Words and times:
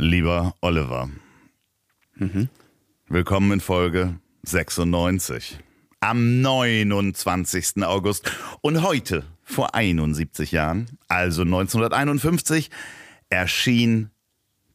Lieber 0.00 0.54
Oliver, 0.62 1.10
willkommen 3.08 3.52
in 3.52 3.60
Folge 3.60 4.18
96. 4.44 5.58
Am 6.00 6.40
29. 6.40 7.82
August 7.84 8.32
und 8.62 8.82
heute, 8.82 9.24
vor 9.44 9.74
71 9.74 10.52
Jahren, 10.52 10.86
also 11.08 11.42
1951, 11.42 12.70
erschien 13.28 14.08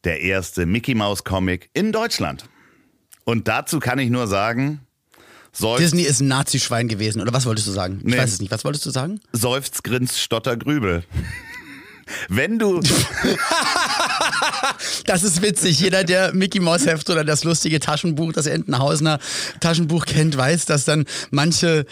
der 0.04 0.20
erste 0.20 0.64
Mickey 0.64 0.94
Mouse 0.94 1.24
Comic 1.24 1.70
in 1.72 1.90
Deutschland. 1.90 2.48
Und 3.24 3.48
dazu 3.48 3.80
kann 3.80 3.98
ich 3.98 4.10
nur 4.10 4.28
sagen, 4.28 4.80
seufzt, 5.50 5.82
Disney 5.82 6.02
ist 6.02 6.20
ein 6.20 6.28
Nazi-Schwein 6.28 6.86
gewesen, 6.86 7.20
oder 7.20 7.32
was 7.32 7.46
wolltest 7.46 7.66
du 7.66 7.72
sagen? 7.72 7.98
Ich 8.04 8.12
Nee. 8.12 8.18
weiß 8.18 8.34
es 8.34 8.40
nicht. 8.40 8.52
Was 8.52 8.64
wolltest 8.64 8.86
du 8.86 8.90
sagen? 8.90 9.18
seufzt, 9.32 9.82
grinst, 9.82 10.20
stotter, 10.20 10.56
grübel. 10.56 11.02
Wenn 12.28 12.58
du, 12.58 12.80
Das 15.06 15.22
ist 15.22 15.42
witzig. 15.42 15.80
Jeder, 15.80 16.04
der 16.04 16.34
Mickey 16.34 16.60
Mouse 16.60 16.86
Heft 16.86 17.08
oder 17.10 17.24
das 17.24 17.44
lustige 17.44 17.80
Taschenbuch, 17.80 18.32
das 18.32 18.46
Entenhausener 18.46 19.18
Taschenbuch 19.60 20.06
kennt, 20.06 20.36
weiß, 20.36 20.66
dass 20.66 20.84
dann 20.84 21.04
manche 21.30 21.86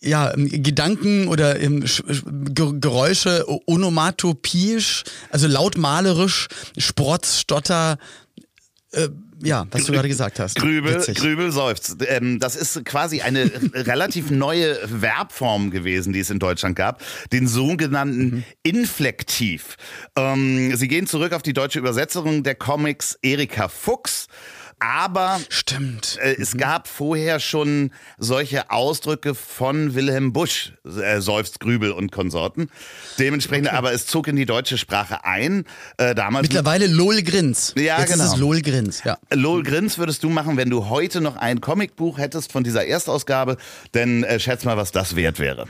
ja, 0.00 0.32
Gedanken 0.36 1.28
oder 1.28 1.60
ähm, 1.60 1.82
Sch- 1.84 2.04
Sch- 2.04 2.54
Ge- 2.54 2.78
Geräusche 2.80 3.44
onomatopiesch, 3.66 5.04
also 5.30 5.46
lautmalerisch, 5.46 6.48
Sprotz, 6.78 7.40
Stotter, 7.40 7.98
äh, 8.92 9.08
ja, 9.42 9.66
was 9.70 9.84
du 9.84 9.92
gerade 9.92 10.08
gesagt 10.08 10.40
hast. 10.40 10.56
Grübel, 10.56 10.94
Witzig. 10.94 11.18
Grübel 11.18 11.52
seufzt. 11.52 11.96
Ähm, 12.08 12.38
das 12.38 12.56
ist 12.56 12.84
quasi 12.84 13.20
eine 13.20 13.50
relativ 13.74 14.30
neue 14.30 14.76
Verbform 14.88 15.70
gewesen, 15.70 16.12
die 16.12 16.20
es 16.20 16.30
in 16.30 16.38
Deutschland 16.38 16.76
gab, 16.76 17.02
den 17.32 17.46
sogenannten 17.46 18.44
Inflektiv. 18.62 19.76
Ähm, 20.16 20.74
sie 20.76 20.88
gehen 20.88 21.06
zurück 21.06 21.32
auf 21.32 21.42
die 21.42 21.52
deutsche 21.52 21.78
Übersetzung 21.78 22.42
der 22.42 22.54
Comics 22.54 23.18
Erika 23.22 23.68
Fuchs. 23.68 24.26
Aber 24.78 25.40
Stimmt. 25.48 26.18
äh, 26.20 26.34
es 26.38 26.56
gab 26.56 26.86
vorher 26.86 27.40
schon 27.40 27.92
solche 28.18 28.70
Ausdrücke 28.70 29.34
von 29.34 29.94
Wilhelm 29.94 30.32
Busch, 30.34 30.74
äh, 30.84 31.20
seufzt, 31.20 31.60
Grübel 31.60 31.92
und 31.92 32.12
Konsorten. 32.12 32.68
Dementsprechend, 33.18 33.72
aber 33.72 33.92
es 33.92 34.06
zog 34.06 34.28
in 34.28 34.36
die 34.36 34.44
deutsche 34.44 34.76
Sprache 34.76 35.24
ein. 35.24 35.64
Äh, 35.96 36.14
damals 36.14 36.42
Mittlerweile 36.42 36.86
Lol 36.88 37.22
Grins. 37.22 37.72
Ja, 37.76 37.98
Jetzt 38.00 38.12
genau. 38.12 38.24
ist 38.24 38.32
es 38.34 38.36
Lol 38.36 38.60
Grins, 38.60 39.02
ja. 39.04 39.18
Lol 39.32 39.62
Grins 39.62 39.96
würdest 39.96 40.22
du 40.22 40.28
machen, 40.28 40.58
wenn 40.58 40.68
du 40.68 40.88
heute 40.90 41.22
noch 41.22 41.36
ein 41.36 41.62
Comicbuch 41.62 42.18
hättest 42.18 42.52
von 42.52 42.62
dieser 42.62 42.84
Erstausgabe, 42.86 43.56
denn 43.94 44.24
äh, 44.24 44.38
schätz 44.38 44.64
mal, 44.64 44.76
was 44.76 44.92
das 44.92 45.16
wert 45.16 45.38
wäre. 45.38 45.66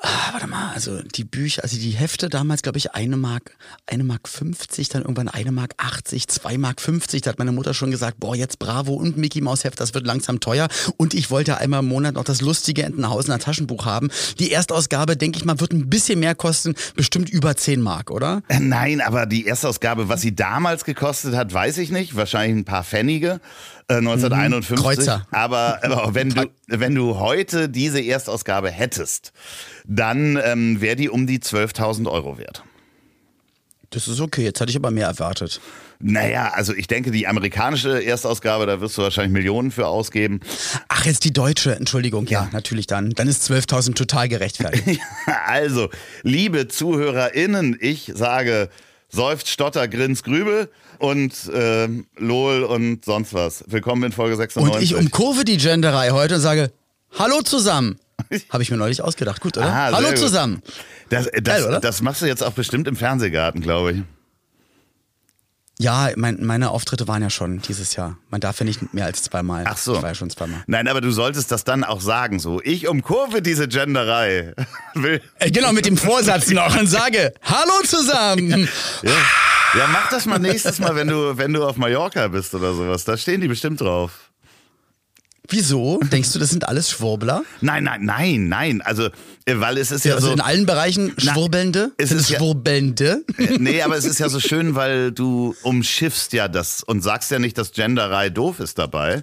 Ah, 0.00 0.32
warte 0.32 0.46
mal, 0.46 0.70
also 0.74 1.02
die 1.02 1.24
Bücher, 1.24 1.64
also 1.64 1.76
die 1.76 1.90
Hefte 1.90 2.28
damals, 2.28 2.62
glaube 2.62 2.78
ich, 2.78 2.92
eine 2.92 3.16
Mark, 3.16 3.56
eine 3.84 4.04
Mark 4.04 4.28
50, 4.28 4.88
dann 4.90 5.02
irgendwann 5.02 5.26
eine 5.26 5.50
Mark 5.50 5.74
80, 5.76 6.28
zwei 6.28 6.56
Mark 6.56 6.80
50. 6.80 7.22
Da 7.22 7.30
hat 7.30 7.40
meine 7.40 7.50
Mutter 7.50 7.74
schon 7.74 7.90
gesagt, 7.90 8.20
boah, 8.20 8.36
jetzt 8.36 8.60
Bravo 8.60 8.94
und 8.94 9.16
Mickey 9.16 9.40
Maus 9.40 9.64
Heft, 9.64 9.80
das 9.80 9.94
wird 9.94 10.06
langsam 10.06 10.38
teuer. 10.38 10.68
Und 10.98 11.14
ich 11.14 11.32
wollte 11.32 11.58
einmal 11.58 11.80
im 11.80 11.88
Monat 11.88 12.14
noch 12.14 12.22
das 12.22 12.40
lustige 12.40 12.84
Entenhausener 12.84 13.40
Taschenbuch 13.40 13.86
haben. 13.86 14.08
Die 14.38 14.52
Erstausgabe, 14.52 15.16
denke 15.16 15.38
ich 15.38 15.44
mal, 15.44 15.58
wird 15.58 15.72
ein 15.72 15.90
bisschen 15.90 16.20
mehr 16.20 16.36
kosten, 16.36 16.76
bestimmt 16.94 17.28
über 17.28 17.56
10 17.56 17.80
Mark, 17.80 18.12
oder? 18.12 18.42
Äh, 18.46 18.60
Nein, 18.60 19.00
aber 19.00 19.26
die 19.26 19.46
Erstausgabe, 19.46 20.08
was 20.08 20.20
sie 20.20 20.34
damals 20.34 20.84
gekostet 20.84 21.34
hat, 21.34 21.52
weiß 21.52 21.76
ich 21.78 21.90
nicht. 21.90 22.14
Wahrscheinlich 22.14 22.56
ein 22.56 22.64
paar 22.64 22.84
Pfennige. 22.84 23.40
Äh, 23.88 23.96
1951. 23.96 24.76
Kreuzer. 24.76 25.26
Aber, 25.30 25.80
aber 25.82 26.10
wenn, 26.14 26.30
du, 26.30 26.50
wenn 26.66 26.94
du 26.94 27.18
heute 27.18 27.68
diese 27.68 28.00
Erstausgabe 28.02 28.70
hättest, 28.70 29.32
dann 29.86 30.38
ähm, 30.42 30.80
wäre 30.80 30.96
die 30.96 31.08
um 31.08 31.26
die 31.26 31.38
12.000 31.38 32.10
Euro 32.10 32.38
wert. 32.38 32.62
Das 33.90 34.06
ist 34.06 34.20
okay, 34.20 34.44
jetzt 34.44 34.60
hatte 34.60 34.70
ich 34.70 34.76
aber 34.76 34.90
mehr 34.90 35.06
erwartet. 35.06 35.62
Naja, 35.98 36.52
also 36.52 36.74
ich 36.74 36.86
denke, 36.88 37.10
die 37.10 37.26
amerikanische 37.26 38.04
Erstausgabe, 38.04 38.66
da 38.66 38.82
wirst 38.82 38.98
du 38.98 39.02
wahrscheinlich 39.02 39.32
Millionen 39.32 39.70
für 39.70 39.86
ausgeben. 39.86 40.40
Ach, 40.88 41.06
jetzt 41.06 41.24
die 41.24 41.32
deutsche, 41.32 41.74
Entschuldigung, 41.74 42.26
ja, 42.26 42.42
Ja. 42.42 42.48
natürlich 42.52 42.86
dann. 42.86 43.10
Dann 43.10 43.26
ist 43.28 43.50
12.000 43.50 43.94
total 43.94 44.28
gerechtfertigt. 44.28 45.00
Also, 45.46 45.88
liebe 46.22 46.68
ZuhörerInnen, 46.68 47.78
ich 47.80 48.12
sage 48.14 48.68
seufzt, 49.08 49.48
stotter, 49.48 49.88
grins, 49.88 50.22
grübel 50.22 50.68
und 50.98 51.32
ähm, 51.52 52.06
lol 52.16 52.64
und 52.64 53.04
sonst 53.04 53.34
was. 53.34 53.64
Willkommen 53.66 54.04
in 54.04 54.12
Folge 54.12 54.36
96. 54.36 54.74
Und 54.74 54.82
ich 54.82 54.94
umkurve 54.94 55.44
die 55.44 55.56
Genderei 55.56 56.10
heute 56.10 56.36
und 56.36 56.40
sage, 56.40 56.72
hallo 57.18 57.42
zusammen. 57.42 57.98
Habe 58.50 58.62
ich 58.62 58.70
mir 58.70 58.76
neulich 58.76 59.02
ausgedacht. 59.02 59.40
Gut, 59.40 59.56
oder? 59.56 59.66
Ah, 59.66 59.92
hallo 59.92 60.08
gut. 60.08 60.18
zusammen. 60.18 60.62
das, 61.08 61.26
das, 61.26 61.42
Geil, 61.42 61.64
oder? 61.64 61.80
das 61.80 62.02
machst 62.02 62.22
du 62.22 62.26
jetzt 62.26 62.42
auch 62.42 62.52
bestimmt 62.52 62.88
im 62.88 62.96
Fernsehgarten, 62.96 63.60
glaube 63.60 63.92
ich. 63.92 64.02
Ja, 65.80 66.10
mein, 66.16 66.44
meine 66.44 66.70
Auftritte 66.70 67.06
waren 67.06 67.22
ja 67.22 67.30
schon 67.30 67.62
dieses 67.62 67.94
Jahr. 67.94 68.18
Man 68.30 68.40
darf 68.40 68.58
ja 68.58 68.64
nicht 68.64 68.92
mehr 68.92 69.04
als 69.04 69.22
zweimal. 69.22 69.62
Ach 69.64 69.76
so. 69.76 69.94
Ich 69.94 70.02
war 70.02 70.08
ja 70.08 70.14
schon 70.16 70.28
zweimal. 70.28 70.64
Nein, 70.66 70.88
aber 70.88 71.00
du 71.00 71.12
solltest 71.12 71.52
das 71.52 71.62
dann 71.62 71.84
auch 71.84 72.00
sagen, 72.00 72.40
so. 72.40 72.60
Ich 72.64 72.88
umkurve 72.88 73.42
diese 73.42 73.68
Genderei. 73.68 74.54
Will. 74.94 75.22
Äh, 75.38 75.52
genau, 75.52 75.72
mit 75.72 75.86
dem 75.86 75.96
Vorsatz 75.96 76.50
noch 76.50 76.76
und 76.76 76.88
sage, 76.88 77.32
hallo 77.42 77.82
zusammen. 77.84 78.68
Ja. 79.02 79.10
ja, 79.10 79.16
mach 79.74 80.08
das 80.10 80.26
mal 80.26 80.38
nächstes 80.38 80.78
Mal, 80.78 80.94
wenn 80.96 81.08
du, 81.08 81.36
wenn 81.36 81.52
du 81.52 81.64
auf 81.64 81.76
Mallorca 81.76 82.28
bist 82.28 82.54
oder 82.54 82.74
sowas. 82.74 83.04
Da 83.04 83.16
stehen 83.16 83.40
die 83.40 83.48
bestimmt 83.48 83.80
drauf. 83.80 84.30
Wieso? 85.50 85.98
Denkst 86.02 86.32
du, 86.34 86.38
das 86.38 86.50
sind 86.50 86.68
alles 86.68 86.90
Schwurbler? 86.90 87.42
Nein, 87.62 87.84
nein, 87.84 88.04
nein, 88.04 88.48
nein. 88.48 88.82
Also, 88.82 89.06
äh, 89.46 89.54
weil 89.54 89.78
es 89.78 89.90
ist 89.90 90.04
ja, 90.04 90.14
also 90.14 90.26
so. 90.28 90.32
in 90.34 90.40
allen 90.42 90.66
Bereichen 90.66 91.14
Schwurbelnde? 91.16 91.92
es 91.96 92.10
Sind 92.10 92.18
ist 92.20 92.28
ja- 92.28 92.38
Schwurbelnde? 92.38 93.24
Äh, 93.38 93.56
Nee, 93.58 93.80
aber 93.80 93.96
es 93.96 94.04
ist 94.04 94.18
ja 94.18 94.28
so 94.28 94.40
schön, 94.40 94.74
weil 94.74 95.10
du 95.10 95.54
umschiffst 95.62 96.34
ja 96.34 96.48
das 96.48 96.82
und 96.82 97.00
sagst 97.00 97.30
ja 97.30 97.38
nicht, 97.38 97.56
dass 97.56 97.72
Genderei 97.72 98.28
doof 98.28 98.60
ist 98.60 98.78
dabei, 98.78 99.22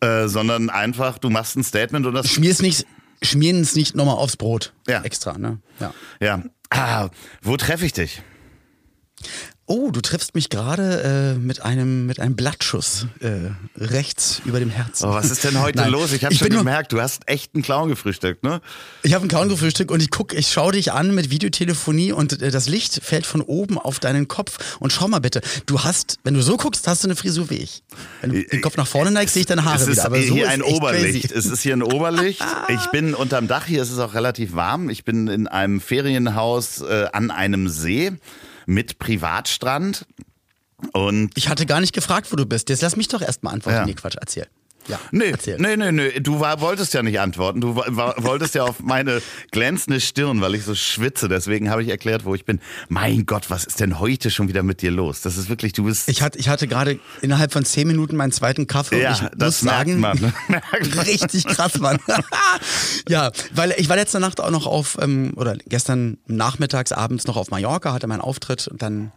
äh, 0.00 0.28
sondern 0.28 0.70
einfach, 0.70 1.18
du 1.18 1.30
machst 1.30 1.56
ein 1.56 1.64
Statement 1.64 2.06
und 2.06 2.14
das. 2.14 2.28
Schmier's 2.30 2.62
nicht, 2.62 2.86
schmieren 3.20 3.60
es 3.62 3.74
nicht 3.74 3.96
nochmal 3.96 4.16
aufs 4.18 4.36
Brot. 4.36 4.72
Ja. 4.86 5.02
Extra, 5.02 5.36
ne? 5.36 5.58
Ja. 5.80 5.92
Ja. 6.20 6.42
Ah, 6.70 7.08
wo 7.42 7.56
treffe 7.56 7.86
ich 7.86 7.92
dich? 7.92 8.22
Oh, 9.68 9.90
du 9.90 10.00
triffst 10.00 10.36
mich 10.36 10.48
gerade 10.48 11.34
äh, 11.34 11.38
mit 11.38 11.62
einem 11.62 12.06
mit 12.06 12.20
einem 12.20 12.36
Blattschuss 12.36 13.06
äh, 13.18 13.50
rechts 13.76 14.40
über 14.44 14.60
dem 14.60 14.70
Herzen. 14.70 15.06
Oh, 15.08 15.12
was 15.12 15.28
ist 15.28 15.42
denn 15.42 15.60
heute 15.60 15.78
Nein, 15.78 15.90
los? 15.90 16.12
Ich 16.12 16.24
habe 16.24 16.32
schon 16.36 16.50
gemerkt, 16.50 16.92
du 16.92 17.00
hast 17.00 17.28
echt 17.28 17.52
einen 17.54 17.64
Clown 17.64 17.88
gefrühstückt, 17.88 18.44
ne? 18.44 18.60
Ich 19.02 19.12
habe 19.12 19.26
ein 19.26 19.28
Clown 19.28 19.48
gefrühstückt 19.48 19.90
und 19.90 20.00
ich 20.00 20.10
guck, 20.10 20.34
ich 20.34 20.52
schaue 20.52 20.70
dich 20.70 20.92
an 20.92 21.12
mit 21.16 21.30
Videotelefonie 21.30 22.12
und 22.12 22.40
äh, 22.40 22.52
das 22.52 22.68
Licht 22.68 23.00
fällt 23.02 23.26
von 23.26 23.40
oben 23.40 23.76
auf 23.76 23.98
deinen 23.98 24.28
Kopf 24.28 24.76
und 24.78 24.92
schau 24.92 25.08
mal 25.08 25.18
bitte, 25.18 25.40
du 25.66 25.82
hast, 25.82 26.20
wenn 26.22 26.34
du 26.34 26.42
so 26.42 26.56
guckst, 26.56 26.86
hast 26.86 27.02
du 27.02 27.08
eine 27.08 27.16
Frisur 27.16 27.50
wie 27.50 27.56
ich. 27.56 27.82
Wenn 28.20 28.32
du 28.32 28.44
den 28.44 28.60
Kopf 28.60 28.76
nach 28.76 28.86
vorne 28.86 29.10
neigst, 29.10 29.34
sehe 29.34 29.40
ich 29.40 29.46
deine 29.46 29.64
Haare 29.64 29.82
es 29.82 29.88
ist 29.88 29.96
wieder. 29.96 30.06
Aber 30.06 30.22
so 30.22 30.32
hier 30.34 30.44
ist 30.44 30.52
ein 30.52 30.62
Oberlicht. 30.62 31.28
Crazy. 31.28 31.38
Es 31.38 31.46
ist 31.46 31.62
hier 31.62 31.74
ein 31.74 31.82
Oberlicht. 31.82 32.42
Ich 32.68 32.86
bin 32.90 33.14
unterm 33.14 33.48
Dach 33.48 33.66
hier. 33.66 33.82
Es 33.82 33.90
ist 33.90 33.98
auch 33.98 34.14
relativ 34.14 34.54
warm. 34.54 34.90
Ich 34.90 35.04
bin 35.04 35.28
in 35.28 35.46
einem 35.46 35.80
Ferienhaus 35.80 36.80
äh, 36.80 37.06
an 37.12 37.30
einem 37.30 37.68
See 37.68 38.12
mit 38.66 38.98
Privatstrand. 38.98 40.06
Und 40.92 41.30
Ich 41.36 41.48
hatte 41.48 41.64
gar 41.64 41.80
nicht 41.80 41.94
gefragt, 41.94 42.30
wo 42.30 42.36
du 42.36 42.44
bist. 42.44 42.68
Jetzt 42.68 42.82
lass 42.82 42.96
mich 42.96 43.08
doch 43.08 43.22
erstmal 43.22 43.54
antworten. 43.54 43.78
Ja. 43.78 43.86
Nee, 43.86 43.94
Quatsch, 43.94 44.16
erzähl. 44.20 44.46
Ja, 44.88 44.98
Nee, 45.10 45.30
erzähl. 45.30 45.56
nee, 45.58 45.76
nee, 45.76 45.90
nee. 45.92 46.20
Du 46.20 46.40
war, 46.40 46.60
wolltest 46.60 46.94
ja 46.94 47.02
nicht 47.02 47.18
antworten. 47.20 47.60
Du 47.60 47.74
wa- 47.76 47.86
wa- 47.88 48.14
wolltest 48.18 48.54
ja 48.54 48.62
auf 48.64 48.80
meine 48.80 49.20
glänzende 49.50 50.00
Stirn, 50.00 50.40
weil 50.40 50.54
ich 50.54 50.64
so 50.64 50.74
schwitze. 50.74 51.28
Deswegen 51.28 51.70
habe 51.70 51.82
ich 51.82 51.88
erklärt, 51.88 52.24
wo 52.24 52.34
ich 52.34 52.44
bin. 52.44 52.60
Mein 52.88 53.26
Gott, 53.26 53.50
was 53.50 53.64
ist 53.64 53.80
denn 53.80 53.98
heute 53.98 54.30
schon 54.30 54.48
wieder 54.48 54.62
mit 54.62 54.82
dir 54.82 54.90
los? 54.90 55.20
Das 55.22 55.36
ist 55.36 55.48
wirklich, 55.48 55.72
du 55.72 55.84
bist. 55.84 56.08
Ich 56.08 56.22
hatte, 56.22 56.38
ich 56.38 56.48
hatte 56.48 56.68
gerade 56.68 56.98
innerhalb 57.22 57.52
von 57.52 57.64
zehn 57.64 57.86
Minuten 57.88 58.16
meinen 58.16 58.32
zweiten 58.32 58.66
Kaffee. 58.66 59.02
ja, 59.02 59.10
und 59.10 59.14
ich 59.22 59.28
das 59.36 59.62
muss 59.62 59.70
sagen. 59.72 60.00
Merkt 60.00 60.20
man. 60.22 60.32
Richtig 61.04 61.46
krass, 61.46 61.78
Mann. 61.80 61.98
ja, 63.08 63.30
weil 63.54 63.74
ich 63.76 63.88
war 63.88 63.96
letzte 63.96 64.20
Nacht 64.20 64.40
auch 64.40 64.50
noch 64.50 64.66
auf, 64.66 64.96
ähm, 65.00 65.32
oder 65.36 65.56
gestern 65.68 66.18
nachmittags, 66.26 66.92
abends 66.92 67.26
noch 67.26 67.36
auf 67.36 67.50
Mallorca, 67.50 67.92
hatte 67.92 68.06
meinen 68.06 68.20
Auftritt 68.20 68.68
und 68.68 68.82
dann 68.82 69.12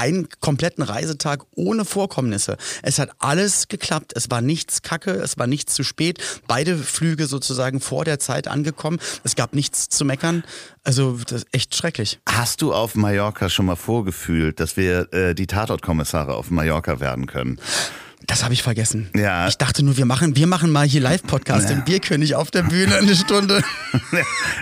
einen 0.00 0.28
kompletten 0.40 0.82
Reisetag 0.82 1.44
ohne 1.54 1.84
Vorkommnisse. 1.84 2.56
Es 2.82 2.98
hat 2.98 3.10
alles 3.18 3.68
geklappt. 3.68 4.12
Es 4.16 4.30
war 4.30 4.40
nichts 4.40 4.80
kacke, 4.80 5.10
es 5.10 5.36
war 5.36 5.46
nichts 5.46 5.74
zu 5.74 5.84
spät. 5.84 6.18
Beide 6.46 6.78
Flüge 6.78 7.26
sozusagen 7.26 7.80
vor 7.80 8.06
der 8.06 8.18
Zeit 8.18 8.48
angekommen. 8.48 8.98
Es 9.24 9.36
gab 9.36 9.54
nichts 9.54 9.90
zu 9.90 10.06
meckern. 10.06 10.42
Also 10.84 11.18
das 11.18 11.42
ist 11.42 11.48
echt 11.52 11.76
schrecklich. 11.76 12.18
Hast 12.26 12.62
du 12.62 12.72
auf 12.72 12.94
Mallorca 12.94 13.50
schon 13.50 13.66
mal 13.66 13.76
vorgefühlt, 13.76 14.58
dass 14.58 14.78
wir 14.78 15.12
äh, 15.12 15.34
die 15.34 15.46
Tatortkommissare 15.46 16.34
auf 16.34 16.50
Mallorca 16.50 16.98
werden 17.00 17.26
können? 17.26 17.60
Das 18.26 18.44
habe 18.44 18.54
ich 18.54 18.62
vergessen. 18.62 19.08
Ja. 19.16 19.48
Ich 19.48 19.56
dachte 19.56 19.82
nur, 19.84 19.96
wir 19.96 20.04
machen, 20.04 20.36
wir 20.36 20.46
machen 20.46 20.70
mal 20.70 20.86
hier 20.86 21.00
Live-Podcast 21.00 21.68
Ja. 21.70 21.76
im 21.76 21.84
Bierkönig 21.84 22.34
auf 22.36 22.50
der 22.50 22.62
Bühne 22.62 22.96
eine 22.96 23.14
Stunde. 23.16 23.62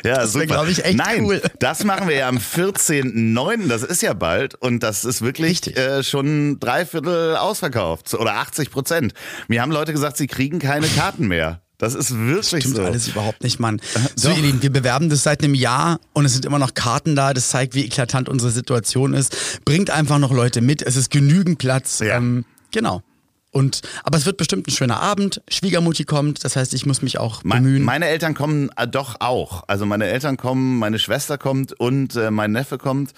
Ja, 0.05 0.17
Das 0.17 0.33
super. 0.33 0.47
glaub 0.47 0.69
ich, 0.69 0.85
echt 0.85 0.97
Nein, 0.97 1.25
cool. 1.25 1.43
das 1.59 1.85
machen 1.85 2.09
wir 2.09 2.17
ja 2.17 2.29
am 2.29 2.39
14.09., 2.39 3.67
das 3.69 3.83
ist 3.83 4.03
ja 4.03 4.13
bald 4.15 4.55
und 4.55 4.83
das 4.83 5.05
ist 5.05 5.23
wirklich 5.23 5.77
äh, 5.77 6.03
schon 6.03 6.59
drei 6.61 6.87
Viertel 6.87 7.37
ausverkauft 7.37 8.15
oder 8.15 8.35
80 8.37 8.71
Prozent. 8.71 9.13
Mir 9.49 9.61
haben 9.63 9.73
Leute 9.73 9.93
gesagt, 9.93 10.17
sie 10.17 10.27
kriegen 10.27 10.59
keine 10.59 10.87
Karten 10.87 11.27
mehr. 11.29 11.61
Das 11.79 11.95
ist 11.95 12.17
wirklich 12.17 12.65
Stimmt 12.65 12.77
so. 12.77 12.85
alles 12.85 13.09
überhaupt 13.09 13.43
nicht, 13.45 13.61
Mann. 13.61 13.81
So, 14.17 14.31
doch. 14.31 14.37
ihr 14.37 14.43
Lieben, 14.43 14.63
wir 14.63 14.73
bewerben 14.73 15.11
das 15.11 15.23
seit 15.23 15.43
einem 15.45 15.55
Jahr 15.55 16.01
und 16.13 16.25
es 16.25 16.33
sind 16.33 16.45
immer 16.45 16.59
noch 16.59 16.75
Karten 16.75 17.15
da. 17.15 17.33
Das 17.35 17.49
zeigt, 17.49 17.75
wie 17.75 17.85
eklatant 17.85 18.29
unsere 18.29 18.51
Situation 18.51 19.15
ist. 19.15 19.61
Bringt 19.65 19.91
einfach 19.91 20.19
noch 20.19 20.33
Leute 20.33 20.61
mit. 20.61 20.83
Es 20.83 20.97
ist 20.97 21.11
genügend 21.11 21.59
Platz. 21.59 22.01
Ja. 22.01 22.17
Ähm, 22.17 22.45
genau. 22.73 23.03
Und, 23.59 23.83
aber 24.05 24.17
es 24.17 24.25
wird 24.25 24.37
bestimmt 24.37 24.69
ein 24.69 24.71
schöner 24.71 25.01
Abend. 25.01 25.43
Schwiegermutti 25.49 26.05
kommt. 26.05 26.45
Das 26.45 26.55
heißt, 26.55 26.75
ich 26.75 26.87
muss 26.87 27.03
mich 27.03 27.19
auch 27.19 27.43
bemühen. 27.43 27.83
Meine 27.83 28.07
Eltern 28.07 28.35
kommen 28.35 28.71
äh, 28.77 28.87
doch 28.87 29.17
auch. 29.19 29.65
Also 29.67 29.85
meine 29.85 30.07
Eltern 30.07 30.37
kommen, 30.37 30.79
meine 30.79 31.01
Schwester 31.01 31.39
kommt 31.39 31.73
und 31.73 32.15
äh, 32.15 32.31
mein 32.31 32.53
Neffe 32.53 32.79
kommt. 32.79 33.15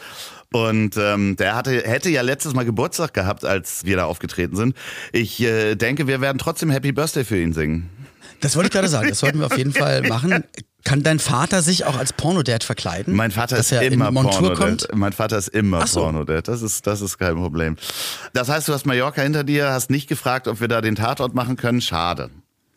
Und 0.51 0.97
ähm, 0.97 1.37
der 1.37 1.55
hatte, 1.57 1.83
hätte 1.85 2.09
ja 2.09 2.23
letztes 2.23 2.55
Mal 2.55 2.65
Geburtstag 2.65 3.13
gehabt, 3.13 3.45
als 3.45 3.85
wir 3.85 3.97
da 3.97 4.07
aufgetreten 4.07 4.57
sind. 4.57 4.75
Ich 5.13 5.43
äh, 5.43 5.75
denke, 5.75 6.07
wir 6.07 6.23
werden 6.23 6.39
trotzdem 6.39 6.71
Happy 6.71 6.93
Birthday 6.93 7.25
für 7.25 7.39
ihn 7.39 7.53
singen. 7.53 7.91
das 8.41 8.57
wollte 8.57 8.69
ich 8.69 8.73
gerade 8.73 8.89
sagen. 8.89 9.11
Das 9.11 9.19
sollten 9.19 9.41
wir 9.41 9.47
auf 9.47 9.59
jeden 9.59 9.73
Fall 9.75 10.09
machen. 10.09 10.43
Kann 10.85 11.03
dein 11.03 11.19
Vater 11.19 11.63
sich 11.63 11.85
auch 11.85 11.97
als 11.97 12.13
Pornodad 12.13 12.65
verkleiden? 12.65 13.15
Mein 13.15 13.31
Vater 13.31 13.59
ist 13.59 13.71
er 13.71 13.83
immer 13.83 14.11
Pornodad. 14.13 14.89
Mein 14.95 15.13
Vater 15.13 15.39
ist 15.39 15.49
immer 15.49 15.87
so. 15.87 16.01
Pornodad. 16.01 16.49
Das 16.49 16.63
ist, 16.63 16.87
das 16.87 17.01
ist 17.01 17.19
kein 17.19 17.37
Problem. 17.37 17.77
Das 18.33 18.49
heißt, 18.49 18.69
du 18.69 18.73
hast 18.73 18.87
Mallorca 18.87 19.23
hinter 19.23 19.45
dir, 19.45 19.71
hast 19.71 19.91
nicht 19.91 20.09
gefragt, 20.09 20.49
ob 20.49 20.61
wir 20.61 20.69
da 20.69 20.81
den 20.81 20.97
Tatort 20.97 21.35
machen 21.35 21.57
können. 21.57 21.81
Schade. 21.81 22.31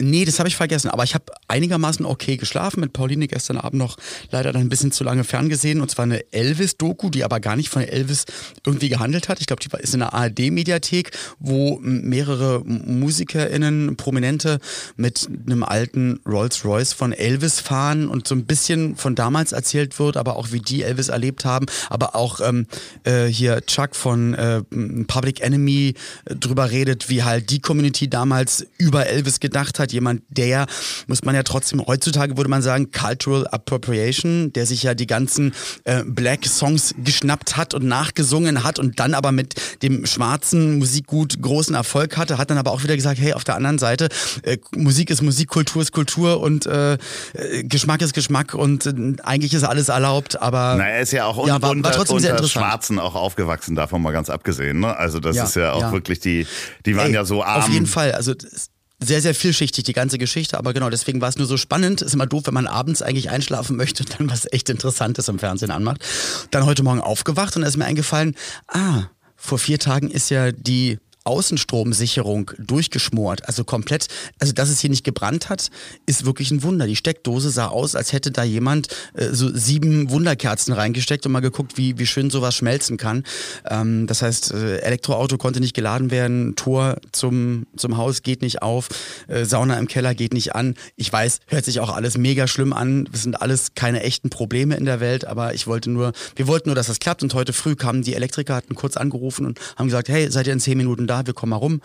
Nee, 0.04 0.26
das 0.26 0.40
habe 0.40 0.50
ich 0.50 0.56
vergessen. 0.56 0.90
Aber 0.90 1.04
ich 1.04 1.14
habe 1.14 1.26
einigermaßen 1.48 2.06
okay 2.06 2.38
geschlafen. 2.38 2.82
Mit 2.82 2.94
Pauline 2.94 3.28
gestern 3.28 3.58
Abend 3.58 3.80
noch 3.80 3.98
leider 4.32 4.52
dann 4.52 4.64
ein 4.64 4.70
bisschen 4.70 4.92
zu 4.92 5.04
lange 5.04 5.24
ferngesehen. 5.24 5.80
Und 5.80 5.90
zwar 5.90 6.04
eine 6.04 6.32
Elvis-Doku, 6.34 7.10
die 7.10 7.24
aber 7.24 7.40
gar 7.40 7.56
nicht 7.56 7.70
von 7.70 7.82
Elvis 7.82 8.26
irgendwie 8.66 8.90
gehandelt 8.90 9.30
hat. 9.30 9.40
Ich 9.40 9.48
glaube, 9.48 9.62
die 9.64 9.70
ist 9.82 9.94
in 9.94 10.02
der 10.02 10.14
ARD-Mediathek, 10.14 11.12
wo 11.40 11.80
mehrere 11.82 12.64
MusikerInnen, 12.66 13.96
Prominente 13.96 14.60
mit 14.98 15.30
einem 15.46 15.64
alten 15.64 16.20
Rolls-Royce 16.26 16.94
von 16.94 17.14
Elvis 17.14 17.62
fahren 17.62 18.10
und 18.10 18.28
so 18.28 18.36
ein 18.36 18.46
bisschen 18.46 18.96
von 18.98 19.16
damals 19.16 19.54
erzählt 19.54 19.98
wird, 20.00 20.18
aber 20.18 20.36
auch 20.36 20.52
wie 20.52 20.60
die 20.60 20.84
Elvis 20.84 21.08
erlebt 21.08 21.46
haben. 21.46 21.66
Aber 21.90 22.16
auch 22.16 22.42
ähm, 22.42 22.68
äh, 23.04 23.26
hier 23.26 23.66
Chuck 23.66 23.96
von 23.96 24.34
äh, 24.34 24.62
Public 25.08 25.42
Enemy 25.42 25.94
äh, 26.26 26.36
drüber 26.36 26.72
redet, 26.72 27.10
wie 27.10 27.24
halt 27.24 27.50
die 27.50 27.60
Community 27.60 28.10
damals 28.10 28.68
über 28.78 29.08
Elvis 29.08 29.40
gedacht 29.40 29.80
hat. 29.80 29.93
Jemand, 29.94 30.24
der, 30.30 30.66
muss 31.08 31.24
man 31.24 31.36
ja 31.36 31.44
trotzdem, 31.44 31.82
heutzutage 31.86 32.36
würde 32.38 32.50
man 32.50 32.62
sagen, 32.62 32.92
Cultural 32.92 33.48
Appropriation, 33.48 34.52
der 34.54 34.66
sich 34.66 34.84
ja 34.84 34.94
die 34.94 35.08
ganzen 35.08 35.54
äh, 35.86 36.04
Black 36.06 36.46
Songs 36.46 36.96
geschnappt 37.04 37.58
hat 37.58 37.74
und 37.74 37.86
nachgesungen 37.86 38.64
hat 38.64 38.80
und 38.80 39.00
dann 39.00 39.14
aber 39.14 39.32
mit 39.32 39.54
dem 39.82 40.06
schwarzen 40.06 40.80
Musikgut 40.80 41.42
großen 41.42 41.76
Erfolg 41.76 42.18
hatte, 42.18 42.38
hat 42.38 42.50
dann 42.50 42.58
aber 42.58 42.72
auch 42.72 42.84
wieder 42.84 42.96
gesagt, 42.96 43.20
hey, 43.20 43.34
auf 43.34 43.44
der 43.44 43.56
anderen 43.56 43.78
Seite, 43.80 44.10
äh, 44.44 44.58
Musik 44.76 45.10
ist 45.10 45.22
Musik, 45.22 45.50
Kultur 45.50 45.82
ist 45.82 45.92
Kultur 45.92 46.40
und 46.42 46.66
äh, 46.66 46.94
äh, 46.94 47.64
Geschmack 47.64 48.02
ist 48.02 48.14
Geschmack 48.14 48.54
und 48.54 48.86
äh, 48.88 48.94
eigentlich 49.24 49.54
ist 49.54 49.64
alles 49.64 49.90
erlaubt, 49.90 50.42
aber 50.42 50.76
Na, 50.78 50.88
er 50.88 51.02
ist 51.02 51.12
ja 51.14 51.26
auch 51.26 51.38
un 51.38 51.48
Ja, 51.48 51.56
war- 51.56 51.62
war 51.62 51.72
unter, 51.72 51.92
trotzdem 51.92 52.20
sehr 52.20 52.32
unter 52.32 52.44
interessant. 52.44 52.66
Schwarzen 52.66 53.00
auch 53.00 53.16
aufgewachsen, 53.16 53.76
davon 53.76 54.02
mal 54.02 54.12
ganz 54.12 54.30
abgesehen. 54.30 54.80
Ne? 54.80 54.96
Also 54.98 55.20
das 55.20 55.36
Ja, 55.36 55.44
ist 55.44 55.56
ja 55.56 55.74
auch 55.74 55.82
ja. 55.82 55.92
wirklich 55.92 56.20
die, 56.20 56.48
die 56.86 56.96
waren 56.96 57.08
Ey, 57.08 57.14
ja 57.14 57.26
so 57.26 57.44
arm. 57.44 57.62
Auf 57.64 57.70
jeden 57.70 57.86
Fall. 57.86 58.12
Also 58.14 58.34
das 58.34 58.70
sehr, 59.04 59.22
sehr 59.22 59.36
vielschichtig, 59.36 59.84
die 59.84 59.94
ganze 59.94 60.18
Geschichte. 60.18 60.58
Aber 60.58 60.74
genau, 60.74 60.90
deswegen 60.90 61.22
war 61.22 61.30
es 61.30 61.38
nur 61.38 61.48
so 61.48 61.58
spannend. 61.58 62.02
Ist 62.02 62.14
immer 62.14 62.28
doof, 62.28 62.44
wenn 62.46 62.54
man 62.54 62.68
abends 62.68 63.02
eigentlich 63.02 63.30
einschlafen 63.30 63.76
möchte 63.76 64.04
und 64.04 64.20
dann 64.20 64.30
was 64.30 64.52
echt 64.52 64.70
Interessantes 64.70 65.28
im 65.28 65.40
Fernsehen 65.40 65.72
anmacht. 65.72 66.04
Dann 66.52 66.66
heute 66.66 66.84
Morgen 66.84 67.02
aufgewacht 67.02 67.56
und 67.56 67.62
da 67.62 67.68
ist 67.68 67.78
mir 67.78 67.86
eingefallen, 67.86 68.36
ah, 68.68 69.04
vor 69.36 69.60
vier 69.60 69.80
Tagen 69.80 70.10
ist 70.10 70.30
ja 70.30 70.52
die 70.52 71.00
Außenstromsicherung 71.24 72.52
durchgeschmort, 72.58 73.48
also 73.48 73.64
komplett, 73.64 74.08
also 74.40 74.54
dass 74.54 74.70
es 74.70 74.80
hier 74.80 74.90
nicht 74.90 75.04
gebrannt 75.04 75.50
hat, 75.50 75.70
ist 76.06 76.26
wirklich 76.26 76.52
ein 76.52 76.64
Wunder. 76.64 76.86
Die 76.88 76.96
Steckdose 76.96 77.50
sah 77.50 77.68
aus, 77.68 77.96
als 77.96 78.14
hätte 78.14 78.32
da 78.32 78.44
jemand 78.44 78.88
äh, 79.14 79.30
so 79.32 79.56
sieben 79.56 80.10
Wunderkerzen 80.10 80.74
reingesteckt 80.74 81.26
und 81.26 81.32
mal 81.32 81.40
geguckt, 81.40 81.78
wie, 81.78 81.98
wie 81.98 82.06
schön 82.06 82.30
sowas 82.30 82.56
schmelzen 82.56 82.98
kann. 82.98 83.24
Ähm, 83.70 84.08
das 84.08 84.22
heißt, 84.22 84.54
äh, 84.54 84.78
Elektroauto 84.80 85.38
konnte 85.38 85.60
nicht 85.60 85.76
geladen 85.76 86.12
werden, 86.12 86.56
Tor 86.56 86.98
zum, 87.12 87.68
zum 87.76 87.98
Haus 87.98 88.22
geht 88.22 88.42
nicht 88.42 88.62
auf, 88.62 88.90
äh, 89.28 89.46
Sauna 89.46 89.78
im 89.78 89.88
Keller 89.88 90.16
geht 90.16 90.34
nicht 90.34 90.56
an. 90.56 90.76
Ich 90.96 91.12
weiß, 91.12 91.40
hört 91.48 91.66
sich 91.66 91.80
auch 91.80 91.90
alles 91.96 92.18
mega 92.18 92.48
schlimm 92.48 92.74
an. 92.74 93.06
Das 93.12 93.24
sind 93.24 93.42
alles 93.42 93.76
keine 93.76 94.04
echten 94.04 94.30
Probleme 94.30 94.76
in 94.76 94.86
der 94.86 95.00
Welt, 95.00 95.26
aber 95.26 95.54
ich 95.54 95.68
wollte 95.68 95.90
nur, 95.90 96.12
wir 96.36 96.48
wollten 96.48 96.70
nur, 96.70 96.76
dass 96.76 96.88
das 96.88 97.00
klappt 97.00 97.24
und 97.24 97.34
heute 97.34 97.54
früh 97.54 97.76
kamen 97.76 98.02
die 98.02 98.16
Elektriker, 98.16 98.56
hatten 98.56 98.76
kurz 98.76 98.98
angerufen 98.98 99.46
und 99.46 99.60
haben 99.78 99.88
gesagt, 99.88 100.10
hey, 100.10 100.30
seid 100.32 100.48
ihr 100.48 100.54
in 100.54 100.60
zehn 100.60 100.78
Minuten 100.78 101.08
da, 101.08 101.13
wir 101.26 101.34
kommen 101.34 101.52
mal 101.52 101.58
rum. 101.58 101.82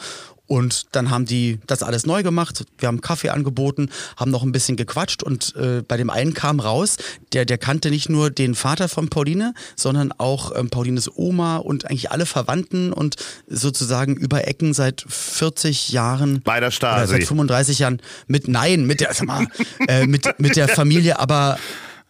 Und 0.49 0.87
dann 0.93 1.11
haben 1.11 1.27
die 1.27 1.59
das 1.67 1.83
alles 1.83 2.07
neu 2.07 2.23
gemacht. 2.23 2.65
Wir 2.79 2.89
haben 2.89 3.03
Kaffee 3.03 3.29
angeboten, 3.29 3.91
haben 4.17 4.31
noch 4.31 4.43
ein 4.43 4.51
bisschen 4.51 4.79
gequatscht 4.79 5.23
und 5.23 5.55
äh, 5.57 5.83
bei 5.87 5.99
dem 5.99 6.09
einen 6.09 6.33
kam 6.33 6.59
raus, 6.59 6.97
der, 7.35 7.45
der 7.45 7.59
kannte 7.59 7.91
nicht 7.91 8.09
nur 8.09 8.31
den 8.31 8.55
Vater 8.55 8.89
von 8.89 9.11
Pauline, 9.11 9.53
sondern 9.77 10.11
auch 10.11 10.57
ähm, 10.57 10.71
Paulines 10.71 11.11
Oma 11.15 11.59
und 11.59 11.85
eigentlich 11.85 12.11
alle 12.11 12.25
Verwandten 12.25 12.95
und 12.95 13.17
sozusagen 13.47 14.17
über 14.17 14.49
Ecken 14.49 14.73
seit 14.73 15.05
40 15.07 15.91
Jahren. 15.91 16.41
Bei 16.43 16.61
der 16.61 16.71
Stasi. 16.71 17.13
seit 17.13 17.25
35 17.25 17.81
Jahren 17.81 18.01
mit, 18.27 18.49
nein, 18.49 18.87
mit 18.87 19.01
der, 19.01 19.13
sag 19.13 19.27
mal, 19.27 19.47
äh, 19.87 20.07
mit, 20.07 20.41
mit 20.41 20.57
der 20.57 20.69
Familie, 20.69 21.19
aber 21.19 21.59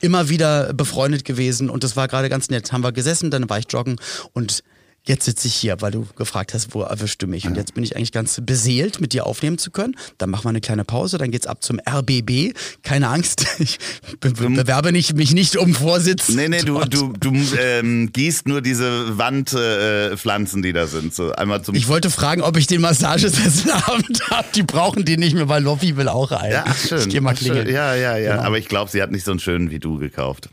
immer 0.00 0.28
wieder 0.28 0.72
befreundet 0.74 1.24
gewesen 1.24 1.68
und 1.70 1.82
das 1.82 1.96
war 1.96 2.06
gerade 2.06 2.28
ganz 2.28 2.50
nett. 2.50 2.70
Haben 2.72 2.84
wir 2.84 2.92
gesessen, 2.92 3.32
dann 3.32 3.50
war 3.50 3.58
ich 3.58 3.66
joggen 3.68 3.96
und 4.32 4.62
jetzt 5.08 5.24
sitze 5.24 5.48
ich 5.48 5.54
hier, 5.54 5.80
weil 5.80 5.90
du 5.90 6.06
gefragt 6.16 6.54
hast, 6.54 6.74
wo 6.74 6.82
erwischst 6.82 7.20
du 7.22 7.26
mich? 7.26 7.46
Und 7.46 7.56
jetzt 7.56 7.74
bin 7.74 7.82
ich 7.82 7.96
eigentlich 7.96 8.12
ganz 8.12 8.40
beseelt, 8.44 9.00
mit 9.00 9.12
dir 9.12 9.26
aufnehmen 9.26 9.58
zu 9.58 9.70
können. 9.70 9.96
Dann 10.18 10.30
machen 10.30 10.44
wir 10.44 10.50
eine 10.50 10.60
kleine 10.60 10.84
Pause, 10.84 11.18
dann 11.18 11.30
geht's 11.30 11.46
ab 11.46 11.62
zum 11.64 11.80
RBB. 11.80 12.54
Keine 12.82 13.08
Angst, 13.08 13.46
ich 13.58 13.78
be 14.20 14.30
be 14.30 14.48
bewerbe 14.50 14.92
nicht, 14.92 15.14
mich 15.14 15.32
nicht 15.32 15.56
um 15.56 15.74
Vorsitz. 15.74 16.28
Nee, 16.28 16.48
nee, 16.48 16.60
du, 16.60 16.74
dort. 16.74 16.94
du, 16.94 17.12
du 17.18 17.32
ähm, 17.58 18.10
gießt 18.12 18.46
nur 18.46 18.60
diese 18.60 19.18
Wandpflanzen, 19.18 20.60
äh, 20.60 20.66
die 20.66 20.72
da 20.72 20.86
sind. 20.86 21.14
So 21.14 21.32
einmal 21.32 21.62
zum 21.62 21.74
Ich 21.74 21.88
wollte 21.88 22.10
fragen, 22.10 22.42
ob 22.42 22.56
ich 22.56 22.66
den 22.66 22.80
Massagesessel 22.80 23.72
Abend 23.86 24.30
habe. 24.30 24.48
Die 24.54 24.62
brauchen 24.62 25.04
den 25.04 25.20
nicht 25.20 25.34
mehr, 25.34 25.48
weil 25.48 25.62
Loffi 25.62 25.96
will 25.96 26.08
auch 26.08 26.30
rein. 26.30 26.52
ja, 26.52 26.64
ach, 26.66 26.76
schön. 26.76 27.00
Ich 27.00 27.08
geh 27.08 27.20
mal 27.20 27.34
klingeln. 27.34 27.68
Ja, 27.68 27.94
ja, 27.94 28.16
ja. 28.16 28.32
Genau. 28.36 28.46
Aber 28.46 28.58
ich 28.58 28.68
glaube, 28.68 28.90
sie 28.90 29.02
hat 29.02 29.10
nicht 29.10 29.24
so 29.24 29.30
einen 29.30 29.40
schönen 29.40 29.70
wie 29.70 29.78
du 29.78 29.98
gekauft. 29.98 30.50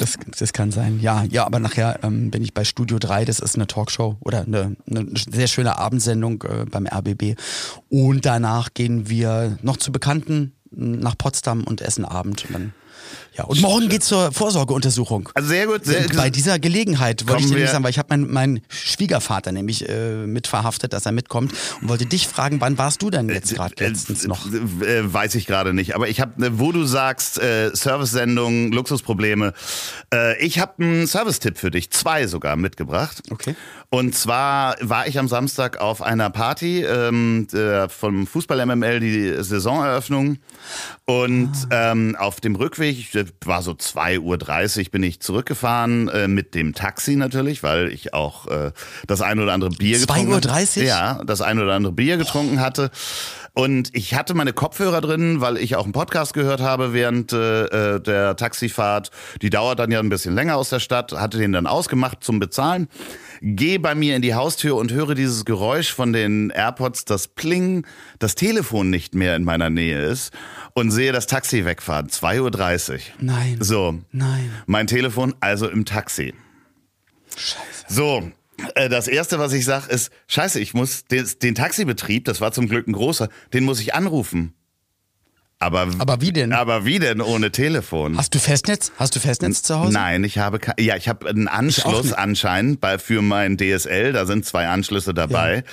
Das, 0.00 0.16
das 0.38 0.54
kann 0.54 0.70
sein, 0.70 0.98
ja. 1.00 1.24
Ja, 1.24 1.44
aber 1.44 1.58
nachher 1.58 2.00
ähm, 2.02 2.30
bin 2.30 2.42
ich 2.42 2.54
bei 2.54 2.64
Studio 2.64 2.98
3, 2.98 3.26
das 3.26 3.38
ist 3.38 3.54
eine 3.54 3.66
Talkshow 3.66 4.16
oder 4.20 4.46
eine, 4.46 4.74
eine 4.88 5.06
sehr 5.14 5.46
schöne 5.46 5.76
Abendsendung 5.76 6.42
äh, 6.44 6.64
beim 6.64 6.86
RBB. 6.86 7.38
Und 7.90 8.24
danach 8.24 8.72
gehen 8.72 9.10
wir 9.10 9.58
noch 9.60 9.76
zu 9.76 9.92
Bekannten 9.92 10.54
nach 10.70 11.18
Potsdam 11.18 11.64
und 11.64 11.82
essen 11.82 12.06
Abend. 12.06 12.46
Und, 12.46 12.54
dann, 12.54 12.72
ja. 13.36 13.44
und 13.44 13.60
morgen 13.60 13.88
geht's 13.88 14.06
zur 14.06 14.32
Vorsorgeuntersuchung. 14.32 15.28
Also 15.34 15.48
sehr 15.48 15.66
gut. 15.66 15.84
Sehr, 15.84 16.08
Bei 16.16 16.30
dieser 16.30 16.58
Gelegenheit 16.58 17.26
wollte 17.28 17.42
ich 17.44 17.50
dir 17.50 17.58
nicht 17.58 17.70
sagen, 17.70 17.84
weil 17.84 17.90
ich 17.90 17.98
habe 17.98 18.08
meinen 18.16 18.32
mein 18.32 18.62
Schwiegervater 18.68 19.52
nämlich 19.52 19.88
äh, 19.88 20.26
mit 20.26 20.46
verhaftet, 20.46 20.92
dass 20.92 21.06
er 21.06 21.12
mitkommt 21.12 21.52
und 21.80 21.88
wollte 21.88 22.06
dich 22.06 22.26
fragen, 22.26 22.60
wann 22.60 22.78
warst 22.78 23.02
du 23.02 23.10
denn 23.10 23.28
jetzt 23.28 23.54
gerade 23.54 23.74
Äh, 23.78 23.88
letztens 23.88 24.26
noch? 24.26 24.46
Äh, 24.46 25.12
weiß 25.12 25.34
ich 25.34 25.46
gerade 25.46 25.74
nicht. 25.74 25.94
Aber 25.94 26.08
ich 26.08 26.20
habe, 26.20 26.58
wo 26.58 26.72
du 26.72 26.84
sagst, 26.84 27.38
äh, 27.38 27.74
Service-Sendung, 27.74 28.72
Luxusprobleme. 28.72 29.52
Äh, 30.12 30.44
ich 30.44 30.58
habe 30.58 30.82
einen 30.82 31.06
Service-Tipp 31.06 31.58
für 31.58 31.70
dich, 31.70 31.90
zwei 31.90 32.26
sogar 32.26 32.56
mitgebracht. 32.56 33.22
Okay. 33.30 33.54
Und 33.90 34.14
zwar 34.14 34.76
war 34.80 35.08
ich 35.08 35.18
am 35.18 35.26
Samstag 35.26 35.80
auf 35.80 36.00
einer 36.00 36.30
Party 36.30 36.84
ähm, 36.84 37.48
der, 37.52 37.88
vom 37.88 38.26
Fußball-MML, 38.26 39.00
die 39.00 39.42
Saisoneröffnung. 39.42 40.38
Und 41.06 41.50
ähm, 41.70 42.14
auf 42.16 42.40
dem 42.40 42.54
Rückweg, 42.54 43.10
war 43.44 43.62
so 43.62 43.72
2.30 43.72 44.78
Uhr, 44.78 44.90
bin 44.90 45.02
ich 45.02 45.20
zurückgefahren 45.20 46.08
äh, 46.08 46.28
mit 46.28 46.54
dem 46.54 46.74
Taxi 46.74 47.16
natürlich, 47.16 47.62
weil 47.62 47.88
ich 47.92 48.14
auch 48.14 48.46
äh, 48.46 48.72
das 49.06 49.20
ein 49.20 49.38
oder 49.38 49.52
andere 49.52 49.70
Bier 49.70 49.98
2.30 49.98 50.00
getrunken 50.00 50.30
Uhr? 50.30 50.36
hatte. 50.36 50.84
Ja, 50.84 51.24
das 51.24 51.40
ein 51.40 51.58
oder 51.58 51.74
andere 51.74 51.92
Bier 51.92 52.16
getrunken 52.16 52.60
hatte. 52.60 52.90
Und 53.52 53.90
ich 53.94 54.14
hatte 54.14 54.34
meine 54.34 54.52
Kopfhörer 54.52 55.00
drin, 55.00 55.40
weil 55.40 55.56
ich 55.56 55.76
auch 55.76 55.84
einen 55.84 55.92
Podcast 55.92 56.34
gehört 56.34 56.60
habe 56.60 56.92
während 56.92 57.32
äh, 57.32 57.96
äh, 57.96 58.00
der 58.00 58.36
Taxifahrt. 58.36 59.10
Die 59.42 59.50
dauert 59.50 59.78
dann 59.78 59.90
ja 59.90 59.98
ein 59.98 60.08
bisschen 60.08 60.34
länger 60.34 60.56
aus 60.56 60.70
der 60.70 60.80
Stadt, 60.80 61.12
hatte 61.12 61.38
den 61.38 61.52
dann 61.52 61.66
ausgemacht 61.66 62.22
zum 62.22 62.38
Bezahlen. 62.38 62.88
gehe 63.42 63.80
bei 63.80 63.94
mir 63.94 64.16
in 64.16 64.22
die 64.22 64.34
Haustür 64.34 64.76
und 64.76 64.92
höre 64.92 65.14
dieses 65.14 65.44
Geräusch 65.44 65.92
von 65.92 66.12
den 66.12 66.50
AirPods, 66.50 67.04
das 67.04 67.28
Pling, 67.28 67.86
das 68.18 68.34
Telefon 68.34 68.90
nicht 68.90 69.14
mehr 69.14 69.36
in 69.36 69.44
meiner 69.44 69.70
Nähe 69.70 70.00
ist 70.00 70.32
und 70.74 70.90
sehe 70.90 71.12
das 71.12 71.26
Taxi 71.26 71.64
wegfahren. 71.64 72.08
2.30 72.08 72.92
Uhr. 72.92 72.98
Nein. 73.20 73.56
So. 73.60 73.98
Nein. 74.12 74.50
Mein 74.66 74.86
Telefon 74.86 75.34
also 75.40 75.68
im 75.68 75.84
Taxi. 75.84 76.34
Scheiße. 77.36 77.84
So, 77.88 78.30
das 78.88 79.08
erste, 79.08 79.38
was 79.38 79.52
ich 79.52 79.64
sage, 79.64 79.90
ist, 79.92 80.10
scheiße, 80.28 80.60
ich 80.60 80.74
muss 80.74 81.04
den, 81.04 81.28
den 81.42 81.54
Taxibetrieb, 81.54 82.24
das 82.24 82.40
war 82.40 82.52
zum 82.52 82.68
Glück 82.68 82.86
ein 82.86 82.92
großer, 82.92 83.28
den 83.52 83.64
muss 83.64 83.80
ich 83.80 83.94
anrufen. 83.94 84.54
Aber, 85.62 85.88
Aber 85.98 86.22
wie 86.22 86.32
denn? 86.32 86.54
Aber 86.54 86.86
wie 86.86 86.98
denn 86.98 87.20
ohne 87.20 87.52
Telefon? 87.52 88.16
Hast 88.16 88.34
du 88.34 88.38
Festnetz? 88.38 88.92
Hast 88.96 89.14
du 89.14 89.20
Festnetz 89.20 89.62
zu 89.62 89.78
Hause? 89.78 89.92
Nein, 89.92 90.24
ich 90.24 90.38
habe 90.38 90.58
ja, 90.78 90.96
ich 90.96 91.06
habe 91.06 91.28
einen 91.28 91.48
Anschluss 91.48 92.14
anscheinend 92.14 92.80
bei 92.80 92.98
für 92.98 93.20
mein 93.20 93.58
DSL, 93.58 94.14
da 94.14 94.24
sind 94.24 94.46
zwei 94.46 94.68
Anschlüsse 94.68 95.12
dabei. 95.12 95.64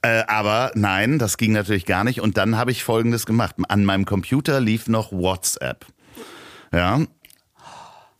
Äh, 0.00 0.22
aber 0.28 0.70
nein, 0.74 1.18
das 1.18 1.36
ging 1.36 1.52
natürlich 1.52 1.84
gar 1.84 2.04
nicht 2.04 2.22
und 2.22 2.38
dann 2.38 2.56
habe 2.56 2.70
ich 2.70 2.84
folgendes 2.84 3.26
gemacht. 3.26 3.56
An 3.68 3.84
meinem 3.84 4.06
Computer 4.06 4.60
lief 4.62 4.88
noch 4.88 5.12
WhatsApp. 5.12 5.84
Ja. 6.72 7.00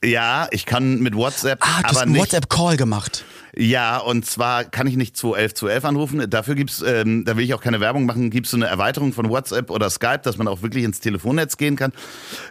Ja, 0.04 0.48
ich 0.50 0.66
kann 0.66 1.00
mit 1.00 1.14
WhatsApp 1.14 1.58
Ah, 1.62 1.66
du 1.66 1.84
hast 1.84 1.90
aber 1.92 2.02
einen 2.02 2.12
nicht 2.12 2.20
WhatsApp-Call 2.20 2.76
gemacht. 2.76 3.24
Ja, 3.56 3.98
und 3.98 4.26
zwar 4.26 4.64
kann 4.64 4.86
ich 4.86 4.96
nicht 4.96 5.16
211 5.16 5.54
211 5.54 5.84
anrufen. 5.84 6.30
Dafür 6.30 6.54
gibt's, 6.54 6.82
ähm, 6.86 7.24
da 7.24 7.36
will 7.36 7.44
ich 7.44 7.54
auch 7.54 7.60
keine 7.60 7.80
Werbung 7.80 8.04
machen, 8.06 8.30
gibt's 8.30 8.50
so 8.50 8.56
eine 8.56 8.66
Erweiterung 8.66 9.12
von 9.12 9.28
WhatsApp 9.28 9.70
oder 9.70 9.90
Skype, 9.90 10.20
dass 10.22 10.38
man 10.38 10.48
auch 10.48 10.62
wirklich 10.62 10.84
ins 10.84 11.00
Telefonnetz 11.00 11.56
gehen 11.56 11.76
kann. 11.76 11.92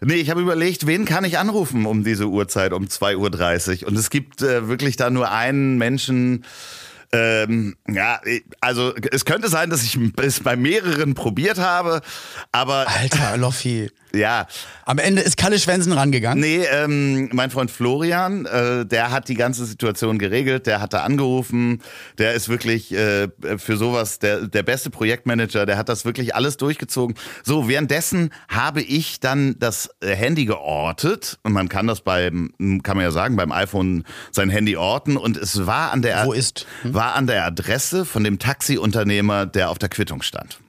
Nee, 0.01 0.15
ich 0.15 0.29
habe 0.29 0.41
überlegt, 0.41 0.87
wen 0.87 1.05
kann 1.05 1.25
ich 1.25 1.37
anrufen 1.37 1.85
um 1.85 2.03
diese 2.03 2.27
Uhrzeit, 2.27 2.73
um 2.73 2.85
2.30 2.85 3.83
Uhr. 3.83 3.89
Und 3.89 3.97
es 3.97 4.09
gibt 4.09 4.41
äh, 4.41 4.67
wirklich 4.67 4.95
da 4.95 5.09
nur 5.09 5.31
einen 5.31 5.77
Menschen, 5.77 6.45
ähm, 7.13 7.75
ja, 7.87 8.19
also 8.59 8.93
es 9.11 9.23
könnte 9.23 9.47
sein, 9.47 9.69
dass 9.69 9.83
ich 9.83 9.97
es 10.17 10.39
bei 10.39 10.55
mehreren 10.55 11.13
probiert 11.13 11.59
habe, 11.59 12.01
aber 12.51 12.87
Alter, 12.87 13.37
Loffi. 13.37 13.91
ja, 14.15 14.47
Am 14.85 14.97
Ende 14.97 15.21
ist 15.21 15.37
Kalle 15.37 15.59
Schwensen 15.59 15.93
rangegangen. 15.93 16.41
Nee, 16.41 16.65
ähm, 16.69 17.29
mein 17.31 17.49
Freund 17.49 17.71
Florian, 17.71 18.45
äh, 18.45 18.85
der 18.85 19.11
hat 19.11 19.29
die 19.29 19.35
ganze 19.35 19.65
Situation 19.65 20.19
geregelt, 20.19 20.67
der 20.67 20.81
hat 20.81 20.93
da 20.93 21.03
angerufen, 21.03 21.81
der 22.17 22.33
ist 22.33 22.49
wirklich 22.49 22.93
äh, 22.93 23.29
für 23.57 23.77
sowas 23.77 24.19
der, 24.19 24.47
der 24.47 24.63
beste 24.63 24.89
Projektmanager, 24.89 25.65
der 25.65 25.77
hat 25.77 25.87
das 25.87 26.03
wirklich 26.03 26.35
alles 26.35 26.57
durchgezogen. 26.57 27.15
So, 27.43 27.69
währenddessen 27.69 28.31
habe 28.49 28.81
ich 28.81 29.21
dann 29.21 29.57
das 29.59 29.89
äh, 30.01 30.13
Handy 30.13 30.45
geortet 30.45 31.39
und 31.43 31.53
man 31.53 31.69
kann 31.69 31.87
das 31.87 32.01
beim, 32.01 32.51
kann 32.83 32.97
man 32.97 33.05
ja 33.05 33.11
sagen, 33.11 33.37
beim 33.37 33.53
iPhone 33.53 34.03
sein 34.31 34.49
Handy 34.49 34.75
orten 34.75 35.15
und 35.15 35.37
es 35.37 35.65
war 35.65 35.91
an 35.91 36.01
der, 36.01 36.25
Wo 36.25 36.33
ist? 36.33 36.65
War 37.03 37.15
an 37.15 37.27
der 37.27 37.43
Adresse 37.43 38.05
von 38.05 38.23
dem 38.23 38.39
Taxiunternehmer, 38.39 39.45
der 39.45 39.69
auf 39.71 39.77
der 39.77 39.89
Quittung 39.89 40.21
stand. 40.21 40.59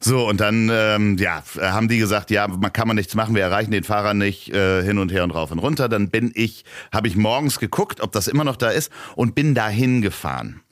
So, 0.00 0.26
und 0.26 0.40
dann 0.40 0.70
ähm, 0.72 1.18
ja, 1.18 1.42
haben 1.60 1.88
die 1.88 1.98
gesagt, 1.98 2.30
ja, 2.30 2.48
man 2.48 2.72
kann 2.72 2.88
man 2.88 2.96
nichts 2.96 3.14
machen, 3.14 3.34
wir 3.34 3.42
erreichen 3.42 3.70
den 3.70 3.84
Fahrer 3.84 4.14
nicht 4.14 4.48
äh, 4.54 4.82
hin 4.82 4.98
und 4.98 5.12
her 5.12 5.24
und 5.24 5.32
rauf 5.32 5.50
und 5.50 5.58
runter. 5.58 5.90
Dann 5.90 6.08
bin 6.08 6.32
ich, 6.34 6.64
habe 6.90 7.08
ich 7.08 7.16
morgens 7.16 7.58
geguckt, 7.58 8.00
ob 8.00 8.12
das 8.12 8.28
immer 8.28 8.44
noch 8.44 8.56
da 8.56 8.70
ist 8.70 8.90
und 9.14 9.34
bin 9.34 9.54
dahin 9.54 10.00
gefahren. 10.00 10.62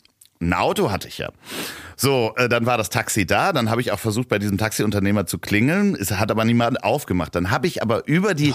Ein 0.40 0.54
Auto 0.54 0.90
hatte 0.90 1.09
ich 1.09 1.18
ja. 1.18 1.30
So, 1.97 2.33
äh, 2.37 2.49
dann 2.49 2.64
war 2.64 2.78
das 2.78 2.88
Taxi 2.88 3.26
da, 3.26 3.52
dann 3.52 3.68
habe 3.68 3.83
ich 3.83 3.92
auch 3.92 4.00
versucht, 4.00 4.28
bei 4.28 4.38
diesem 4.38 4.56
Taxiunternehmer 4.56 5.26
zu 5.26 5.38
klingeln. 5.38 5.94
Es 5.94 6.11
hat 6.11 6.30
aber 6.30 6.47
niemand 6.47 6.85
aufgemacht. 6.85 7.35
Dann 7.35 7.50
habe 7.50 7.66
ich 7.66 7.83
aber 7.83 8.06
über 8.06 8.33
die 8.33 8.54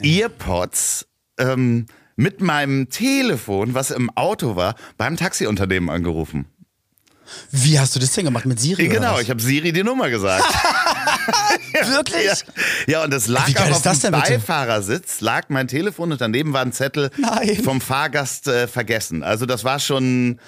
Earpods 0.00 1.06
ähm, 1.38 1.84
mit 2.20 2.42
meinem 2.42 2.90
Telefon, 2.90 3.72
was 3.72 3.90
im 3.90 4.10
Auto 4.10 4.54
war, 4.54 4.74
beim 4.98 5.16
Taxiunternehmen 5.16 5.88
angerufen. 5.88 6.44
Wie 7.52 7.78
hast 7.78 7.96
du 7.96 8.00
das 8.00 8.12
denn 8.12 8.24
gemacht? 8.24 8.46
Mit 8.46 8.60
Siri? 8.60 8.88
Genau, 8.88 9.18
ich 9.18 9.30
habe 9.30 9.40
Siri 9.40 9.72
die 9.72 9.82
Nummer 9.82 10.08
gesagt. 10.08 10.44
Wirklich? 11.72 12.24
Ja, 12.24 12.34
ja 12.86 13.04
und 13.04 13.12
es 13.12 13.26
lag 13.26 13.48
Wie 13.48 13.56
auch 13.56 13.70
auf 13.70 13.82
das 13.82 14.00
dem 14.00 14.12
bitte? 14.12 14.34
Beifahrersitz, 14.34 15.20
lag 15.20 15.48
mein 15.48 15.68
Telefon 15.68 16.12
und 16.12 16.20
daneben 16.20 16.52
war 16.52 16.62
ein 16.62 16.72
Zettel 16.72 17.10
Nein. 17.16 17.60
vom 17.62 17.80
Fahrgast 17.80 18.46
äh, 18.46 18.68
vergessen. 18.68 19.22
Also 19.22 19.46
das 19.46 19.64
war 19.64 19.80
schon 19.80 20.38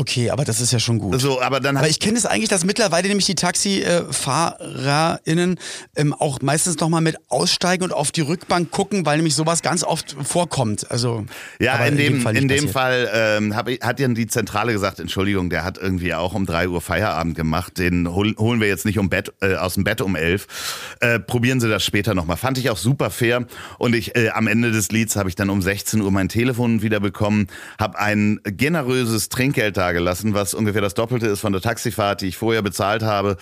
Okay, 0.00 0.30
aber 0.30 0.46
das 0.46 0.62
ist 0.62 0.72
ja 0.72 0.78
schon 0.78 0.98
gut. 0.98 1.20
so, 1.20 1.42
aber 1.42 1.60
dann 1.60 1.76
Aber 1.76 1.86
ich 1.86 2.00
kenne 2.00 2.16
es 2.16 2.24
eigentlich, 2.24 2.48
dass 2.48 2.64
mittlerweile 2.64 3.08
nämlich 3.08 3.26
die 3.26 3.34
TaxifahrerInnen 3.34 5.58
ähm, 5.94 6.14
auch 6.14 6.40
meistens 6.40 6.80
nochmal 6.80 7.02
mit 7.02 7.18
aussteigen 7.28 7.84
und 7.84 7.92
auf 7.92 8.10
die 8.10 8.22
Rückbank 8.22 8.70
gucken, 8.70 9.04
weil 9.04 9.18
nämlich 9.18 9.34
sowas 9.34 9.60
ganz 9.60 9.84
oft 9.84 10.16
vorkommt. 10.22 10.90
Also, 10.90 11.26
ja, 11.58 11.74
aber 11.74 11.88
in 11.88 11.98
dem, 11.98 12.22
Fall 12.22 12.34
in 12.34 12.48
dem. 12.48 12.70
Fall 12.70 13.10
ähm, 13.12 13.54
hab 13.54 13.68
hat 13.68 14.00
ja 14.00 14.08
die 14.08 14.26
Zentrale 14.26 14.72
gesagt, 14.72 15.00
Entschuldigung, 15.00 15.50
der 15.50 15.64
hat 15.64 15.76
irgendwie 15.76 16.14
auch 16.14 16.32
um 16.32 16.39
drei 16.46 16.68
Uhr 16.68 16.80
Feierabend 16.80 17.36
gemacht. 17.36 17.78
Den 17.78 18.12
hol, 18.12 18.34
holen 18.36 18.60
wir 18.60 18.68
jetzt 18.68 18.84
nicht 18.84 18.98
um 18.98 19.08
Bett, 19.08 19.32
äh, 19.40 19.56
aus 19.56 19.74
dem 19.74 19.84
Bett 19.84 20.00
um 20.00 20.16
elf. 20.16 20.46
Äh, 21.00 21.18
probieren 21.20 21.60
Sie 21.60 21.68
das 21.68 21.84
später 21.84 22.14
nochmal. 22.14 22.36
Fand 22.36 22.58
ich 22.58 22.70
auch 22.70 22.76
super 22.76 23.10
fair. 23.10 23.46
Und 23.78 23.94
ich 23.94 24.16
äh, 24.16 24.30
am 24.30 24.46
Ende 24.46 24.72
des 24.72 24.90
Lieds 24.90 25.16
habe 25.16 25.28
ich 25.28 25.34
dann 25.34 25.50
um 25.50 25.62
16 25.62 26.00
Uhr 26.00 26.10
mein 26.10 26.28
Telefon 26.28 26.82
wieder 26.82 27.00
bekommen, 27.00 27.48
habe 27.78 27.98
ein 27.98 28.40
generöses 28.44 29.28
Trinkgeld 29.28 29.76
dagelassen, 29.76 30.34
was 30.34 30.54
ungefähr 30.54 30.82
das 30.82 30.94
Doppelte 30.94 31.26
ist 31.26 31.40
von 31.40 31.52
der 31.52 31.62
Taxifahrt, 31.62 32.20
die 32.20 32.28
ich 32.28 32.36
vorher 32.36 32.62
bezahlt 32.62 33.02
habe. 33.02 33.36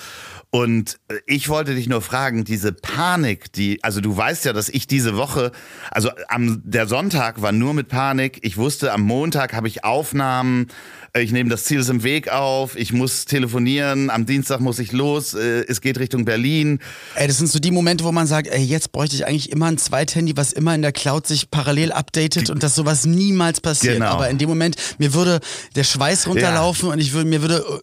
Und 0.50 0.98
äh, 1.08 1.16
ich 1.26 1.48
wollte 1.48 1.74
dich 1.74 1.88
nur 1.88 2.00
fragen, 2.00 2.44
diese 2.44 2.72
Panik, 2.72 3.52
die, 3.52 3.82
also 3.84 4.00
du 4.00 4.16
weißt 4.16 4.46
ja, 4.46 4.52
dass 4.52 4.68
ich 4.68 4.86
diese 4.86 5.16
Woche, 5.16 5.52
also 5.90 6.10
am 6.28 6.62
der 6.64 6.86
Sonntag 6.86 7.42
war 7.42 7.52
nur 7.52 7.74
mit 7.74 7.88
Panik. 7.88 8.38
Ich 8.42 8.56
wusste, 8.56 8.92
am 8.92 9.02
Montag 9.02 9.52
habe 9.52 9.68
ich 9.68 9.84
Aufnahmen. 9.84 10.68
Ich 11.16 11.32
nehme 11.32 11.50
das 11.50 11.64
Ziel 11.64 11.80
ist 11.80 11.88
im 11.88 12.02
Weg 12.02 12.30
auf. 12.30 12.76
Ich 12.76 12.92
muss 12.92 13.24
telefonieren. 13.24 14.08
Am 14.10 14.24
Dienstag 14.24 14.60
muss 14.60 14.78
ich 14.78 14.92
los. 14.92 15.34
Äh, 15.34 15.64
Es 15.68 15.80
geht 15.80 15.98
Richtung 15.98 16.24
Berlin. 16.24 16.78
Ey, 17.14 17.26
das 17.26 17.38
sind 17.38 17.48
so 17.48 17.58
die 17.58 17.70
Momente, 17.70 18.04
wo 18.04 18.12
man 18.12 18.26
sagt, 18.26 18.48
ey, 18.48 18.62
jetzt 18.62 18.92
bräuchte 18.92 19.16
ich 19.16 19.26
eigentlich 19.26 19.50
immer 19.50 19.66
ein 19.66 19.78
Zweithandy, 19.78 20.36
was 20.36 20.52
immer 20.52 20.74
in 20.74 20.82
der 20.82 20.92
Cloud 20.92 21.26
sich 21.26 21.50
parallel 21.50 21.92
updatet 21.92 22.48
und 22.50 22.62
dass 22.62 22.74
sowas 22.74 23.04
niemals 23.04 23.60
passiert. 23.60 23.94
Genau. 23.94 24.06
Aber 24.12 24.30
in 24.30 24.38
dem 24.38 24.48
Moment, 24.48 24.76
mir 24.98 25.12
würde 25.12 25.40
der 25.76 25.84
Schweiß 25.84 26.26
runterlaufen 26.26 26.88
und 26.88 26.98
ich 27.00 27.12
würde, 27.12 27.28
mir 27.28 27.42
würde 27.42 27.64
äh, 27.68 27.80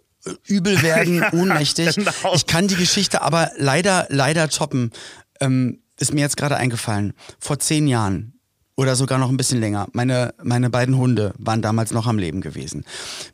übel 0.48 0.82
werden, 0.84 1.24
ohnmächtig. 1.32 1.96
genau. 1.96 2.12
Ich 2.34 2.46
kann 2.46 2.67
die 2.67 2.75
Geschichte 2.75 3.22
aber 3.22 3.51
leider, 3.58 4.08
leider 4.10 4.50
toppen. 4.50 4.91
Ähm, 5.39 5.79
ist 6.00 6.13
mir 6.13 6.22
jetzt 6.22 6.38
gerade 6.38 6.58
eingefallen. 6.58 7.13
Vor 7.39 7.60
zehn 7.60 7.88
Jahren 7.88 8.34
oder 8.75 8.96
sogar 8.96 9.17
noch 9.17 9.29
ein 9.29 9.38
bisschen 9.38 9.60
länger. 9.60 9.88
Meine, 9.94 10.34
meine 10.44 10.70
beiden 10.70 10.98
Hunde 10.98 11.34
waren 11.38 11.62
damals 11.62 11.91
noch 11.91 12.08
am 12.08 12.20
Leben 12.20 12.41
gewesen. 12.41 12.84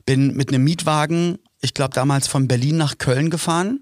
Bin 0.06 0.36
mit 0.36 0.50
einem 0.50 0.64
Mietwagen, 0.64 1.40
ich 1.62 1.74
glaube 1.74 1.94
damals 1.94 2.28
von 2.28 2.48
Berlin 2.48 2.78
nach 2.78 2.98
Köln 2.98 3.30
gefahren 3.30 3.82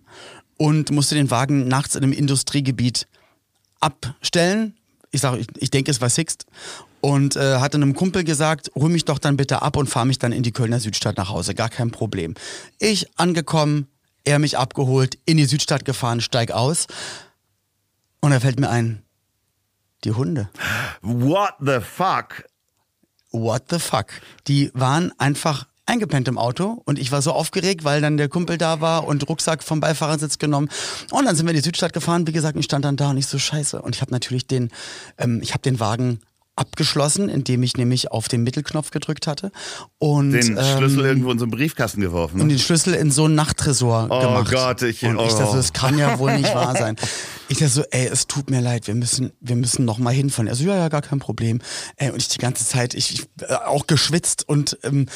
und 0.57 0.91
musste 0.91 1.15
den 1.15 1.31
Wagen 1.31 1.67
nachts 1.67 1.95
in 1.95 2.03
einem 2.03 2.13
Industriegebiet 2.13 3.07
abstellen. 3.79 4.75
Ich 5.11 5.21
sage, 5.21 5.39
ich, 5.39 5.47
ich 5.57 5.71
denke, 5.71 5.91
es 5.91 6.01
war 6.01 6.09
Sixt. 6.09 6.45
Und 7.01 7.35
äh, 7.35 7.57
hatte 7.59 7.77
einem 7.77 7.95
Kumpel 7.95 8.23
gesagt, 8.23 8.71
hol 8.75 8.89
mich 8.89 9.05
doch 9.05 9.19
dann 9.19 9.37
bitte 9.37 9.61
ab 9.61 9.77
und 9.77 9.89
fahr 9.89 10.05
mich 10.05 10.19
dann 10.19 10.31
in 10.31 10.43
die 10.43 10.51
Kölner 10.51 10.79
Südstadt 10.79 11.17
nach 11.17 11.29
Hause. 11.29 11.55
Gar 11.55 11.69
kein 11.69 11.91
Problem. 11.91 12.35
Ich 12.77 13.07
angekommen, 13.17 13.87
er 14.25 14.39
mich 14.39 14.57
abgeholt, 14.57 15.17
in 15.25 15.37
die 15.37 15.45
Südstadt 15.45 15.85
gefahren, 15.85 16.21
steig 16.21 16.51
aus. 16.51 16.87
Und 18.21 18.31
da 18.31 18.39
fällt 18.39 18.59
mir 18.59 18.69
ein, 18.69 19.01
die 20.03 20.11
Hunde. 20.11 20.49
What 21.01 21.53
the 21.59 21.79
fuck? 21.79 22.43
What 23.31 23.63
the 23.69 23.79
fuck? 23.79 24.07
Die 24.47 24.71
waren 24.73 25.13
einfach 25.19 25.67
eingepennt 25.85 26.27
im 26.27 26.37
Auto 26.37 26.81
und 26.85 26.99
ich 26.99 27.11
war 27.11 27.21
so 27.21 27.31
aufgeregt, 27.31 27.83
weil 27.83 27.99
dann 27.99 28.17
der 28.17 28.29
Kumpel 28.29 28.57
da 28.57 28.79
war 28.79 29.07
und 29.07 29.27
Rucksack 29.27 29.63
vom 29.63 29.79
Beifahrersitz 29.79 30.37
genommen 30.37 30.69
und 31.09 31.25
dann 31.25 31.35
sind 31.35 31.47
wir 31.47 31.51
in 31.51 31.57
die 31.57 31.63
Südstadt 31.63 31.93
gefahren, 31.93 32.27
wie 32.27 32.31
gesagt, 32.31 32.57
ich 32.57 32.65
stand 32.65 32.85
dann 32.85 32.95
da 32.95 33.09
und 33.09 33.17
ich 33.17 33.25
so 33.25 33.39
scheiße 33.39 33.81
und 33.81 33.95
ich 33.95 34.01
habe 34.01 34.11
natürlich 34.11 34.45
den, 34.45 34.69
ähm, 35.17 35.39
ich 35.41 35.53
habe 35.53 35.63
den 35.63 35.79
Wagen 35.79 36.19
abgeschlossen, 36.59 37.29
indem 37.29 37.63
ich 37.63 37.77
nämlich 37.77 38.11
auf 38.11 38.27
den 38.27 38.43
Mittelknopf 38.43 38.91
gedrückt 38.91 39.27
hatte 39.27 39.51
und 39.97 40.31
Den 40.31 40.57
ähm, 40.57 40.77
Schlüssel 40.77 41.05
irgendwo 41.05 41.31
in 41.31 41.39
so 41.39 41.45
einen 41.45 41.51
Briefkasten 41.51 42.01
geworfen. 42.01 42.41
und 42.41 42.49
den 42.49 42.59
Schlüssel 42.59 42.93
in 42.93 43.11
so 43.11 43.25
einen 43.25 43.35
Nachttresor 43.35 44.07
Oh 44.09 44.19
gemacht. 44.19 44.51
Gott, 44.51 44.81
ich- 44.83 45.03
und 45.03 45.15
ich 45.15 45.33
oh. 45.33 45.37
dachte 45.37 45.51
so, 45.51 45.57
das 45.57 45.73
kann 45.73 45.97
ja 45.97 46.19
wohl 46.19 46.37
nicht 46.37 46.53
wahr 46.53 46.75
sein. 46.75 46.95
Ich 47.51 47.57
dachte 47.57 47.71
so, 47.71 47.83
ey, 47.89 48.05
es 48.05 48.27
tut 48.27 48.51
mir 48.51 48.61
leid, 48.61 48.85
wir 48.85 48.93
müssen, 48.93 49.31
wir 49.41 49.55
müssen 49.55 49.83
noch 49.83 49.97
mal 49.97 50.13
hinfahren. 50.13 50.45
Er 50.45 50.53
so, 50.53 50.65
ja, 50.65 50.75
ja, 50.75 50.87
gar 50.87 51.01
kein 51.01 51.17
Problem. 51.17 51.61
Ey, 51.95 52.11
und 52.11 52.17
ich 52.17 52.27
die 52.27 52.37
ganze 52.37 52.63
Zeit, 52.63 52.93
ich, 52.93 53.11
ich 53.11 53.21
äh, 53.49 53.55
auch 53.55 53.87
geschwitzt 53.87 54.47
und 54.47 54.77
ähm, 54.83 55.07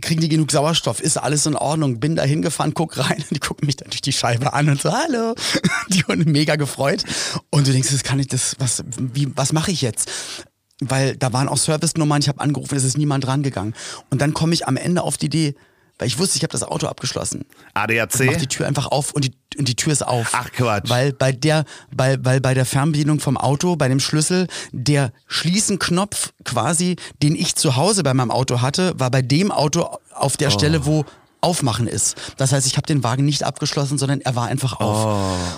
kriegen 0.00 0.22
die 0.22 0.30
genug 0.30 0.50
Sauerstoff? 0.50 1.02
Ist 1.02 1.18
alles 1.18 1.44
in 1.44 1.54
Ordnung? 1.54 2.00
Bin 2.00 2.16
da 2.16 2.22
hingefahren, 2.22 2.72
guck 2.72 2.96
rein 2.96 3.18
und 3.18 3.30
die 3.34 3.40
gucken 3.40 3.66
mich 3.66 3.76
dann 3.76 3.90
durch 3.90 4.00
die 4.00 4.14
Scheibe 4.14 4.54
an 4.54 4.70
und 4.70 4.80
so, 4.80 4.90
hallo. 4.90 5.34
Die 5.90 6.02
Hunde 6.04 6.24
mega 6.24 6.56
gefreut. 6.56 7.04
Und 7.50 7.66
du 7.66 7.72
denkst, 7.72 7.90
das 7.90 8.02
kann 8.02 8.18
ich, 8.20 8.28
das, 8.28 8.56
was, 8.58 8.82
wie, 8.98 9.28
was 9.36 9.52
mache 9.52 9.70
ich 9.70 9.82
jetzt? 9.82 10.10
Weil 10.80 11.16
da 11.16 11.32
waren 11.32 11.48
auch 11.48 11.58
Service-Nummern, 11.58 12.20
ich 12.20 12.28
habe 12.28 12.40
angerufen, 12.40 12.76
es 12.76 12.84
ist 12.84 12.98
niemand 12.98 13.26
rangegangen. 13.26 13.74
Und 14.10 14.20
dann 14.20 14.34
komme 14.34 14.54
ich 14.54 14.66
am 14.68 14.76
Ende 14.76 15.02
auf 15.02 15.16
die 15.16 15.26
Idee, 15.26 15.54
weil 15.98 16.08
ich 16.08 16.18
wusste, 16.18 16.36
ich 16.36 16.42
habe 16.42 16.52
das 16.52 16.62
Auto 16.62 16.86
abgeschlossen. 16.86 17.46
Mach 17.74 17.86
die 17.86 18.00
ADAC? 18.00 18.48
Tür 18.50 18.66
einfach 18.66 18.86
auf 18.86 19.12
und 19.12 19.24
die, 19.24 19.32
und 19.58 19.66
die 19.68 19.76
Tür 19.76 19.92
ist 19.94 20.06
auf. 20.06 20.28
Ach, 20.32 20.52
Quatsch. 20.52 20.90
Weil 20.90 21.14
bei 21.14 21.32
der, 21.32 21.64
bei, 21.94 22.18
weil 22.22 22.42
bei 22.42 22.52
der 22.52 22.66
Fernbedienung 22.66 23.20
vom 23.20 23.38
Auto, 23.38 23.76
bei 23.76 23.88
dem 23.88 24.00
Schlüssel, 24.00 24.46
der 24.72 25.12
Schließenknopf 25.26 26.32
quasi, 26.44 26.96
den 27.22 27.34
ich 27.34 27.54
zu 27.56 27.76
Hause 27.76 28.02
bei 28.02 28.12
meinem 28.12 28.30
Auto 28.30 28.60
hatte, 28.60 28.92
war 28.98 29.10
bei 29.10 29.22
dem 29.22 29.50
Auto 29.50 29.88
auf 30.12 30.34
Oh. 30.34 30.36
der 30.38 30.50
Stelle, 30.50 30.84
wo 30.84 31.04
Aufmachen 31.46 31.86
ist. 31.86 32.16
Das 32.36 32.50
heißt, 32.52 32.66
ich 32.66 32.76
habe 32.76 32.86
den 32.88 33.04
Wagen 33.04 33.24
nicht 33.24 33.44
abgeschlossen, 33.44 33.98
sondern 33.98 34.20
er 34.20 34.34
war 34.34 34.48
einfach 34.48 34.80
auf. 34.80 35.06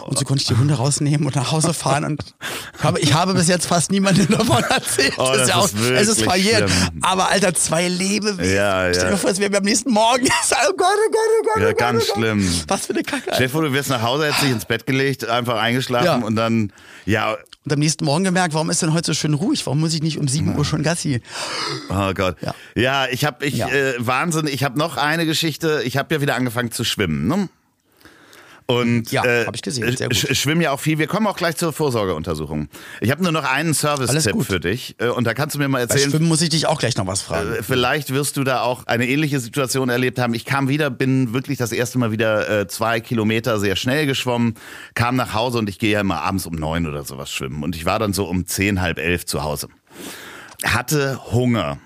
Oh. 0.02 0.06
Und 0.10 0.18
so 0.18 0.24
konnte 0.26 0.42
ich 0.42 0.46
die 0.48 0.56
Hunde 0.56 0.74
rausnehmen 0.74 1.26
und 1.26 1.34
nach 1.34 1.50
Hause 1.50 1.72
fahren. 1.72 2.04
Und 2.04 2.22
habe, 2.82 3.00
ich 3.00 3.14
habe 3.14 3.32
bis 3.32 3.48
jetzt 3.48 3.66
fast 3.66 3.90
niemandem 3.90 4.28
davon 4.28 4.62
erzählt. 4.64 5.14
Oh, 5.16 5.32
das 5.34 5.48
ja 5.48 5.64
ist 5.64 5.74
es 5.74 6.08
ist 6.08 6.22
verjährt. 6.22 6.68
schlimm. 6.70 7.00
Aber 7.02 7.30
Alter, 7.30 7.54
zwei 7.54 7.88
Lebewesen. 7.88 8.54
Ja, 8.54 8.92
Stell 8.92 9.04
ja. 9.06 9.10
dir 9.12 9.16
vor, 9.16 9.30
es 9.30 9.38
wäre 9.40 9.56
am 9.56 9.64
nächsten 9.64 9.90
Morgen. 9.90 10.26
oh 10.68 10.72
Gott, 10.76 10.86
oh 11.06 11.10
Gott, 11.10 11.18
oh 11.40 11.44
Gott, 11.54 11.62
Ja, 11.62 11.68
oh 11.68 11.70
Gott, 11.70 11.78
ganz 11.78 12.02
oh 12.02 12.06
Gott. 12.08 12.16
schlimm. 12.16 12.60
Was 12.68 12.86
für 12.86 12.92
eine 12.92 13.02
Kacke. 13.02 13.30
Stell 13.32 13.46
dir 13.46 13.48
vor, 13.50 13.62
du 13.62 13.72
wirst 13.72 13.88
nach 13.88 14.02
Hause, 14.02 14.26
hättest 14.26 14.42
dich 14.42 14.50
ins 14.50 14.64
Bett 14.66 14.86
gelegt, 14.86 15.26
einfach 15.26 15.56
eingeschlafen 15.56 16.04
Ja. 16.04 16.16
und 16.16 16.36
dann, 16.36 16.70
ja, 17.06 17.36
Und 17.68 17.74
am 17.74 17.80
nächsten 17.80 18.06
Morgen 18.06 18.24
gemerkt, 18.24 18.54
warum 18.54 18.70
ist 18.70 18.80
denn 18.80 18.94
heute 18.94 19.08
so 19.08 19.12
schön 19.12 19.34
ruhig? 19.34 19.66
Warum 19.66 19.80
muss 19.80 19.92
ich 19.92 20.02
nicht 20.02 20.16
um 20.16 20.26
7 20.26 20.56
Uhr 20.56 20.64
schon 20.64 20.82
Gassi? 20.82 21.20
oh 21.90 22.14
Gott. 22.14 22.36
Ja, 22.40 22.54
Ja. 22.74 23.06
ich 23.12 23.26
habe, 23.26 23.44
ich, 23.44 23.56
Ja. 23.58 23.68
äh, 23.68 23.92
Wahnsinn, 23.98 24.46
ich 24.46 24.64
habe 24.64 24.78
noch 24.78 24.96
eine 24.96 25.26
Geschichte, 25.26 25.82
ich 25.84 25.98
habe 25.98 26.14
ja 26.14 26.22
wieder 26.22 26.34
angefangen 26.34 26.70
zu 26.72 26.82
schwimmen, 26.82 27.28
ne? 27.28 27.50
Und 28.70 29.10
Ja, 29.12 29.24
äh, 29.24 29.46
hab 29.46 29.54
ich 29.54 29.62
gesehen, 29.62 29.96
sehr 29.96 30.08
gut. 30.08 30.16
sch- 30.18 30.34
schwimmen 30.34 30.60
ja 30.60 30.72
auch 30.72 30.78
viel. 30.80 30.98
Wir 30.98 31.06
kommen 31.06 31.26
auch 31.26 31.38
gleich 31.38 31.56
zur 31.56 31.72
Vorsorgeuntersuchung. 31.72 32.68
Ich 33.00 33.10
habe 33.10 33.22
nur 33.22 33.32
noch 33.32 33.44
einen 33.44 33.72
Service-Tipp 33.72 34.42
für 34.44 34.60
dich. 34.60 34.94
äh, 34.98 35.06
Und 35.08 35.26
da 35.26 35.32
kannst 35.32 35.54
du 35.54 35.58
mir 35.58 35.68
mal 35.68 35.78
Bei 35.86 35.94
erzählen, 35.94 36.10
Schwimmen 36.10 36.28
muss 36.28 36.42
ich 36.42 36.50
dich 36.50 36.66
auch 36.66 36.78
gleich 36.78 36.94
noch 36.98 37.06
was 37.06 37.22
fragen. 37.22 37.50
Äh, 37.54 37.62
Vielleicht 37.62 38.12
wirst 38.12 38.36
du 38.36 38.44
da 38.44 38.60
auch 38.60 38.86
eine 38.86 39.08
ähnliche 39.08 39.40
Situation 39.40 39.88
erlebt 39.88 40.18
haben. 40.18 40.34
Ich 40.34 40.44
kam 40.44 40.68
wieder, 40.68 40.90
bin 40.90 41.32
wirklich 41.32 41.56
das 41.56 41.72
erste 41.72 41.98
Mal 41.98 42.12
wieder 42.12 42.60
äh, 42.60 42.68
zwei 42.68 43.00
Kilometer 43.00 43.58
sehr 43.58 43.74
schnell 43.74 44.04
geschwommen, 44.04 44.54
kam 44.94 45.16
nach 45.16 45.32
Hause 45.32 45.56
und 45.58 45.70
ich 45.70 45.78
gehe 45.78 45.92
ja 45.92 46.02
immer 46.02 46.20
abends 46.20 46.44
um 46.44 46.54
neun 46.54 46.86
oder 46.86 47.04
sowas 47.04 47.30
schwimmen. 47.32 47.62
Und 47.62 47.74
ich 47.74 47.86
war 47.86 47.98
dann 47.98 48.12
so 48.12 48.26
um 48.26 48.46
zehn, 48.46 48.82
halb 48.82 48.98
elf 48.98 49.24
zu 49.24 49.42
Hause. 49.44 49.68
Hatte 50.62 51.18
Hunger. 51.32 51.78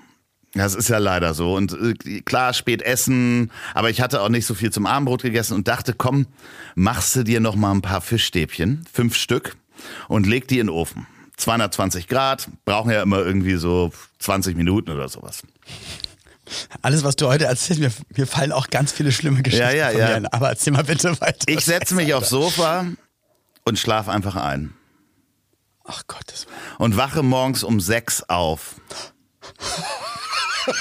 Das 0.54 0.74
ist 0.74 0.88
ja 0.88 0.98
leider 0.98 1.32
so. 1.34 1.54
Und 1.54 1.72
äh, 1.72 2.20
klar, 2.20 2.52
spät 2.52 2.82
essen, 2.82 3.50
aber 3.74 3.90
ich 3.90 4.00
hatte 4.00 4.20
auch 4.20 4.28
nicht 4.28 4.46
so 4.46 4.54
viel 4.54 4.70
zum 4.70 4.86
Abendbrot 4.86 5.22
gegessen 5.22 5.54
und 5.54 5.66
dachte, 5.68 5.94
komm, 5.94 6.26
machst 6.74 7.16
du 7.16 7.22
dir 7.22 7.40
noch 7.40 7.56
mal 7.56 7.72
ein 7.72 7.82
paar 7.82 8.00
Fischstäbchen, 8.00 8.84
fünf 8.92 9.16
Stück, 9.16 9.56
und 10.08 10.26
leg 10.26 10.48
die 10.48 10.58
in 10.58 10.66
den 10.66 10.74
Ofen. 10.74 11.06
220 11.38 12.06
Grad, 12.06 12.48
brauchen 12.64 12.90
ja 12.90 13.02
immer 13.02 13.18
irgendwie 13.18 13.56
so 13.56 13.90
20 14.18 14.56
Minuten 14.56 14.90
oder 14.90 15.08
sowas. 15.08 15.42
Alles, 16.82 17.02
was 17.02 17.16
du 17.16 17.28
heute 17.28 17.46
erzählst, 17.46 17.80
mir, 17.80 17.90
mir 18.16 18.26
fallen 18.26 18.52
auch 18.52 18.68
ganz 18.68 18.92
viele 18.92 19.10
schlimme 19.10 19.42
Geschichten 19.42 19.64
Ja, 19.64 19.72
ja, 19.72 19.90
von 19.90 20.00
ja. 20.00 20.06
dir 20.08 20.14
ein. 20.16 20.26
Aber 20.26 20.50
erzähl 20.50 20.72
mal 20.72 20.84
bitte 20.84 21.18
weiter. 21.20 21.46
Ich 21.48 21.64
setze 21.64 21.94
mich 21.94 22.12
aufs 22.14 22.28
Sofa 22.28 22.86
und 23.64 23.78
schlaf 23.78 24.08
einfach 24.08 24.36
ein. 24.36 24.74
Ach 25.84 26.02
Gott, 26.06 26.24
das 26.26 26.46
Und 26.78 26.96
wache 26.96 27.22
morgens 27.22 27.64
um 27.64 27.80
sechs 27.80 28.22
auf. 28.28 28.76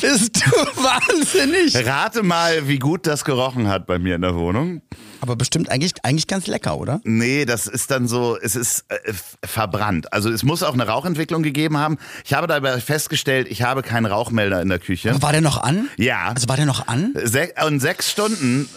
bist 0.00 0.36
du 0.36 0.50
wahnsinnig. 0.82 1.74
Rate 1.86 2.22
mal, 2.22 2.68
wie 2.68 2.78
gut 2.78 3.06
das 3.06 3.24
gerochen 3.24 3.68
hat 3.68 3.86
bei 3.86 3.98
mir 3.98 4.14
in 4.14 4.22
der 4.22 4.34
Wohnung. 4.34 4.82
Aber 5.20 5.34
bestimmt 5.36 5.68
eigentlich, 5.70 5.92
eigentlich 6.04 6.26
ganz 6.28 6.46
lecker, 6.46 6.78
oder? 6.78 7.00
Nee, 7.04 7.44
das 7.44 7.66
ist 7.66 7.90
dann 7.90 8.06
so, 8.06 8.38
es 8.40 8.54
ist 8.54 8.84
äh, 8.88 9.12
verbrannt. 9.44 10.12
Also 10.12 10.30
es 10.30 10.42
muss 10.44 10.62
auch 10.62 10.74
eine 10.74 10.86
Rauchentwicklung 10.86 11.42
gegeben 11.42 11.76
haben. 11.76 11.98
Ich 12.24 12.34
habe 12.34 12.46
dabei 12.46 12.80
festgestellt, 12.80 13.48
ich 13.50 13.62
habe 13.62 13.82
keinen 13.82 14.06
Rauchmelder 14.06 14.62
in 14.62 14.68
der 14.68 14.78
Küche. 14.78 15.10
Aber 15.10 15.22
war 15.22 15.32
der 15.32 15.40
noch 15.40 15.60
an? 15.62 15.88
Ja. 15.96 16.28
Also 16.34 16.48
war 16.48 16.56
der 16.56 16.66
noch 16.66 16.86
an? 16.86 17.14
Se 17.24 17.52
und 17.66 17.80
sechs 17.80 18.10
Stunden, 18.10 18.68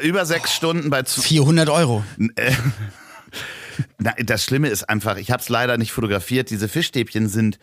äh, 0.00 0.06
über 0.06 0.24
sechs 0.24 0.54
Stunden 0.54 0.88
bei 0.88 1.02
z- 1.02 1.22
400 1.22 1.68
Euro. 1.68 2.02
Na, 4.04 4.12
das 4.22 4.44
Schlimme 4.44 4.68
ist 4.68 4.86
einfach, 4.90 5.16
ich 5.16 5.30
habe 5.30 5.40
es 5.40 5.48
leider 5.48 5.78
nicht 5.78 5.92
fotografiert. 5.92 6.50
Diese 6.50 6.68
Fischstäbchen 6.68 7.26
sind 7.26 7.58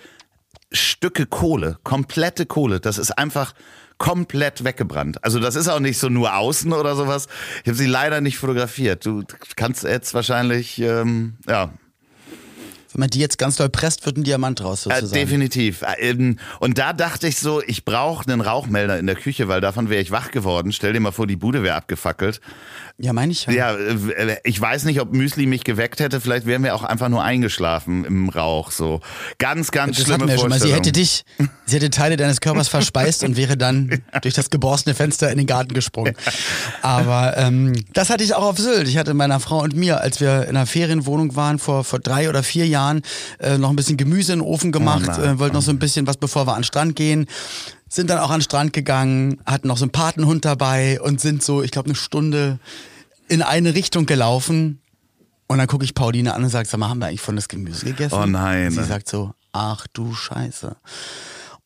Stücke 0.71 1.27
Kohle, 1.27 1.77
komplette 1.83 2.47
Kohle. 2.47 2.79
Das 2.79 2.97
ist 2.97 3.11
einfach 3.11 3.53
komplett 3.99 4.63
weggebrannt. 4.63 5.23
Also 5.23 5.39
das 5.39 5.53
ist 5.55 5.67
auch 5.67 5.79
nicht 5.79 5.99
so 5.99 6.09
nur 6.09 6.35
außen 6.35 6.73
oder 6.73 6.95
sowas. 6.95 7.27
Ich 7.61 7.67
habe 7.67 7.77
sie 7.77 7.85
leider 7.85 8.21
nicht 8.21 8.39
fotografiert. 8.39 9.05
Du 9.05 9.23
kannst 9.55 9.83
jetzt 9.83 10.15
wahrscheinlich, 10.15 10.79
ähm, 10.81 11.35
ja, 11.47 11.65
Wenn 12.93 13.01
man 13.01 13.09
die 13.11 13.19
jetzt 13.19 13.37
ganz 13.37 13.57
doll 13.57 13.69
presst, 13.69 14.07
wird 14.07 14.17
ein 14.17 14.23
Diamant 14.23 14.61
draus 14.61 14.87
äh, 14.87 14.89
sozusagen. 14.89 15.13
definitiv. 15.13 15.83
Äh, 15.83 16.09
ähm, 16.09 16.39
Und 16.59 16.79
da 16.79 16.93
dachte 16.93 17.27
ich 17.27 17.37
so, 17.37 17.61
ich 17.61 17.85
brauche 17.85 18.25
einen 18.29 18.41
Rauchmelder 18.41 18.97
in 18.97 19.05
der 19.05 19.15
Küche, 19.15 19.47
weil 19.47 19.61
davon 19.61 19.91
wäre 19.91 20.01
ich 20.01 20.09
wach 20.09 20.31
geworden. 20.31 20.71
Stell 20.71 20.93
dir 20.93 20.99
mal 20.99 21.11
vor, 21.11 21.27
die 21.27 21.35
Bude 21.35 21.61
wäre 21.61 21.75
abgefackelt. 21.75 22.41
Ja, 23.01 23.13
meine 23.13 23.31
ich 23.31 23.45
ja. 23.45 23.51
Ja, 23.51 23.75
äh, 23.75 24.37
ich 24.43 24.59
weiß 24.59 24.85
nicht, 24.85 25.01
ob 25.01 25.13
Müsli 25.13 25.45
mich 25.45 25.63
geweckt 25.63 25.99
hätte. 25.99 26.21
Vielleicht 26.21 26.45
wären 26.45 26.63
wir 26.63 26.75
auch 26.75 26.83
einfach 26.83 27.09
nur 27.09 27.23
eingeschlafen 27.23 28.05
im 28.05 28.29
Rauch. 28.29 28.71
So 28.71 29.01
ganz, 29.39 29.71
ganz 29.71 29.97
Das 29.97 30.05
schlimme 30.05 30.23
hatten 30.23 30.31
wir 30.31 30.37
schon 30.37 30.49
mal. 30.49 30.59
Sie 30.59 30.73
hätte 30.73 30.91
dich, 30.91 31.23
sie 31.65 31.75
hätte 31.77 31.89
Teile 31.89 32.17
deines 32.17 32.41
Körpers 32.41 32.67
verspeist 32.67 33.23
und 33.23 33.37
wäre 33.37 33.57
dann 33.57 34.01
durch 34.21 34.33
das 34.33 34.49
geborstene 34.49 34.95
Fenster 34.95 35.31
in 35.31 35.37
den 35.37 35.47
Garten 35.47 35.73
gesprungen. 35.73 36.15
Aber 36.81 37.37
ähm, 37.37 37.73
das 37.93 38.09
hatte 38.09 38.23
ich 38.23 38.35
auch 38.35 38.43
auf 38.43 38.57
Sylt. 38.57 38.87
Ich 38.87 38.97
hatte 38.97 39.13
meiner 39.13 39.39
Frau 39.39 39.61
und 39.61 39.75
mir, 39.75 40.01
als 40.01 40.21
wir 40.21 40.43
in 40.43 40.55
einer 40.55 40.65
Ferienwohnung 40.65 41.35
waren 41.35 41.59
vor, 41.59 41.83
vor 41.83 41.99
drei 41.99 42.29
oder 42.29 42.43
vier 42.43 42.67
Jahren, 42.67 43.01
äh, 43.39 43.57
noch 43.57 43.69
ein 43.69 43.75
bisschen 43.75 43.97
Gemüse 43.97 44.33
in 44.33 44.39
den 44.39 44.47
Ofen 44.47 44.71
gemacht, 44.71 45.09
Oh 45.17 45.21
äh, 45.21 45.39
wollten 45.39 45.55
noch 45.55 45.61
so 45.61 45.71
ein 45.71 45.79
bisschen 45.79 46.07
was, 46.07 46.17
bevor 46.17 46.45
wir 46.45 46.53
an 46.53 46.59
den 46.59 46.65
Strand 46.65 46.95
gehen. 46.95 47.27
Sind 47.89 48.09
dann 48.09 48.19
auch 48.19 48.29
an 48.29 48.37
den 48.37 48.43
Strand 48.43 48.71
gegangen, 48.71 49.41
hatten 49.45 49.67
noch 49.67 49.77
so 49.77 49.83
einen 49.83 49.91
Patenhund 49.91 50.45
dabei 50.45 51.01
und 51.01 51.19
sind 51.19 51.43
so, 51.43 51.61
ich 51.61 51.71
glaube, 51.71 51.87
eine 51.87 51.95
Stunde 51.95 52.59
in 53.31 53.41
eine 53.41 53.73
Richtung 53.73 54.05
gelaufen. 54.05 54.81
Und 55.47 55.57
dann 55.57 55.67
gucke 55.67 55.85
ich 55.85 55.93
Pauline 55.93 56.33
an 56.33 56.43
und 56.43 56.49
sage, 56.49 56.67
sag 56.67 56.79
mal, 56.79 56.89
haben 56.89 56.99
wir 56.99 57.07
eigentlich 57.07 57.21
von 57.21 57.35
das 57.35 57.47
Gemüse 57.47 57.85
gegessen? 57.85 58.15
Oh 58.15 58.25
nein. 58.25 58.67
Und 58.67 58.73
sie 58.73 58.83
sagt 58.83 59.09
so, 59.09 59.33
ach 59.53 59.87
du 59.93 60.13
Scheiße. 60.13 60.75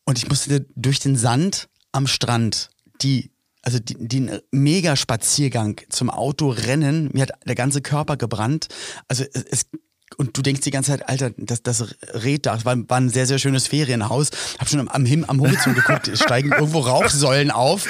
Und 0.04 0.18
ich 0.18 0.28
musste 0.28 0.66
durch 0.76 1.00
den 1.00 1.16
Sand 1.16 1.68
am 1.90 2.06
Strand, 2.06 2.70
die, 3.02 3.32
also 3.62 3.80
den 3.80 4.38
mega 4.52 4.94
Spaziergang 4.94 5.80
zum 5.88 6.08
Auto 6.08 6.50
rennen, 6.50 7.10
mir 7.12 7.22
hat 7.22 7.32
der 7.44 7.56
ganze 7.56 7.82
Körper 7.82 8.16
gebrannt. 8.16 8.68
Also 9.08 9.24
es, 9.32 9.42
es 9.42 9.66
und 10.18 10.36
du 10.36 10.42
denkst 10.42 10.60
die 10.62 10.70
ganze 10.70 10.92
Zeit, 10.92 11.08
Alter, 11.08 11.30
das, 11.36 11.62
das 11.62 11.84
Red 12.14 12.46
da, 12.46 12.54
das 12.54 12.64
war, 12.64 12.76
war 12.88 12.96
ein 12.98 13.10
sehr, 13.10 13.26
sehr 13.26 13.38
schönes 13.38 13.66
Ferienhaus. 13.66 14.30
Hab 14.58 14.68
schon 14.68 14.80
am, 14.80 14.88
am, 14.88 15.04
Him- 15.04 15.24
am 15.24 15.40
Horizont 15.40 15.74
geguckt, 15.76 16.10
steigen 16.14 16.52
irgendwo 16.58 16.80
Rauchsäulen 16.80 17.50
auf. 17.50 17.86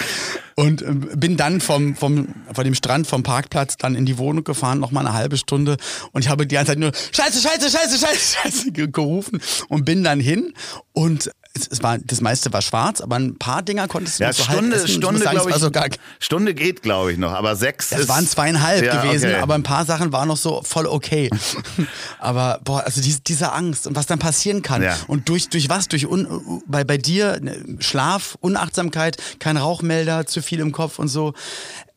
Und 0.55 0.81
ähm, 0.81 1.01
bin 1.15 1.37
dann 1.37 1.61
vom, 1.61 1.95
vom, 1.95 2.29
von 2.53 2.65
dem 2.65 2.75
Strand, 2.75 3.07
vom 3.07 3.23
Parkplatz 3.23 3.77
dann 3.77 3.95
in 3.95 4.07
die 4.07 4.17
Wohnung 4.17 4.43
gefahren, 4.43 4.81
noch 4.81 4.91
mal 4.91 5.01
eine 5.01 5.13
halbe 5.13 5.37
Stunde. 5.37 5.77
Und 6.13 6.25
ich 6.25 6.31
habe 6.31 6.47
die 6.47 6.55
ganze 6.55 6.73
Zeit 6.73 6.79
nur 6.79 6.93
Scheiße, 7.13 7.41
Scheiße, 7.47 7.71
Scheiße, 7.71 7.99
Scheiße, 7.99 8.37
Scheiße 8.43 8.73
ge- 8.73 8.89
gerufen 8.91 9.43
und 9.69 9.85
bin 9.85 10.03
dann 10.03 10.19
hin. 10.19 10.55
Und 10.95 11.31
es, 11.57 11.67
es 11.69 11.83
war, 11.83 11.99
das 11.99 12.21
meiste 12.21 12.53
war 12.53 12.63
schwarz, 12.63 13.01
aber 13.01 13.17
ein 13.17 13.37
paar 13.39 13.63
Dinger 13.63 13.89
konntest 13.89 14.19
du 14.19 14.25
Ja, 14.25 14.29
noch 14.31 14.37
so 14.37 14.49
halb 14.49 14.59
Stunde, 14.59 14.77
muss 14.81 14.91
Stunde, 14.91 15.21
glaube 15.21 15.51
ich. 15.51 15.57
sogar, 15.57 15.87
Stunde 16.19 16.55
geht, 16.55 16.83
glaube 16.83 17.13
ich, 17.13 17.19
noch, 17.19 17.33
aber 17.33 17.57
sechs 17.57 17.93
es 17.93 18.01
ist. 18.01 18.09
waren 18.09 18.27
zweieinhalb 18.27 18.85
Ja, 18.85 19.03
gewesen, 19.03 19.31
okay. 19.31 19.41
aber 19.41 19.55
ein 19.55 19.63
paar 19.63 19.85
Sachen 19.85 20.13
waren 20.13 20.29
noch 20.29 20.37
so 20.37 20.63
voll 20.63 20.87
okay. 20.87 21.31
aber 22.19 22.61
boah, 22.65 22.83
also 22.85 23.01
diese, 23.01 23.21
diese 23.21 23.53
Angst 23.53 23.87
und 23.87 23.97
was 23.97 24.07
dann 24.07 24.19
passieren 24.19 24.63
kann. 24.63 24.83
Ja. 24.83 24.97
Und 25.07 25.29
durch, 25.29 25.49
durch 25.49 25.69
was? 25.69 25.89
Durch 25.89 26.07
un, 26.07 26.63
bei, 26.67 26.85
bei 26.85 26.99
dir 26.99 27.39
ne, 27.41 27.77
Schlaf, 27.81 28.37
Unachtsamkeit, 28.41 29.17
kein 29.39 29.57
Rauchmelder, 29.57 30.27
zu 30.27 30.43
viel 30.43 30.61
im 30.61 30.73
Kopf 30.73 30.99
und 30.99 31.09
so. 31.09 31.33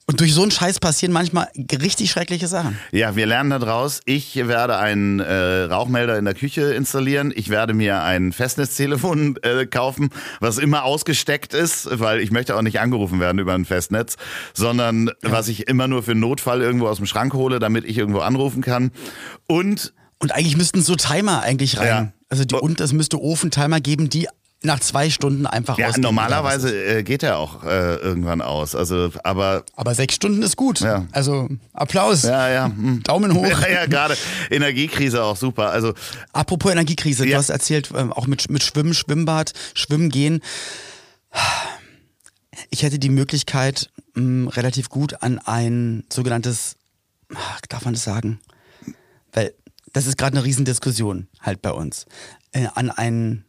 Und 0.09 0.19
durch 0.21 0.33
so 0.33 0.41
einen 0.41 0.49
Scheiß 0.49 0.79
passieren 0.79 1.13
manchmal 1.13 1.49
richtig 1.55 2.09
schreckliche 2.09 2.47
Sachen. 2.47 2.79
Ja, 2.91 3.15
wir 3.15 3.27
lernen 3.27 3.51
da 3.51 3.59
draus. 3.59 4.01
Ich 4.05 4.35
werde 4.35 4.79
einen 4.79 5.19
äh, 5.19 5.65
Rauchmelder 5.65 6.17
in 6.17 6.25
der 6.25 6.33
Küche 6.33 6.73
installieren. 6.73 7.31
Ich 7.35 7.49
werde 7.49 7.75
mir 7.75 8.01
ein 8.01 8.33
Festnetztelefon 8.33 9.37
äh, 9.43 9.67
kaufen, 9.67 10.09
was 10.39 10.57
immer 10.57 10.83
ausgesteckt 10.83 11.53
ist, 11.53 11.87
weil 11.99 12.21
ich 12.21 12.31
möchte 12.31 12.55
auch 12.55 12.63
nicht 12.63 12.79
angerufen 12.79 13.19
werden 13.19 13.37
über 13.37 13.53
ein 13.53 13.65
Festnetz, 13.65 14.15
sondern 14.55 15.11
was 15.21 15.47
ich 15.47 15.67
immer 15.67 15.87
nur 15.87 16.01
für 16.01 16.15
Notfall 16.15 16.63
irgendwo 16.63 16.87
aus 16.87 16.97
dem 16.97 17.05
Schrank 17.05 17.35
hole, 17.35 17.59
damit 17.59 17.85
ich 17.85 17.95
irgendwo 17.95 18.21
anrufen 18.21 18.63
kann. 18.63 18.89
Und 19.45 19.93
Und 20.17 20.31
eigentlich 20.33 20.57
müssten 20.57 20.81
so 20.81 20.95
Timer 20.95 21.43
eigentlich 21.43 21.77
rein. 21.77 21.87
Ja. 21.87 22.11
Also 22.29 22.45
die, 22.45 22.55
und 22.55 22.81
es 22.81 22.93
müsste 22.93 23.21
Ofentimer 23.21 23.79
geben, 23.79 24.09
die 24.09 24.27
nach 24.61 24.79
zwei 24.81 25.09
Stunden 25.09 25.45
einfach 25.47 25.77
ja, 25.77 25.87
ausgehen. 25.87 26.01
normalerweise 26.03 26.75
äh, 26.97 27.03
geht 27.03 27.23
er 27.23 27.37
auch 27.37 27.63
äh, 27.63 27.95
irgendwann 27.95 28.41
aus. 28.41 28.75
Also, 28.75 29.09
aber 29.23 29.63
Aber 29.77 29.95
sechs 29.95 30.15
Stunden 30.15 30.41
ist 30.41 30.57
gut. 30.57 30.81
Ja. 30.81 31.05
Also 31.13 31.47
Applaus. 31.71 32.23
ja, 32.23 32.49
ja. 32.49 32.65
hm. 32.65 33.01
Daumen 33.03 33.33
hoch. 33.33 33.47
Ja, 33.61 33.69
ja, 33.69 33.85
gerade 33.85 34.17
Energiekrise 34.49 35.23
auch 35.23 35.37
super. 35.37 35.69
Also 35.71 35.93
Apropos 36.33 36.71
Energiekrise, 36.73 37.23
Ja. 37.25 37.31
du 37.31 37.37
hast 37.37 37.49
erzählt, 37.51 37.89
ähm, 37.95 38.11
auch 38.11 38.27
mit, 38.27 38.49
mit 38.51 38.61
Schwimmen, 38.63 38.93
Schwimmbad, 38.93 39.53
Schwimmen 39.75 40.09
gehen. 40.09 40.41
Ich 42.69 42.83
hätte 42.83 42.99
die 42.99 43.09
Möglichkeit, 43.09 43.89
mh, 44.15 44.51
relativ 44.51 44.89
gut 44.89 45.21
an 45.23 45.39
ein 45.39 46.03
sogenanntes, 46.11 46.75
darf 47.69 47.85
man 47.85 47.93
das 47.93 48.03
sagen? 48.03 48.39
Weil 49.31 49.53
das 49.93 50.05
ist 50.05 50.17
gerade 50.17 50.35
eine 50.37 50.45
Riesendiskussion 50.45 51.27
halt 51.39 51.61
bei 51.61 51.71
uns, 51.71 52.05
äh, 52.51 52.67
an 52.75 52.89
ein 52.91 53.45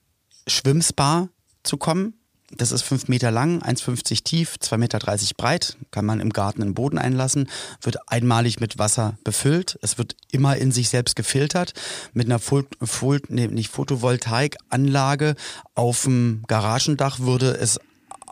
Schwimmspa 0.51 1.29
zu 1.63 1.77
kommen. 1.77 2.15
Das 2.57 2.73
ist 2.73 2.83
fünf 2.83 3.07
Meter 3.07 3.31
lang, 3.31 3.63
1,50 3.63 4.25
tief, 4.25 4.57
2,30 4.61 4.77
Meter 4.79 4.99
breit. 5.37 5.77
Kann 5.93 6.05
man 6.05 6.19
im 6.19 6.31
Garten 6.31 6.63
den 6.63 6.75
Boden 6.75 6.99
einlassen. 6.99 7.49
Wird 7.81 8.09
einmalig 8.09 8.59
mit 8.59 8.77
Wasser 8.77 9.17
befüllt. 9.23 9.79
Es 9.83 9.99
wird 9.99 10.17
immer 10.33 10.57
in 10.57 10.73
sich 10.73 10.89
selbst 10.89 11.15
gefiltert. 11.15 11.75
Mit 12.13 12.27
einer 12.27 12.41
Fol 12.41 12.67
Fol 12.83 13.21
nee, 13.29 13.63
Photovoltaikanlage 13.63 15.37
auf 15.77 16.03
dem 16.03 16.43
Garagendach 16.49 17.21
würde 17.21 17.53
es 17.53 17.79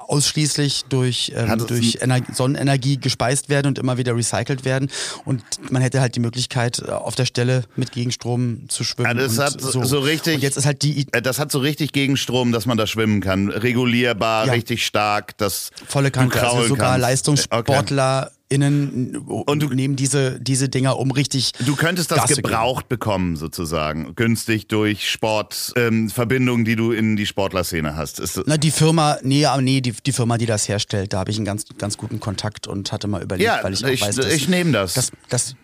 ausschließlich 0.09 0.87
durch, 0.89 1.33
ähm, 1.37 1.67
durch 1.67 1.99
Ener 2.01 2.21
Sonnenenergie 2.33 2.97
gespeist 2.97 3.49
werden 3.49 3.69
und 3.69 3.79
immer 3.79 3.99
wieder 3.99 4.17
recycelt 4.17 4.65
werden. 4.65 4.91
Und 5.25 5.43
man 5.71 5.83
hätte 5.83 6.01
halt 6.01 6.17
die 6.17 6.21
Möglichkeit, 6.21 6.83
äh, 6.87 6.91
auf 6.91 7.15
der 7.15 7.27
Stelle 7.27 7.65
mit 7.77 7.93
Gegenstrom 7.93 8.69
zu 8.69 8.85
schwimmen. 8.85 9.09
Ja, 9.09 9.15
das 9.15 9.39
hat 9.39 9.61
so. 9.61 9.85
so. 9.85 10.01
richtig. 10.01 10.37
Und 10.37 10.43
jetzt 10.43 10.57
ist 10.57 10.67
halt 10.67 10.83
die. 10.83 11.07
Äh, 11.13 11.23
das 11.23 11.39
hat 11.39 11.53
so 11.53 11.59
richtig 11.59 11.93
Gegensstrom, 11.93 12.53
dass 12.53 12.67
man 12.67 12.77
da 12.77 12.87
schwimmen 12.87 13.21
kann. 13.21 13.51
Regulierbar, 13.51 14.47
ja. 14.47 14.53
richtig 14.55 14.85
stark. 14.85 15.37
Das 15.39 15.71
Volle 15.87 16.11
Kante. 16.11 16.41
Also 16.43 16.69
sogar 16.69 16.93
kannst. 16.93 17.03
Leistungssportler. 17.03 18.23
Okay 18.27 18.38
innen 18.49 19.17
und 19.17 19.63
du, 19.63 19.69
nehmen 19.69 19.97
diese, 19.97 20.41
diese 20.41 20.69
Dinger 20.69 20.99
um 20.99 21.11
richtig. 21.11 21.53
Du 21.61 21.77
könntest 21.77 22.11
das 22.11 22.19
Gas 22.19 22.37
gebraucht 22.37 22.89
bekommen, 22.89 23.37
sozusagen. 23.37 24.15
Günstig 24.15 24.69
durch 24.69 25.11
Sportverbindungen, 25.11 26.61
ähm, 26.61 26.65
die 26.65 26.77
du 26.77 26.93
in 26.93 27.17
die 27.17 27.27
Sportlerszene 27.27 27.97
hast. 27.97 28.21
Ist 28.21 28.41
Na, 28.47 28.57
die 28.57 28.71
Firma, 28.71 29.19
nee, 29.23 29.47
nee, 29.61 29.81
die, 29.81 29.93
die 29.93 30.13
Firma, 30.13 30.39
die 30.39 30.47
das 30.47 30.69
herstellt, 30.69 31.13
da 31.13 31.19
habe 31.19 31.31
ich 31.31 31.37
einen 31.37 31.47
ganz, 31.47 31.67
ganz 31.77 31.97
guten 31.97 32.21
Kontakt 32.21 32.67
und 32.67 32.91
hatte 32.93 33.09
mal 33.09 33.23
überlegt, 33.23 33.47
ja, 33.47 33.63
weil 33.63 33.75
ich 33.75 33.85
auch 33.85 33.89
ich, 33.89 34.01
weiß, 34.01 34.17
dass, 34.17 34.33
ich 34.33 34.49
nehme 34.49 34.73
das. 34.73 34.95
Dass, 34.95 35.13
dass, 35.29 35.55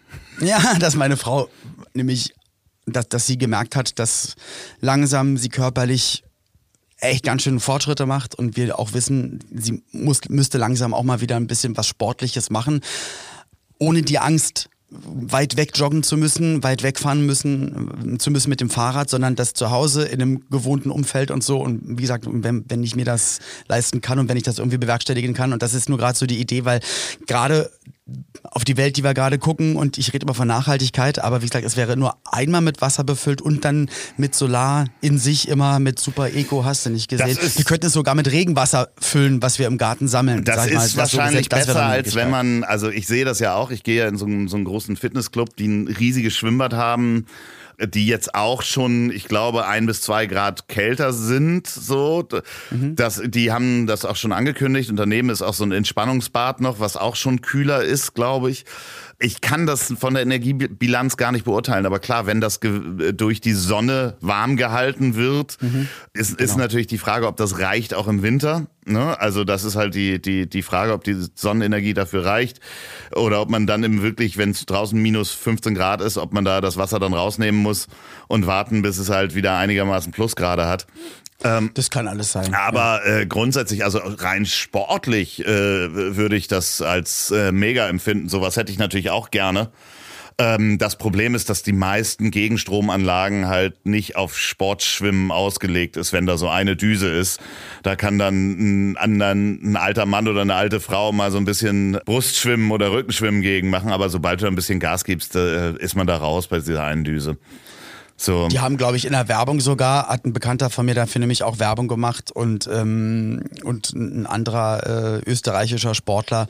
ja, 0.40 0.74
dass 0.78 0.94
meine 0.94 1.16
Frau 1.16 1.48
nämlich, 1.94 2.34
dass, 2.86 3.08
dass 3.08 3.26
sie 3.26 3.38
gemerkt 3.38 3.76
hat, 3.76 3.98
dass 3.98 4.34
langsam 4.80 5.38
sie 5.38 5.48
körperlich 5.48 6.24
echt 7.04 7.24
ganz 7.24 7.42
schön 7.42 7.60
Fortschritte 7.60 8.06
macht 8.06 8.34
und 8.34 8.56
wir 8.56 8.78
auch 8.78 8.92
wissen, 8.92 9.40
sie 9.52 9.82
muss, 9.92 10.20
müsste 10.28 10.58
langsam 10.58 10.94
auch 10.94 11.02
mal 11.02 11.20
wieder 11.20 11.36
ein 11.36 11.46
bisschen 11.46 11.76
was 11.76 11.86
Sportliches 11.86 12.50
machen, 12.50 12.80
ohne 13.78 14.02
die 14.02 14.18
Angst 14.18 14.68
weit 14.90 15.56
weg 15.56 15.72
joggen 15.74 16.02
zu 16.02 16.16
müssen, 16.16 16.62
weit 16.62 16.82
wegfahren 16.82 17.24
müssen, 17.26 18.18
zu 18.18 18.30
müssen 18.30 18.50
mit 18.50 18.60
dem 18.60 18.70
Fahrrad, 18.70 19.10
sondern 19.10 19.34
das 19.34 19.54
zu 19.54 19.70
Hause 19.70 20.04
in 20.04 20.22
einem 20.22 20.48
gewohnten 20.50 20.90
Umfeld 20.90 21.30
und 21.30 21.42
so. 21.42 21.58
Und 21.58 21.98
wie 21.98 22.02
gesagt, 22.02 22.26
wenn, 22.28 22.64
wenn 22.68 22.82
ich 22.82 22.94
mir 22.94 23.04
das 23.04 23.40
leisten 23.66 24.00
kann 24.00 24.18
und 24.18 24.28
wenn 24.28 24.36
ich 24.36 24.42
das 24.42 24.58
irgendwie 24.58 24.78
bewerkstelligen 24.78 25.34
kann. 25.34 25.52
Und 25.52 25.62
das 25.62 25.74
ist 25.74 25.88
nur 25.88 25.98
gerade 25.98 26.16
so 26.16 26.26
die 26.26 26.38
Idee, 26.38 26.64
weil 26.64 26.80
gerade 27.26 27.70
auf 28.42 28.64
die 28.64 28.76
Welt, 28.76 28.96
die 28.96 29.04
wir 29.04 29.14
gerade 29.14 29.38
gucken. 29.38 29.76
Und 29.76 29.96
ich 29.98 30.12
rede 30.12 30.24
immer 30.24 30.34
von 30.34 30.46
Nachhaltigkeit, 30.46 31.18
aber 31.18 31.42
wie 31.42 31.46
gesagt, 31.46 31.64
es 31.64 31.76
wäre 31.76 31.96
nur 31.96 32.16
einmal 32.30 32.60
mit 32.60 32.80
Wasser 32.80 33.04
befüllt 33.04 33.40
und 33.40 33.64
dann 33.64 33.88
mit 34.16 34.34
Solar 34.34 34.86
in 35.00 35.18
sich 35.18 35.48
immer 35.48 35.78
mit 35.78 35.98
Super 35.98 36.32
Eco, 36.34 36.64
hast 36.64 36.84
du 36.86 36.90
nicht 36.90 37.08
gesehen. 37.08 37.38
Wir 37.38 37.64
könnten 37.64 37.86
es 37.86 37.92
sogar 37.92 38.14
mit 38.14 38.30
Regenwasser 38.30 38.90
füllen, 39.00 39.42
was 39.42 39.58
wir 39.58 39.66
im 39.66 39.78
Garten 39.78 40.08
sammeln. 40.08 40.44
Das 40.44 40.66
ist 40.66 40.74
mal, 40.74 40.80
das 40.80 40.96
wahrscheinlich 40.96 41.48
so 41.50 41.56
besser, 41.56 41.82
als 41.82 42.14
wenn 42.14 42.30
man, 42.30 42.64
also 42.64 42.90
ich 42.90 43.06
sehe 43.06 43.24
das 43.24 43.38
ja 43.38 43.54
auch, 43.54 43.70
ich 43.70 43.82
gehe 43.82 43.96
ja 43.96 44.08
in 44.08 44.16
so, 44.16 44.26
so 44.48 44.56
einen 44.56 44.64
großen 44.64 44.96
Fitnessclub, 44.96 45.56
die 45.56 45.66
ein 45.66 45.88
riesiges 45.88 46.34
Schwimmbad 46.36 46.74
haben 46.74 47.26
die 47.80 48.06
jetzt 48.06 48.34
auch 48.34 48.62
schon, 48.62 49.10
ich 49.10 49.26
glaube, 49.26 49.66
ein 49.66 49.86
bis 49.86 50.00
zwei 50.00 50.26
Grad 50.26 50.68
kälter 50.68 51.12
sind. 51.12 51.66
So, 51.66 52.26
mhm. 52.70 52.96
das, 52.96 53.22
die 53.24 53.52
haben 53.52 53.86
das 53.86 54.04
auch 54.04 54.16
schon 54.16 54.32
angekündigt. 54.32 54.90
Unternehmen 54.90 55.30
ist 55.30 55.42
auch 55.42 55.54
so 55.54 55.64
ein 55.64 55.72
Entspannungsbad 55.72 56.60
noch, 56.60 56.80
was 56.80 56.96
auch 56.96 57.16
schon 57.16 57.40
kühler 57.40 57.82
ist, 57.82 58.14
glaube 58.14 58.50
ich. 58.50 58.64
Ich 59.18 59.40
kann 59.40 59.66
das 59.66 59.94
von 59.98 60.14
der 60.14 60.22
Energiebilanz 60.22 61.16
gar 61.16 61.32
nicht 61.32 61.44
beurteilen, 61.44 61.86
aber 61.86 61.98
klar, 61.98 62.26
wenn 62.26 62.40
das 62.40 62.60
durch 62.60 63.40
die 63.40 63.52
Sonne 63.52 64.16
warm 64.20 64.56
gehalten 64.56 65.14
wird, 65.14 65.56
mhm. 65.60 65.88
ist, 66.12 66.38
genau. 66.38 66.44
ist 66.44 66.56
natürlich 66.56 66.86
die 66.86 66.98
Frage, 66.98 67.26
ob 67.26 67.36
das 67.36 67.58
reicht 67.58 67.94
auch 67.94 68.08
im 68.08 68.22
Winter. 68.22 68.66
Ne? 68.86 69.18
Also 69.18 69.44
das 69.44 69.64
ist 69.64 69.76
halt 69.76 69.94
die, 69.94 70.20
die, 70.20 70.48
die 70.48 70.62
Frage, 70.62 70.92
ob 70.92 71.04
die 71.04 71.16
Sonnenenergie 71.34 71.94
dafür 71.94 72.24
reicht 72.26 72.60
oder 73.14 73.40
ob 73.40 73.48
man 73.48 73.66
dann 73.66 73.82
im 73.82 74.02
wirklich, 74.02 74.36
wenn 74.36 74.50
es 74.50 74.66
draußen 74.66 75.00
minus 75.00 75.30
15 75.30 75.74
Grad 75.74 76.00
ist, 76.00 76.18
ob 76.18 76.32
man 76.32 76.44
da 76.44 76.60
das 76.60 76.76
Wasser 76.76 76.98
dann 76.98 77.14
rausnehmen 77.14 77.62
muss 77.62 77.86
und 78.28 78.46
warten, 78.46 78.82
bis 78.82 78.98
es 78.98 79.08
halt 79.08 79.34
wieder 79.34 79.56
einigermaßen 79.56 80.12
Plusgrade 80.12 80.66
hat. 80.66 80.86
Ähm, 81.42 81.70
das 81.74 81.90
kann 81.90 82.08
alles 82.08 82.32
sein. 82.32 82.54
Aber 82.54 83.00
ja. 83.04 83.20
äh, 83.20 83.26
grundsätzlich, 83.26 83.84
also 83.84 83.98
rein 83.98 84.46
sportlich 84.46 85.44
äh, 85.44 85.46
würde 85.46 86.36
ich 86.36 86.48
das 86.48 86.80
als 86.80 87.30
äh, 87.30 87.52
mega 87.52 87.88
empfinden. 87.88 88.28
Sowas 88.28 88.56
hätte 88.56 88.72
ich 88.72 88.78
natürlich 88.78 89.10
auch 89.10 89.30
gerne. 89.30 89.70
Ähm, 90.36 90.78
das 90.78 90.96
Problem 90.96 91.34
ist, 91.34 91.48
dass 91.48 91.62
die 91.62 91.72
meisten 91.72 92.30
Gegenstromanlagen 92.30 93.46
halt 93.46 93.86
nicht 93.86 94.16
auf 94.16 94.36
Sportschwimmen 94.36 95.30
ausgelegt 95.30 95.96
ist, 95.96 96.12
wenn 96.12 96.26
da 96.26 96.36
so 96.36 96.48
eine 96.48 96.74
Düse 96.76 97.08
ist. 97.08 97.40
Da 97.84 97.94
kann 97.94 98.18
dann 98.18 98.92
ein, 98.92 98.96
anderen, 98.96 99.60
ein 99.62 99.76
alter 99.76 100.06
Mann 100.06 100.26
oder 100.26 100.40
eine 100.40 100.54
alte 100.54 100.80
Frau 100.80 101.12
mal 101.12 101.30
so 101.30 101.38
ein 101.38 101.44
bisschen 101.44 101.98
Brustschwimmen 102.04 102.72
oder 102.72 102.90
Rückenschwimmen 102.90 103.42
gegen 103.42 103.70
machen, 103.70 103.92
aber 103.92 104.08
sobald 104.08 104.42
du 104.42 104.46
ein 104.46 104.56
bisschen 104.56 104.80
Gas 104.80 105.04
gibst, 105.04 105.36
äh, 105.36 105.76
ist 105.76 105.94
man 105.94 106.06
da 106.06 106.16
raus 106.16 106.48
bei 106.48 106.58
dieser 106.58 106.82
einen 106.82 107.04
Düse. 107.04 107.36
So. 108.16 108.48
Die 108.48 108.60
haben, 108.60 108.76
glaube 108.76 108.96
ich, 108.96 109.06
in 109.06 109.12
der 109.12 109.28
Werbung 109.28 109.60
sogar, 109.60 110.08
hat 110.08 110.24
ein 110.24 110.32
Bekannter 110.32 110.70
von 110.70 110.86
mir 110.86 110.94
dafür 110.94 111.18
nämlich 111.18 111.42
auch 111.42 111.58
Werbung 111.58 111.88
gemacht 111.88 112.30
und, 112.30 112.68
ähm, 112.72 113.44
und 113.64 113.92
ein 113.92 114.26
anderer 114.26 115.20
äh, 115.24 115.30
österreichischer 115.30 115.94
Sportler 115.94 116.46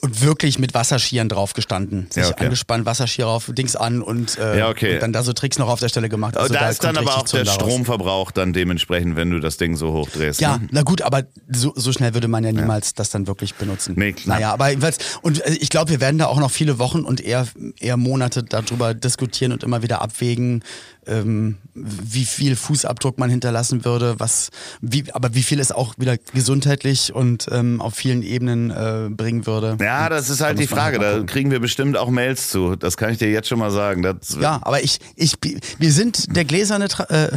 und 0.00 0.22
wirklich 0.22 0.58
mit 0.58 0.74
Wasserskiern 0.74 1.28
drauf 1.28 1.54
gestanden. 1.54 2.06
Sich 2.10 2.24
ja, 2.24 2.30
okay. 2.30 2.44
angespannt, 2.44 2.86
Wasserskier 2.86 3.26
auf, 3.26 3.50
Dings 3.52 3.76
an 3.76 4.02
und, 4.02 4.38
äh, 4.38 4.58
ja, 4.58 4.68
okay. 4.68 4.94
und 4.94 5.02
dann 5.02 5.12
da 5.12 5.22
so 5.22 5.32
Tricks 5.32 5.58
noch 5.58 5.68
auf 5.68 5.80
der 5.80 5.88
Stelle 5.88 6.08
gemacht. 6.08 6.36
Also 6.36 6.52
da, 6.52 6.60
da 6.60 6.68
ist 6.70 6.84
dann 6.84 6.96
aber 6.96 7.16
auch 7.16 7.24
der 7.24 7.44
Stromverbrauch 7.44 8.30
dann 8.30 8.52
dementsprechend, 8.52 9.16
wenn 9.16 9.30
du 9.30 9.40
das 9.40 9.56
Ding 9.56 9.76
so 9.76 9.92
hochdrehst. 9.92 10.40
Ja, 10.40 10.58
ne? 10.58 10.68
na 10.70 10.82
gut, 10.82 11.02
aber 11.02 11.24
so, 11.48 11.72
so 11.74 11.92
schnell 11.92 12.14
würde 12.14 12.28
man 12.28 12.44
ja 12.44 12.52
niemals 12.52 12.88
ja. 12.88 12.92
das 12.96 13.10
dann 13.10 13.26
wirklich 13.26 13.54
benutzen. 13.54 13.94
Nee, 13.96 14.12
klar. 14.12 14.36
Naja, 14.36 14.52
aber 14.52 14.68
jedenfalls, 14.70 14.98
und 15.22 15.44
äh, 15.44 15.54
ich 15.54 15.70
glaube, 15.70 15.90
wir 15.90 16.00
werden 16.00 16.18
da 16.18 16.26
auch 16.26 16.38
noch 16.38 16.50
viele 16.50 16.78
Wochen 16.78 17.00
und 17.00 17.20
eher, 17.20 17.46
eher 17.80 17.96
Monate 17.96 18.42
darüber 18.42 18.94
diskutieren 18.94 19.52
und 19.52 19.62
immer 19.62 19.82
wieder 19.82 20.00
abwägen, 20.00 20.62
ähm, 21.08 21.56
wie 21.74 22.24
viel 22.24 22.56
Fußabdruck 22.56 23.18
man 23.18 23.30
hinterlassen 23.30 23.84
würde, 23.84 24.14
was, 24.18 24.50
wie, 24.80 25.04
aber 25.12 25.34
wie 25.34 25.42
viel 25.42 25.60
es 25.60 25.72
auch 25.72 25.94
wieder 25.98 26.16
gesundheitlich 26.34 27.14
und 27.14 27.46
ähm, 27.50 27.80
auf 27.80 27.94
vielen 27.94 28.22
Ebenen 28.22 28.70
äh, 28.70 29.08
bringen 29.10 29.46
würde. 29.46 29.76
Ja, 29.80 30.08
das 30.08 30.30
ist 30.30 30.40
halt 30.40 30.58
die 30.58 30.66
Frage. 30.66 30.98
Halt 30.98 31.22
da 31.22 31.24
kriegen 31.24 31.50
wir 31.50 31.60
bestimmt 31.60 31.96
auch 31.96 32.10
Mails 32.10 32.48
zu. 32.48 32.76
Das 32.76 32.96
kann 32.96 33.10
ich 33.10 33.18
dir 33.18 33.30
jetzt 33.30 33.48
schon 33.48 33.58
mal 33.58 33.70
sagen. 33.70 34.02
Das 34.02 34.38
ja, 34.40 34.60
aber 34.62 34.82
ich, 34.82 34.98
ich, 35.16 35.34
wir 35.78 35.92
sind 35.92 36.36
der 36.36 36.44
gläserne 36.44 36.88
Tra 36.88 37.04
äh, 37.04 37.30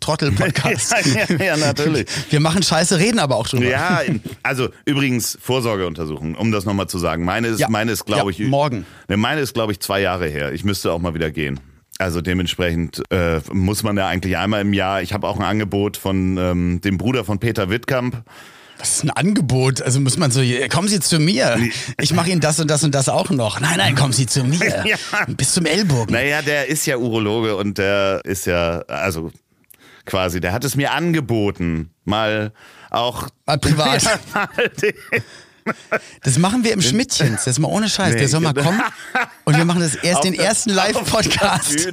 Trottel-Podcast. 0.00 0.94
ja, 1.14 1.36
ja, 1.36 1.44
ja, 1.44 1.56
natürlich. 1.56 2.06
Wir 2.30 2.40
machen 2.40 2.62
Scheiße, 2.62 2.98
reden 2.98 3.18
aber 3.18 3.36
auch 3.36 3.48
drüber. 3.48 3.66
Ja, 3.66 4.00
also 4.42 4.68
übrigens 4.84 5.38
Vorsorgeuntersuchung, 5.40 6.34
um 6.34 6.52
das 6.52 6.64
nochmal 6.64 6.88
zu 6.88 6.98
sagen. 6.98 7.24
Meine 7.24 7.48
ist, 7.48 7.60
ja, 7.60 7.68
meine 7.68 7.92
ist, 7.92 8.04
glaube 8.04 8.32
ja, 8.32 8.38
ich, 8.38 8.50
morgen. 8.50 8.86
Ne, 9.08 9.16
meine 9.16 9.40
ist, 9.40 9.54
glaube 9.54 9.72
ich, 9.72 9.80
zwei 9.80 10.00
Jahre 10.00 10.26
her. 10.26 10.52
Ich 10.52 10.64
müsste 10.64 10.92
auch 10.92 11.00
mal 11.00 11.14
wieder 11.14 11.30
gehen. 11.30 11.60
Also 11.98 12.20
dementsprechend 12.20 13.02
äh, 13.10 13.40
muss 13.52 13.82
man 13.82 13.96
ja 13.96 14.06
eigentlich 14.06 14.36
einmal 14.36 14.60
im 14.60 14.72
Jahr. 14.72 15.00
Ich 15.02 15.12
habe 15.12 15.26
auch 15.26 15.38
ein 15.38 15.44
Angebot 15.44 15.96
von 15.96 16.36
ähm, 16.36 16.80
dem 16.82 16.98
Bruder 16.98 17.24
von 17.24 17.38
Peter 17.38 17.70
Wittkamp. 17.70 18.22
Was 18.78 18.96
ist 18.98 19.04
ein 19.04 19.10
Angebot? 19.10 19.80
Also 19.80 20.00
muss 20.00 20.18
man 20.18 20.30
so, 20.30 20.42
kommen 20.70 20.88
Sie 20.88 21.00
zu 21.00 21.18
mir. 21.18 21.58
Ich 21.98 22.12
mache 22.12 22.28
Ihnen 22.30 22.42
das 22.42 22.60
und 22.60 22.70
das 22.70 22.84
und 22.84 22.94
das 22.94 23.08
auch 23.08 23.30
noch. 23.30 23.58
Nein, 23.60 23.78
nein, 23.78 23.94
kommen 23.94 24.12
Sie 24.12 24.26
zu 24.26 24.44
mir. 24.44 24.84
ja. 24.86 24.96
Bis 25.28 25.54
zum 25.54 25.64
Ellbogen. 25.64 26.12
Naja, 26.12 26.42
der 26.42 26.66
ist 26.66 26.84
ja 26.84 26.98
Urologe 26.98 27.56
und 27.56 27.78
der 27.78 28.20
ist 28.24 28.44
ja, 28.44 28.80
also 28.88 29.30
quasi, 30.04 30.40
der 30.40 30.52
hat 30.52 30.64
es 30.64 30.76
mir 30.76 30.92
angeboten, 30.92 31.90
mal 32.04 32.52
auch. 32.90 33.28
Mal 33.46 33.58
privat. 33.58 34.02
Ja, 34.02 34.20
mal 34.34 34.48
das 36.22 36.38
machen 36.38 36.64
wir 36.64 36.72
im 36.72 36.80
Schmidtchen. 36.80 37.32
Das 37.32 37.46
ist 37.46 37.58
mal 37.58 37.68
ohne 37.68 37.88
Scheiß. 37.88 38.14
Nee, 38.14 38.20
der 38.20 38.28
soll 38.28 38.40
mal 38.40 38.52
genau. 38.52 38.68
kommen 38.68 38.82
und 39.44 39.56
wir 39.56 39.64
machen 39.64 39.80
das 39.80 39.94
erst 40.02 40.24
den 40.24 40.34
ersten 40.34 40.70
Live-Podcast. 40.70 41.92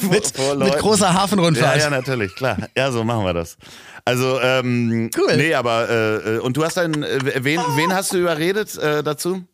Mit, 0.00 0.38
mit, 0.58 0.78
großer 0.78 1.12
Hafenrundfahrt. 1.12 1.76
Ja, 1.76 1.84
ja, 1.84 1.90
natürlich, 1.90 2.34
klar. 2.34 2.56
Ja, 2.76 2.90
so 2.90 3.04
machen 3.04 3.24
wir 3.24 3.34
das. 3.34 3.56
Also, 4.04 4.40
ähm, 4.40 5.10
cool. 5.16 5.36
nee, 5.36 5.54
aber, 5.54 5.88
äh, 5.88 6.36
äh 6.36 6.38
und 6.38 6.56
du 6.56 6.64
hast 6.64 6.76
dann, 6.76 7.02
äh, 7.02 7.44
wen, 7.44 7.60
wen 7.76 7.94
hast 7.94 8.12
du 8.12 8.18
überredet 8.18 8.76
äh, 8.78 9.02
dazu? 9.02 9.44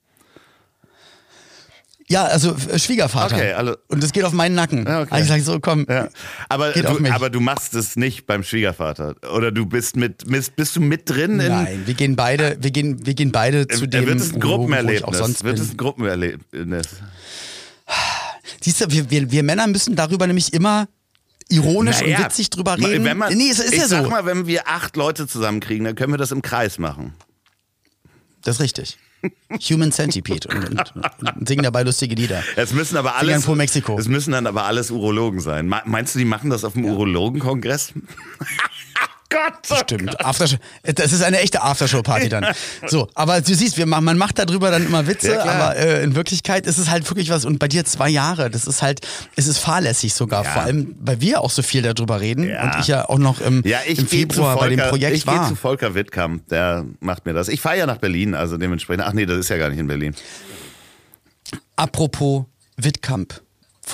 Ja, 2.09 2.25
also 2.25 2.55
äh, 2.71 2.79
Schwiegervater. 2.79 3.37
Okay, 3.37 3.53
also 3.53 3.77
und 3.89 4.03
das 4.03 4.13
geht 4.13 4.25
auf 4.25 4.33
meinen 4.33 4.55
Nacken. 4.55 4.85
Ja, 4.87 5.03
okay. 5.03 5.09
Also 5.11 5.25
ich 5.25 5.29
sage 5.31 5.43
so, 5.43 5.61
komm. 5.61 5.87
Ja. 5.89 6.09
Aber, 6.49 6.73
du, 6.73 7.11
aber 7.11 7.31
du 7.31 7.41
machst 7.41 7.75
es 7.75 7.97
nicht 7.97 8.27
beim 8.27 8.43
Schwiegervater. 8.43 9.15
Oder 9.35 9.51
du 9.53 9.65
bist 9.67 9.97
mit 9.97 10.25
bist 10.57 10.77
du 10.77 10.81
mit 10.81 11.09
drin? 11.09 11.41
In 11.41 11.49
Nein, 11.49 11.83
wir 11.87 11.95
gehen 11.95 12.17
beide, 12.17 12.59
wir 12.61 12.71
gehen, 12.71 13.07
wir 13.07 13.15
gehen 13.15 13.33
beide 13.33 13.67
zu 13.69 13.87
dem. 13.87 14.07
Wird 14.07 14.21
es 14.21 14.35
ein 14.35 14.41
Gruppenerlebnis? 14.41 15.19
Sonst 15.19 15.45
wird 15.45 15.59
es 15.59 15.71
ein 15.71 15.77
Gruppenerlebnis? 15.77 16.89
Siehst 18.61 18.81
du, 18.81 18.91
wir, 18.91 19.11
wir, 19.11 19.31
wir 19.31 19.43
Männer 19.43 19.67
müssen 19.67 19.97
darüber 19.97 20.27
nämlich 20.27 20.53
immer 20.53 20.89
ironisch 21.49 22.01
naja, 22.01 22.19
und 22.19 22.25
witzig 22.25 22.51
drüber 22.51 22.79
reden. 22.79 23.05
Wenn 23.05 23.17
man, 23.17 23.35
nee, 23.35 23.51
es 23.51 23.59
ist 23.59 23.73
ich 23.73 23.81
ja 23.81 23.89
so. 23.89 23.97
Sag 23.97 24.11
mal, 24.11 24.27
wenn 24.27 24.47
wir 24.47 24.69
acht 24.69 24.97
Leute 24.97 25.27
zusammenkriegen, 25.27 25.85
dann 25.85 25.95
können 25.95 26.13
wir 26.13 26.19
das 26.19 26.33
im 26.33 26.43
Kreis 26.43 26.79
machen. 26.79 27.15
Das 28.43 28.57
ist 28.57 28.61
richtig. 28.61 28.99
Human 29.71 29.93
Centipede 29.93 30.49
und, 30.49 30.71
und, 30.71 31.37
und, 31.37 31.49
singen 31.49 31.63
dabei 31.63 31.83
lustige 31.83 32.15
Lieder. 32.15 32.43
Es 32.57 32.73
müssen 32.73 32.97
aber 32.97 33.17
alles. 33.17 33.45
Vor 33.45 33.57
Mexiko. 33.57 33.99
Es 33.99 34.09
müssen 34.09 34.33
dann 34.33 34.47
aber 34.47 34.65
alles 34.65 34.91
Urologen 34.91 35.41
sein. 35.41 35.67
Meinst 35.67 36.15
du, 36.15 36.19
die 36.19 36.25
machen 36.25 36.51
das 36.51 36.65
auf 36.65 36.75
dem 36.75 36.85
ja. 36.85 36.93
Urologenkongress? 36.93 37.93
Gott. 39.31 39.55
Oh 39.71 39.75
Stimmt. 39.77 40.11
Gott. 40.11 40.25
Aftershow, 40.25 40.57
das 40.83 41.13
ist 41.13 41.23
eine 41.23 41.41
echte 41.41 41.63
Aftershow-Party 41.63 42.29
dann. 42.29 42.47
So, 42.87 43.09
aber 43.15 43.41
du 43.41 43.55
siehst, 43.55 43.77
wir 43.79 43.87
machen, 43.87 44.05
man 44.05 44.19
macht 44.19 44.39
darüber 44.39 44.71
dann 44.71 44.87
immer 44.87 45.07
Witze, 45.07 45.33
Ja, 45.33 45.45
aber 45.45 45.77
äh, 45.77 46.03
in 46.05 46.15
Wirklichkeit 46.15 46.67
ist 46.67 46.79
es 46.79 46.91
halt 46.91 47.09
wirklich 47.11 47.31
was. 47.31 47.45
Und 47.45 47.59
bei 47.59 47.67
dir 47.69 47.85
zwei 47.85 48.09
Jahre, 48.11 48.51
das 48.51 48.67
ist 48.67 48.83
halt, 48.83 49.01
es 49.37 49.47
ist 49.47 49.59
fahrlässig 49.59 50.15
sogar. 50.15 50.45
Ja. 50.45 50.51
Vor 50.51 50.63
allem, 50.63 50.95
weil 51.01 51.21
wir 51.21 51.41
auch 51.41 51.51
so 51.51 51.63
viel 51.63 51.83
darüber 51.83 52.21
reden 52.21 52.49
Ja. 52.49 52.63
und 52.75 52.81
ich 52.81 52.87
ja 52.89 53.09
auch 53.09 53.19
noch 53.19 53.41
im, 53.41 53.63
ich 53.65 53.73
im 53.99 54.07
gehe 54.07 54.21
Februar 54.21 54.53
Volker, 54.59 54.61
bei 54.61 54.69
dem 54.77 54.89
Projekt 54.89 55.17
ich 55.17 55.25
gehe 55.25 55.35
war. 55.35 55.49
zu 55.49 55.57
Volker 55.57 55.95
Wittkamp, 55.95 56.47
der 56.49 56.85
macht 57.01 57.27
mir 57.27 57.33
das. 57.33 57.49
Ich 57.49 57.61
fahre 57.61 57.79
ja 57.79 57.87
nach 57.87 57.99
Berlin, 57.99 58.35
also 58.35 58.59
dementsprechend. 58.59 59.05
Ach 59.07 59.13
nee, 59.15 59.27
das 59.27 59.39
ist 59.39 59.49
ja 59.49 59.57
gar 59.57 59.71
nicht 59.71 59.79
in 59.79 59.87
Berlin. 59.87 60.15
Apropos 61.77 62.45
Wittkamp. 62.77 63.41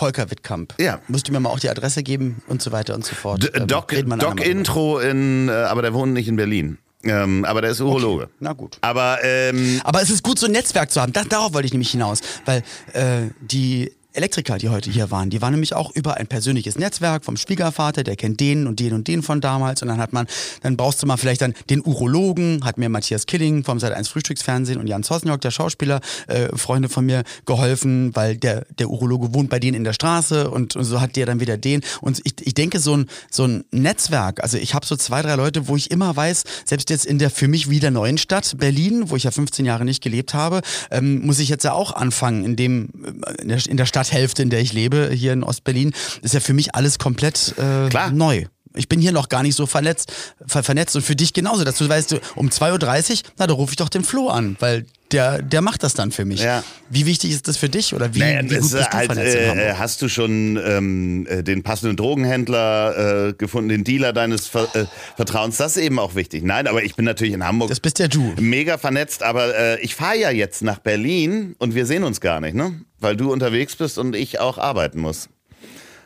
Volker 0.01 0.31
Wittkamp. 0.31 0.73
Ja. 0.79 0.99
Musst 1.09 1.29
du 1.29 1.33
mir 1.33 1.41
mal 1.41 1.51
auch 1.51 1.61
die 1.61 1.69
Adresse 1.69 2.03
geben 2.03 2.41
und 2.47 2.63
so 2.63 2.73
weiter 2.73 2.95
und 2.95 3.05
so 3.05 3.15
fort. 3.15 3.43
D 3.43 3.49
Ähm, 3.53 3.67
Doc, 3.67 3.93
nachher 3.93 4.17
Doc. 4.17 4.41
Intro 4.41 4.99
in, 4.99 5.49
äh, 5.49 5.53
aber 5.53 5.83
der 5.83 5.93
wohnt 5.93 6.15
nicht 6.15 6.27
in 6.27 6.37
Berlin. 6.37 6.79
Ähm, 7.05 7.45
aber 7.45 7.61
der 7.61 7.71
ist 7.73 7.81
Urologe. 7.83 8.31
Na 8.41 8.55
gut. 8.55 8.79
Aber 8.81 9.19
ähm, 9.23 9.79
Aber 9.85 10.01
es 10.01 10.09
ist 10.09 10.23
gut, 10.23 10.39
so 10.39 10.47
ein 10.47 10.53
Netzwerk 10.53 10.91
zu 10.91 11.03
haben. 11.03 11.13
Das, 11.13 11.29
darauf 11.29 11.53
wollte 11.53 11.67
ich 11.67 11.73
nämlich 11.73 11.91
hinaus. 11.91 12.21
Weil 12.47 12.63
äh, 12.95 13.29
die 13.43 13.93
Elektriker, 14.13 14.59
die 14.59 14.69
heute 14.69 14.91
hier 14.91 15.11
waren, 15.11 15.31
die 15.31 15.41
waren 15.41 15.53
nämlich 15.53 15.75
auch 15.75 15.95
über 15.95 16.17
ein 16.17 16.27
persönliches 16.27 16.77
Netzwerk 16.77 17.25
vom 17.25 17.37
Schwiegervater, 17.37 18.03
der 18.03 18.17
kennt 18.17 18.41
den 18.41 18.67
und 18.67 18.81
den 18.81 18.93
und 18.93 19.07
den 19.07 19.23
von 19.23 19.41
damals. 19.41 19.83
Und 19.83 19.89
dann 19.89 19.99
hat 19.99 20.13
man, 20.13 20.27
dann 20.63 20.77
brauchst 20.77 21.03
du 21.03 21.07
mal 21.07 21.17
vielleicht 21.17 21.43
dann 21.43 21.55
den 21.69 21.81
Urologen, 21.81 22.65
hat 22.65 22.77
mir 22.77 22.89
Matthias 22.89 23.27
Killing 23.27 23.63
vom 23.63 23.79
Sat 23.79 23.93
1 23.93 24.09
Frühstücksfernsehen 24.09 24.81
und 24.81 24.89
Jan 24.89 25.05
Sosniok, 25.05 25.41
der 25.41 25.53
Schauspieler, 25.53 26.01
äh, 26.27 26.49
Freunde 26.57 26.89
von 26.89 27.07
mir, 27.07 27.23
geholfen, 27.47 28.15
weil 28.17 28.37
der, 28.37 28.67
der 28.79 28.91
Urologe 28.91 29.33
wohnt 29.33 29.49
bei 29.49 29.61
denen 29.61 29.77
in 29.77 29.85
der 29.85 29.93
Straße 29.93 30.51
und, 30.51 30.75
und 30.75 30.85
so 30.85 31.01
hat 31.01 31.15
der 31.15 31.27
dann 31.27 31.41
wieder 31.41 31.57
den. 31.57 31.83
Und 32.01 32.21
ich, 32.25 32.35
ich 32.41 32.55
denke, 32.55 32.81
so 32.81 32.97
ein, 32.97 33.07
so 33.31 33.45
ein 33.45 33.65
Netzwerk, 33.71 34.43
also 34.43 34.59
ich 34.59 34.75
habe 34.75 34.85
so 34.87 34.97
zwei, 34.97 35.23
drei 35.23 35.37
Leute, 35.37 35.69
wo 35.69 35.77
ich 35.77 35.91
immer 35.91 36.15
weiß, 36.17 36.45
selbst 36.65 36.91
jetzt 36.91 37.07
in 37.07 37.19
der 37.19 37.31
für 37.31 37.47
mich 37.47 37.71
wieder 37.71 37.91
neuen 37.91 38.19
Stadt 38.19 38.57
Berlin, 38.59 39.11
wo 39.11 39.17
ich 39.17 39.25
ja 39.25 39.31
15 39.31 39.65
Jahre 39.65 39.85
nicht 39.85 40.03
gelebt 40.03 40.35
habe, 40.35 40.63
ähm, 40.91 41.25
muss 41.25 41.39
ich 41.39 41.49
jetzt 41.49 41.65
ja 41.65 41.73
auch 41.73 41.93
anfangen, 41.93 42.45
in 42.45 42.57
dem 42.57 42.89
äh, 43.05 43.41
in 43.41 43.49
der, 43.49 43.59
der 43.59 43.87
Stadthälfte, 44.05 44.43
in 44.43 44.51
der 44.51 44.61
ich 44.61 44.73
lebe, 44.73 45.11
hier 45.13 45.33
in 45.33 45.43
Ostberlin, 45.43 45.93
ist 46.23 46.35
ja 46.35 46.41
für 46.41 46.53
mich 46.55 46.75
alles 46.75 46.99
komplett 46.99 47.55
äh, 47.59 47.89
Klar. 47.89 48.11
neu. 48.11 48.47
Ich 48.75 48.89
bin 48.89 49.01
hier 49.01 49.13
noch 49.13 49.29
gar 49.29 49.43
nicht 49.43 49.57
so 49.57 49.67
vernetzt, 49.67 50.13
ver 50.47 50.63
vernetzt 50.63 50.95
und 50.95 51.03
für 51.03 51.17
dich 51.17 51.33
genauso, 51.33 51.65
dass 51.65 51.77
du 51.79 51.89
weißt, 51.89 52.13
du, 52.13 52.21
um 52.37 52.49
2.30 52.51 53.11
Uhr, 53.25 53.31
na, 53.39 53.47
da 53.47 53.55
rufe 53.55 53.73
ich 53.73 53.77
doch 53.77 53.89
den 53.89 54.05
Flo 54.05 54.29
an, 54.29 54.57
weil 54.61 54.87
der, 55.11 55.43
der 55.43 55.61
macht 55.61 55.83
das 55.83 55.95
dann 55.95 56.13
für 56.13 56.25
mich. 56.25 56.41
Ja. 56.41 56.63
Wie 56.89 57.05
wichtig 57.05 57.33
ist 57.33 57.49
das 57.49 57.57
für 57.57 57.69
dich 57.69 57.95
oder 57.95 58.15
wie, 58.15 58.21
naja, 58.21 58.43
wie 58.45 58.49
gut 58.49 58.57
das 58.59 58.61
bist 58.71 58.75
ist 58.75 58.87
du 58.93 58.97
halt, 58.97 59.13
vernetzt 59.13 59.37
äh, 59.37 59.71
äh, 59.71 59.75
hast 59.75 60.03
du 60.03 60.09
schon 60.09 60.57
ähm, 60.65 61.27
äh, 61.29 61.43
den 61.43 61.65
passenden 61.65 61.97
Drogenhändler 61.97 63.29
äh, 63.29 63.33
gefunden, 63.33 63.71
den 63.71 63.83
Dealer 63.85 64.13
deines 64.13 64.47
Ver 64.47 64.69
äh, 64.75 64.85
Vertrauens? 65.17 65.57
Das 65.57 65.77
ist 65.77 65.83
eben 65.83 65.99
auch 65.99 66.15
wichtig. 66.15 66.45
Nein, 66.45 66.69
aber 66.69 66.85
ich 66.85 66.95
bin 66.95 67.05
natürlich 67.05 67.35
in 67.35 67.45
Hamburg 67.45 67.71
Das 67.71 67.81
bist 67.81 67.99
ja 67.99 68.07
du. 68.07 68.35
mega 68.39 68.79
vernetzt, 68.79 69.25
aber 69.25 69.57
äh, 69.57 69.81
ich 69.81 69.97
fahre 69.97 70.17
ja 70.17 70.31
jetzt 70.31 70.63
nach 70.63 70.79
Berlin 70.79 71.57
und 71.59 71.75
wir 71.75 71.87
sehen 71.87 72.05
uns 72.05 72.21
gar 72.21 72.41
nicht, 72.41 72.55
ne? 72.55 72.81
Weil 73.01 73.17
du 73.17 73.33
unterwegs 73.33 73.75
bist 73.75 73.99
und 73.99 74.15
ich 74.15 74.39
auch 74.39 74.59
arbeiten 74.59 75.01
muss. 75.01 75.29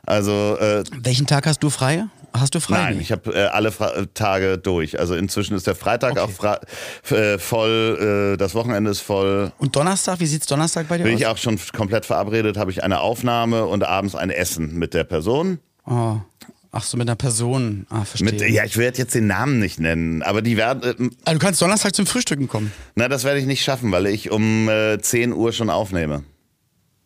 Also 0.07 0.57
äh, 0.59 0.85
Welchen 1.03 1.27
Tag 1.27 1.47
hast 1.47 1.63
du 1.63 1.71
frei? 1.71 2.05
Hast 2.37 2.55
du 2.55 2.61
frei? 2.61 2.77
Nein, 2.77 3.01
ich 3.01 3.13
habe 3.13 3.33
äh, 3.33 3.45
alle 3.47 3.71
Fra 3.71 3.95
äh, 3.95 4.07
Tage 4.13 4.59
durch. 4.59 4.99
Also 4.99 5.15
inzwischen 5.15 5.55
ist 5.57 5.67
der 5.69 5.77
Freitag 5.77 6.13
Okay. 6.13 6.21
auch 6.21 6.31
fra 6.31 6.61
äh, 7.11 7.39
voll, 7.39 8.33
äh, 8.35 8.37
das 8.37 8.55
Wochenende 8.57 8.91
ist 8.91 9.01
voll. 9.01 9.53
Und 9.59 9.77
Donnerstag, 9.77 10.19
wie 10.21 10.27
sieht's 10.27 10.47
Donnerstag 10.47 10.89
bei 10.89 10.99
dir 10.99 11.05
Bin 11.05 11.15
aus? 11.15 11.21
ich 11.21 11.27
auch 11.29 11.39
schon 11.39 11.59
komplett 11.77 12.07
verabredet, 12.07 12.57
habe 12.57 12.71
ich 12.73 12.83
eine 12.83 13.01
Aufnahme 13.01 13.67
und 13.67 13.85
abends 13.85 14.15
ein 14.17 14.31
Essen 14.31 14.77
mit 14.79 14.95
der 14.95 15.05
Person. 15.05 15.59
Oh. 15.87 16.17
Ach 16.77 16.83
so, 16.83 16.97
mit 16.97 17.07
einer 17.09 17.15
Person. 17.15 17.87
Ah, 17.89 18.05
verstehe. 18.05 18.33
Mit, 18.33 18.41
ja, 18.51 18.65
ich 18.65 18.77
werde 18.77 18.99
jetzt 18.99 19.15
den 19.15 19.29
Namen 19.29 19.61
nicht 19.61 19.79
nennen, 19.79 20.25
aber 20.25 20.43
die 20.43 20.57
werden, 20.57 21.11
Ah, 21.25 21.33
du 21.33 21.39
kannst 21.39 21.63
Donnerstag 21.63 21.95
zum 21.95 22.05
Frühstücken 22.05 22.49
kommen. 22.49 22.73
na, 22.97 23.07
das 23.07 23.23
werde 23.23 23.39
ich 23.39 23.47
nicht 23.47 23.63
schaffen, 23.63 23.93
weil 23.93 24.07
ich 24.07 24.33
um 24.33 24.69
äh, 24.69 24.99
10 25.01 25.33
Uhr 25.35 25.53
schon 25.53 25.71
aufnehme. 25.71 26.25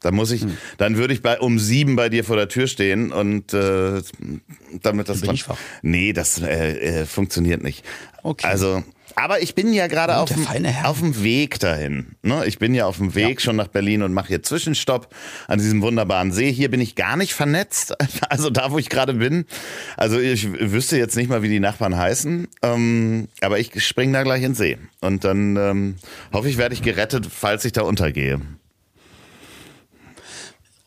Da 0.01 0.13
muss 0.13 0.31
ich, 0.31 0.47
dann 0.77 0.97
würde 0.97 1.13
ich 1.13 1.23
bei 1.23 1.41
um 1.41 1.59
sieben 1.59 1.97
bei 1.97 2.09
dir 2.09 2.23
vor 2.25 2.37
der 2.37 2.49
Tür 2.49 2.69
stehen 2.69 3.11
und 3.11 3.53
äh, 3.53 4.01
damit 4.83 5.09
das 5.09 5.23
bin 5.23 5.33
ich 5.33 5.49
wach. 5.49 5.59
Nee, 5.83 6.13
das 6.13 6.41
äh, 6.41 7.01
äh, 7.01 7.05
funktioniert 7.07 7.63
nicht. 7.63 7.85
Okay. 8.23 8.47
Also, 8.47 8.85
aber 9.17 9.43
ich 9.43 9.57
bin 9.57 9.73
ja 9.73 9.89
gerade 9.89 10.13
Oh, 10.13 10.23
auf, 10.23 10.31
auf 10.85 10.99
dem 11.01 11.23
Weg 11.25 11.59
dahin. 11.59 12.15
Ne? 12.23 12.45
Ich 12.47 12.59
bin 12.59 12.75
ja 12.75 12.87
auf 12.87 12.99
dem 12.99 13.17
Weg 13.17 13.41
schon 13.41 13.57
nach 13.57 13.67
Berlin 13.67 14.03
und 14.03 14.13
mache 14.13 14.29
hier 14.29 14.43
Zwischenstopp 14.43 15.13
an 15.49 15.59
diesem 15.59 15.83
wunderbaren 15.83 16.31
See. 16.31 16.53
Hier 16.53 16.71
bin 16.71 16.81
ich 16.81 16.95
gar 16.95 17.17
nicht 17.17 17.35
vernetzt, 17.35 17.95
also 18.29 18.51
da, 18.51 18.71
wo 18.71 18.79
ich 18.79 18.89
gerade 18.89 19.15
bin. 19.15 19.47
Also 19.97 20.21
ich 20.21 20.49
wüsste 20.53 20.97
jetzt 20.97 21.17
nicht 21.17 21.29
mal, 21.29 21.43
wie 21.43 21.49
die 21.49 21.59
Nachbarn 21.61 21.97
heißen, 21.97 22.47
ähm, 22.63 23.29
aber 23.41 23.59
ich 23.59 23.83
spring 23.85 24.13
da 24.13 24.23
gleich 24.23 24.45
ins 24.45 24.59
See. 24.59 24.79
Und 25.01 25.25
dann 25.25 25.57
ähm, 25.57 25.97
hoffe 26.33 26.49
ich, 26.49 26.57
werde 26.57 26.75
ich 26.75 26.83
gerettet, 26.83 27.27
falls 27.29 27.65
ich 27.65 27.73
da 27.73 27.83
untergehe. 27.83 28.41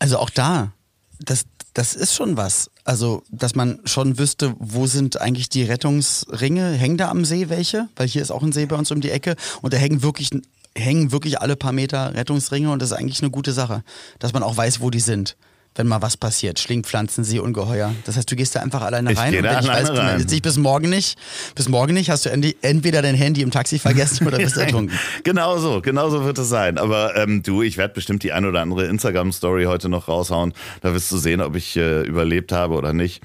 Also 0.01 0.17
auch 0.17 0.31
da, 0.31 0.71
das, 1.19 1.45
das 1.75 1.93
ist 1.93 2.15
schon 2.15 2.35
was. 2.35 2.71
Also, 2.85 3.21
dass 3.29 3.53
man 3.53 3.79
schon 3.85 4.17
wüsste, 4.17 4.55
wo 4.57 4.87
sind 4.87 5.21
eigentlich 5.21 5.47
die 5.47 5.61
Rettungsringe? 5.61 6.71
Hängen 6.71 6.97
da 6.97 7.09
am 7.11 7.23
See 7.23 7.49
welche? 7.49 7.87
Weil 7.95 8.07
hier 8.07 8.23
ist 8.23 8.31
auch 8.31 8.41
ein 8.41 8.51
See 8.51 8.65
bei 8.65 8.75
uns 8.75 8.89
um 8.89 8.99
die 8.99 9.11
Ecke 9.11 9.35
und 9.61 9.73
da 9.73 9.77
hängen 9.77 10.01
wirklich, 10.01 10.31
hängen 10.75 11.11
wirklich 11.11 11.39
alle 11.39 11.55
paar 11.55 11.71
Meter 11.71 12.15
Rettungsringe 12.15 12.71
und 12.71 12.81
das 12.81 12.89
ist 12.89 12.97
eigentlich 12.97 13.21
eine 13.21 13.29
gute 13.29 13.53
Sache, 13.53 13.83
dass 14.17 14.33
man 14.33 14.41
auch 14.41 14.57
weiß, 14.57 14.81
wo 14.81 14.89
die 14.89 14.99
sind. 14.99 15.37
Wenn 15.75 15.87
mal 15.87 16.01
was 16.01 16.17
passiert, 16.17 16.59
Schlingpflanzen, 16.59 17.23
Seeungeheuer. 17.23 17.95
Das 18.03 18.17
heißt, 18.17 18.29
du 18.29 18.35
gehst 18.35 18.55
da 18.55 18.59
einfach 18.59 18.81
alleine 18.81 19.13
Ich 19.13 19.17
rein 19.17 19.33
und 19.33 19.43
wenn 19.43 19.59
ich 19.59 19.67
weiß, 19.67 19.87
du 19.87 19.93
rein. 19.97 20.05
meldest 20.05 20.31
dich 20.31 20.41
bis 20.41 20.57
morgen 20.57 20.89
nicht, 20.89 21.17
bis 21.55 21.69
morgen 21.69 21.93
nicht, 21.93 22.09
hast 22.09 22.25
du 22.25 22.29
entweder 22.29 23.01
dein 23.01 23.15
Handy 23.15 23.41
im 23.41 23.51
Taxi 23.51 23.79
vergessen 23.79 24.27
oder 24.27 24.37
bist 24.37 24.57
ertrunken. 24.57 24.97
Genau 25.23 25.57
so, 25.59 25.79
genau 25.81 26.09
so 26.09 26.25
wird 26.25 26.37
es 26.39 26.49
sein. 26.49 26.77
Aber 26.77 27.15
ähm, 27.15 27.41
du, 27.41 27.61
ich 27.61 27.77
werde 27.77 27.93
bestimmt 27.93 28.23
die 28.23 28.33
ein 28.33 28.43
oder 28.45 28.59
andere 28.59 28.85
Instagram-Story 28.87 29.63
heute 29.63 29.87
noch 29.87 30.09
raushauen. 30.09 30.53
Da 30.81 30.93
wirst 30.93 31.09
du 31.09 31.17
sehen, 31.17 31.39
ob 31.39 31.55
ich 31.55 31.77
äh, 31.77 32.01
überlebt 32.01 32.51
habe 32.51 32.75
oder 32.75 32.91
nicht. 32.91 33.21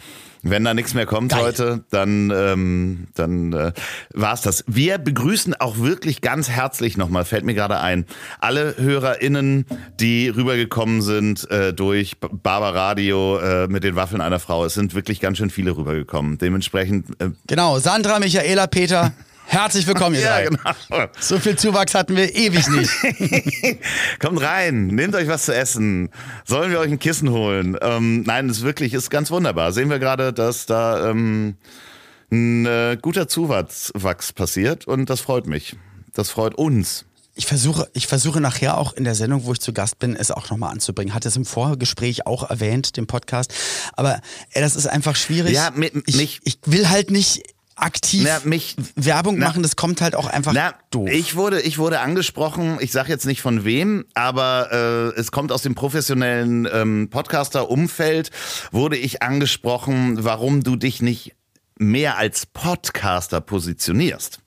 Wenn 0.51 0.65
da 0.65 0.75
nichts 0.75 0.95
mehr 0.95 1.07
kommt 1.07 1.33
Geil. 1.33 1.43
heute, 1.43 1.85
dann, 1.91 2.33
ähm, 2.35 3.09
dann 3.15 3.53
äh, 3.53 3.73
war's 4.15 4.43
das. 4.43 4.65
Wir 4.67 4.99
begrüßen 4.99 5.55
auch 5.55 5.79
wirklich 5.79 6.21
ganz 6.21 6.49
herzlich 6.49 6.97
nochmal, 6.97 7.25
fällt 7.25 7.45
mir 7.45 7.55
gerade 7.55 7.81
ein, 7.81 8.07
alle 8.39 8.77
HörerInnen, 8.79 9.67
die 9.99 10.29
rübergekommen 10.29 11.03
sind 11.03 11.51
äh, 11.51 11.73
durch 11.73 12.19
Barber 12.21 12.75
Radio 12.75 13.39
äh, 13.39 13.67
mit 13.69 13.85
den 13.85 13.97
Waffeln 13.97 14.21
einer 14.21 14.39
Frau. 14.39 14.65
Es 14.65 14.75
sind 14.75 14.95
wirklich 14.95 15.21
ganz 15.21 15.39
schön 15.39 15.51
viele 15.51 15.77
rübergekommen. 15.77 16.39
Dementsprechend 16.39 17.21
äh, 17.21 17.31
Genau, 17.47 17.79
Sandra, 17.79 18.19
Michaela, 18.19 18.67
Peter, 18.67 19.13
herzlich 19.47 19.87
willkommen, 19.87 20.15
ihr 20.17 20.23
ja, 20.23 20.41
drei. 20.43 20.45
genau. 20.89 21.07
So 21.19 21.39
viel 21.39 21.57
Zuwachs 21.57 21.95
hatten 21.95 22.17
wir 22.17 22.35
ewig 22.35 22.67
nicht. 22.69 22.91
Kommt 24.19 24.41
rein, 24.43 24.89
nehmt 24.89 25.15
euch 25.15 25.29
was 25.29 25.45
zu 25.47 25.55
essen. 25.55 26.11
Sollen 26.45 26.71
wir 26.71 26.81
euch 26.81 26.91
ein 26.91 26.99
Kissen 26.99 27.31
holen? 27.31 27.77
Ähm, 27.81 28.23
nein, 28.23 28.49
es 28.51 28.59
ist 28.59 28.65
wirklich, 28.65 28.95
ist 28.95 29.11
ganz 29.11 29.31
wunderbar. 29.31 29.73
Sehen 29.73 29.91
wir 29.91 29.99
gerade, 29.99 30.33
dass 30.33 30.67
da 30.67 31.11
ähm, 31.11 31.57
ein 32.31 32.67
äh, 32.67 32.99
guter 33.01 33.29
Zuwachs 33.29 33.93
Wachs 33.95 34.33
passiert 34.33 34.87
und 34.87 35.09
das 35.11 35.21
freut 35.21 35.47
mich. 35.47 35.77
Das 36.15 36.31
freut 36.31 36.55
uns. 36.55 37.05
Ich 37.39 37.45
versuche, 37.45 37.87
ich 37.93 38.07
versuche 38.07 38.41
nachher 38.41 38.79
auch 38.79 38.95
in 38.95 39.05
der 39.05 39.15
Sendung, 39.15 39.45
wo 39.45 39.53
ich 39.53 39.61
zu 39.61 39.75
Gast 39.75 39.99
bin, 39.99 40.17
es 40.17 40.31
auch 40.31 40.49
nochmal 40.49 40.73
anzubringen. 40.73 41.13
Hat 41.15 41.27
es 41.27 41.37
im 41.37 41.45
Vorgespräch 41.45 42.27
auch 42.27 42.49
erwähnt, 42.49 42.97
dem 42.97 43.07
Podcast. 43.07 43.53
Aber 43.93 44.23
ey, 44.53 44.63
das 44.63 44.75
ist 44.75 44.87
einfach 44.87 45.17
schwierig. 45.17 45.53
Ja, 45.53 45.71
mi- 45.77 45.93
ich, 46.07 46.17
mich- 46.17 46.41
ich 46.45 46.59
will 46.65 46.89
halt 46.89 47.11
nicht 47.11 47.43
aktiv 47.77 48.25
Na, 48.25 48.41
mich- 48.45 48.75
Werbung 48.97 49.39
na- 49.39 49.47
machen, 49.49 49.63
das 49.63 49.77
kommt 49.77 50.01
halt 50.01 50.15
auch 50.15 50.27
einfach 50.27 50.53
Na, 50.53 50.75
doof. 50.91 51.09
ich 51.11 51.37
wurde, 51.37 51.61
ich 51.61 51.79
wurde 51.79 52.01
angesprochen, 52.01 52.79
ich 52.81 52.91
sage 52.93 53.11
jetzt 53.11 53.27
nicht 53.27 53.43
von 53.43 53.65
wem, 53.65 54.07
aber 54.15 55.13
äh, 55.15 55.21
es 55.21 55.31
kommt 55.31 55.53
aus 55.53 55.63
dem 55.63 55.75
professionellen 55.75 56.67
ähm, 56.73 57.09
Podcaster-Umfeld, 57.11 58.31
wurde 58.73 58.97
ich 58.97 59.23
angesprochen, 59.23 60.25
warum 60.25 60.63
du 60.63 60.77
dich 60.77 61.03
nicht 61.03 61.35
mehr 61.79 62.17
als 62.17 62.47
Podcaster 62.47 63.41
positionierst. 63.43 64.41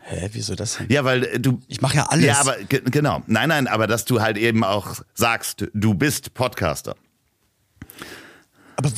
Hä, 0.00 0.30
wieso 0.32 0.54
das 0.54 0.78
denn? 0.78 0.86
Ja, 0.88 1.04
weil 1.04 1.24
äh, 1.24 1.40
du. 1.40 1.60
Ich 1.66 1.80
mache 1.82 1.96
ja 1.96 2.06
alles. 2.06 2.24
Ja, 2.24 2.40
aber 2.40 2.56
ge- 2.56 2.80
genau. 2.90 3.22
Nein, 3.26 3.48
nein, 3.50 3.66
aber 3.66 3.86
dass 3.86 4.04
du 4.06 4.22
halt 4.22 4.38
eben 4.38 4.64
auch 4.64 5.02
sagst, 5.14 5.66
du 5.74 5.92
bist 5.94 6.32
Podcaster. 6.32 6.96
Aber 8.78 8.92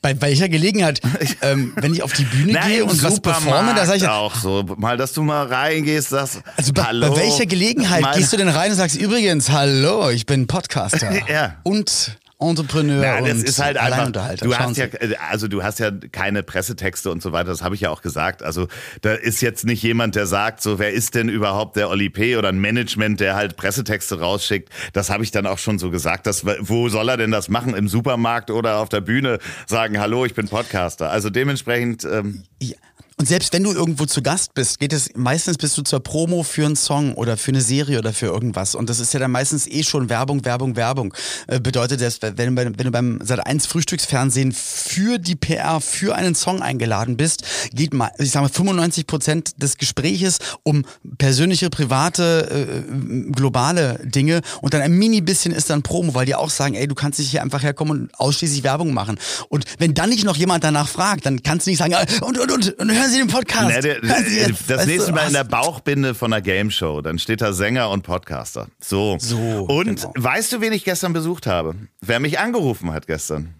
bei, 0.00 0.20
welcher 0.20 0.48
Gelegenheit, 0.48 1.00
ähm, 1.42 1.72
wenn 1.74 1.92
ich 1.92 2.04
auf 2.04 2.12
die 2.12 2.22
Bühne 2.22 2.52
Na, 2.52 2.68
gehe 2.68 2.84
und 2.84 3.02
was 3.02 3.18
performe, 3.18 3.74
da 3.74 3.84
sage 3.84 3.98
ich, 3.98 4.08
auch 4.08 4.36
so. 4.36 4.64
Mal, 4.76 4.96
dass 4.96 5.12
du 5.12 5.22
mal 5.22 5.44
reingehst, 5.44 6.10
sagst, 6.10 6.40
also 6.56 6.72
bei, 6.72 6.84
hallo. 6.84 7.10
bei 7.10 7.22
welcher 7.22 7.46
Gelegenheit 7.46 8.04
gehst 8.14 8.32
du 8.32 8.36
denn 8.36 8.48
rein 8.48 8.70
und 8.70 8.76
sagst, 8.76 8.96
übrigens, 8.96 9.50
hallo, 9.50 10.10
ich 10.10 10.24
bin 10.24 10.46
Podcaster 10.46 11.10
Ja. 11.28 11.56
und 11.64 12.16
Entrepreneur 12.40 13.02
Ja, 13.02 13.20
das 13.20 13.38
und 13.38 13.48
ist 13.48 13.58
halt 13.58 13.76
einfach. 13.76 14.12
Du 14.36 14.56
hast 14.56 14.76
ja, 14.76 14.84
äh, 14.86 15.16
also 15.28 15.48
du 15.48 15.62
hast 15.62 15.80
ja 15.80 15.90
keine 16.12 16.42
Pressetexte 16.42 17.10
und 17.10 17.20
so 17.20 17.32
weiter. 17.32 17.50
Das 17.50 17.62
habe 17.62 17.74
ich 17.74 17.80
ja 17.80 17.90
auch 17.90 18.00
gesagt. 18.00 18.42
Also 18.42 18.68
da 19.00 19.14
ist 19.14 19.40
jetzt 19.40 19.64
nicht 19.64 19.82
jemand, 19.82 20.14
der 20.14 20.26
sagt, 20.26 20.62
so 20.62 20.78
wer 20.78 20.92
ist 20.92 21.14
denn 21.16 21.28
überhaupt 21.28 21.76
der 21.76 21.90
Oli 21.90 22.10
P. 22.10 22.36
oder 22.36 22.48
ein 22.50 22.60
Management, 22.60 23.18
der 23.18 23.34
halt 23.34 23.56
Pressetexte 23.56 24.20
rausschickt. 24.20 24.70
Das 24.92 25.10
habe 25.10 25.24
ich 25.24 25.32
dann 25.32 25.46
auch 25.46 25.58
schon 25.58 25.78
so 25.80 25.90
gesagt. 25.90 26.26
Das, 26.26 26.44
wo 26.60 26.88
soll 26.88 27.08
er 27.08 27.16
denn 27.16 27.32
das 27.32 27.48
machen? 27.48 27.74
Im 27.74 27.88
Supermarkt 27.88 28.50
oder 28.50 28.78
auf 28.78 28.88
der 28.88 29.00
Bühne 29.00 29.38
sagen, 29.66 29.98
hallo, 29.98 30.24
ich 30.24 30.34
bin 30.34 30.46
Podcaster. 30.48 31.10
Also 31.10 31.30
dementsprechend. 31.30 32.04
Ähm, 32.04 32.44
Ja, 32.60 32.76
Und 33.18 33.26
selbst 33.26 33.52
wenn 33.52 33.64
du 33.64 33.72
irgendwo 33.72 34.06
zu 34.06 34.22
Gast 34.22 34.54
bist, 34.54 34.78
geht 34.78 34.92
es 34.92 35.10
meistens 35.16 35.58
bist 35.58 35.76
du 35.76 35.82
zur 35.82 36.00
Promo 36.00 36.44
für 36.44 36.64
einen 36.64 36.76
Song 36.76 37.14
oder 37.14 37.36
für 37.36 37.50
eine 37.50 37.60
Serie 37.60 37.98
oder 37.98 38.12
für 38.12 38.26
irgendwas. 38.26 38.76
Und 38.76 38.88
das 38.88 39.00
ist 39.00 39.12
ja 39.12 39.18
dann 39.18 39.32
meistens 39.32 39.66
eh 39.66 39.82
schon 39.82 40.08
Werbung, 40.08 40.44
Werbung, 40.44 40.76
Werbung. 40.76 41.12
Äh, 41.48 41.58
bedeutet 41.58 42.00
das, 42.00 42.20
wenn, 42.22 42.56
wenn 42.56 42.74
du 42.74 42.90
beim 42.92 43.18
Sat 43.24 43.44
1 43.44 43.66
Frühstücksfernsehen 43.66 44.52
für 44.52 45.18
die 45.18 45.34
PR, 45.34 45.80
für 45.80 46.14
einen 46.14 46.36
Song 46.36 46.62
eingeladen 46.62 47.16
bist, 47.16 47.42
geht 47.72 47.92
mal, 47.92 48.12
ich 48.18 48.30
sage 48.30 48.44
mal, 48.44 48.52
95 48.52 49.08
Prozent 49.08 49.62
des 49.62 49.78
Gespräches 49.78 50.38
um 50.62 50.84
persönliche, 51.18 51.70
private, 51.70 52.86
äh, 52.88 53.32
globale 53.32 53.98
Dinge 54.04 54.42
und 54.62 54.74
dann 54.74 54.80
ein 54.80 54.92
mini 54.92 55.22
bisschen 55.22 55.52
ist 55.52 55.70
dann 55.70 55.82
Promo, 55.82 56.14
weil 56.14 56.26
die 56.26 56.36
auch 56.36 56.50
sagen, 56.50 56.74
ey, 56.76 56.86
du 56.86 56.94
kannst 56.94 57.18
nicht 57.18 57.32
hier 57.32 57.42
einfach 57.42 57.64
herkommen 57.64 58.02
und 58.02 58.14
ausschließlich 58.14 58.62
Werbung 58.62 58.94
machen. 58.94 59.18
Und 59.48 59.64
wenn 59.78 59.92
dann 59.94 60.10
nicht 60.10 60.24
noch 60.24 60.36
jemand 60.36 60.62
danach 60.62 60.88
fragt, 60.88 61.26
dann 61.26 61.42
kannst 61.42 61.66
du 61.66 61.70
nicht 61.70 61.78
sagen, 61.78 61.96
und, 62.20 62.38
und, 62.38 62.52
und, 62.52 62.78
und 62.78 62.92
hören 62.92 63.07
Sie 63.08 63.18
den 63.18 63.28
Podcast. 63.28 63.68
Nee, 63.68 63.80
der, 63.80 64.00
der, 64.00 64.50
das 64.66 64.86
nächste 64.86 65.12
Mal 65.12 65.26
in 65.26 65.32
der 65.32 65.44
Bauchbinde 65.44 66.14
von 66.14 66.32
einer 66.32 66.42
Game 66.42 66.70
Show, 66.70 67.00
dann 67.00 67.18
steht 67.18 67.40
da 67.40 67.52
Sänger 67.52 67.90
und 67.90 68.02
Podcaster. 68.02 68.68
So. 68.80 69.16
So, 69.20 69.36
Und 69.68 69.96
genau. 70.02 70.12
weißt 70.16 70.52
du, 70.52 70.60
wen 70.60 70.72
ich 70.72 70.84
gestern 70.84 71.12
besucht 71.12 71.46
habe? 71.46 71.74
Wer 72.00 72.20
mich 72.20 72.38
angerufen 72.38 72.92
hat 72.92 73.06
gestern? 73.06 73.54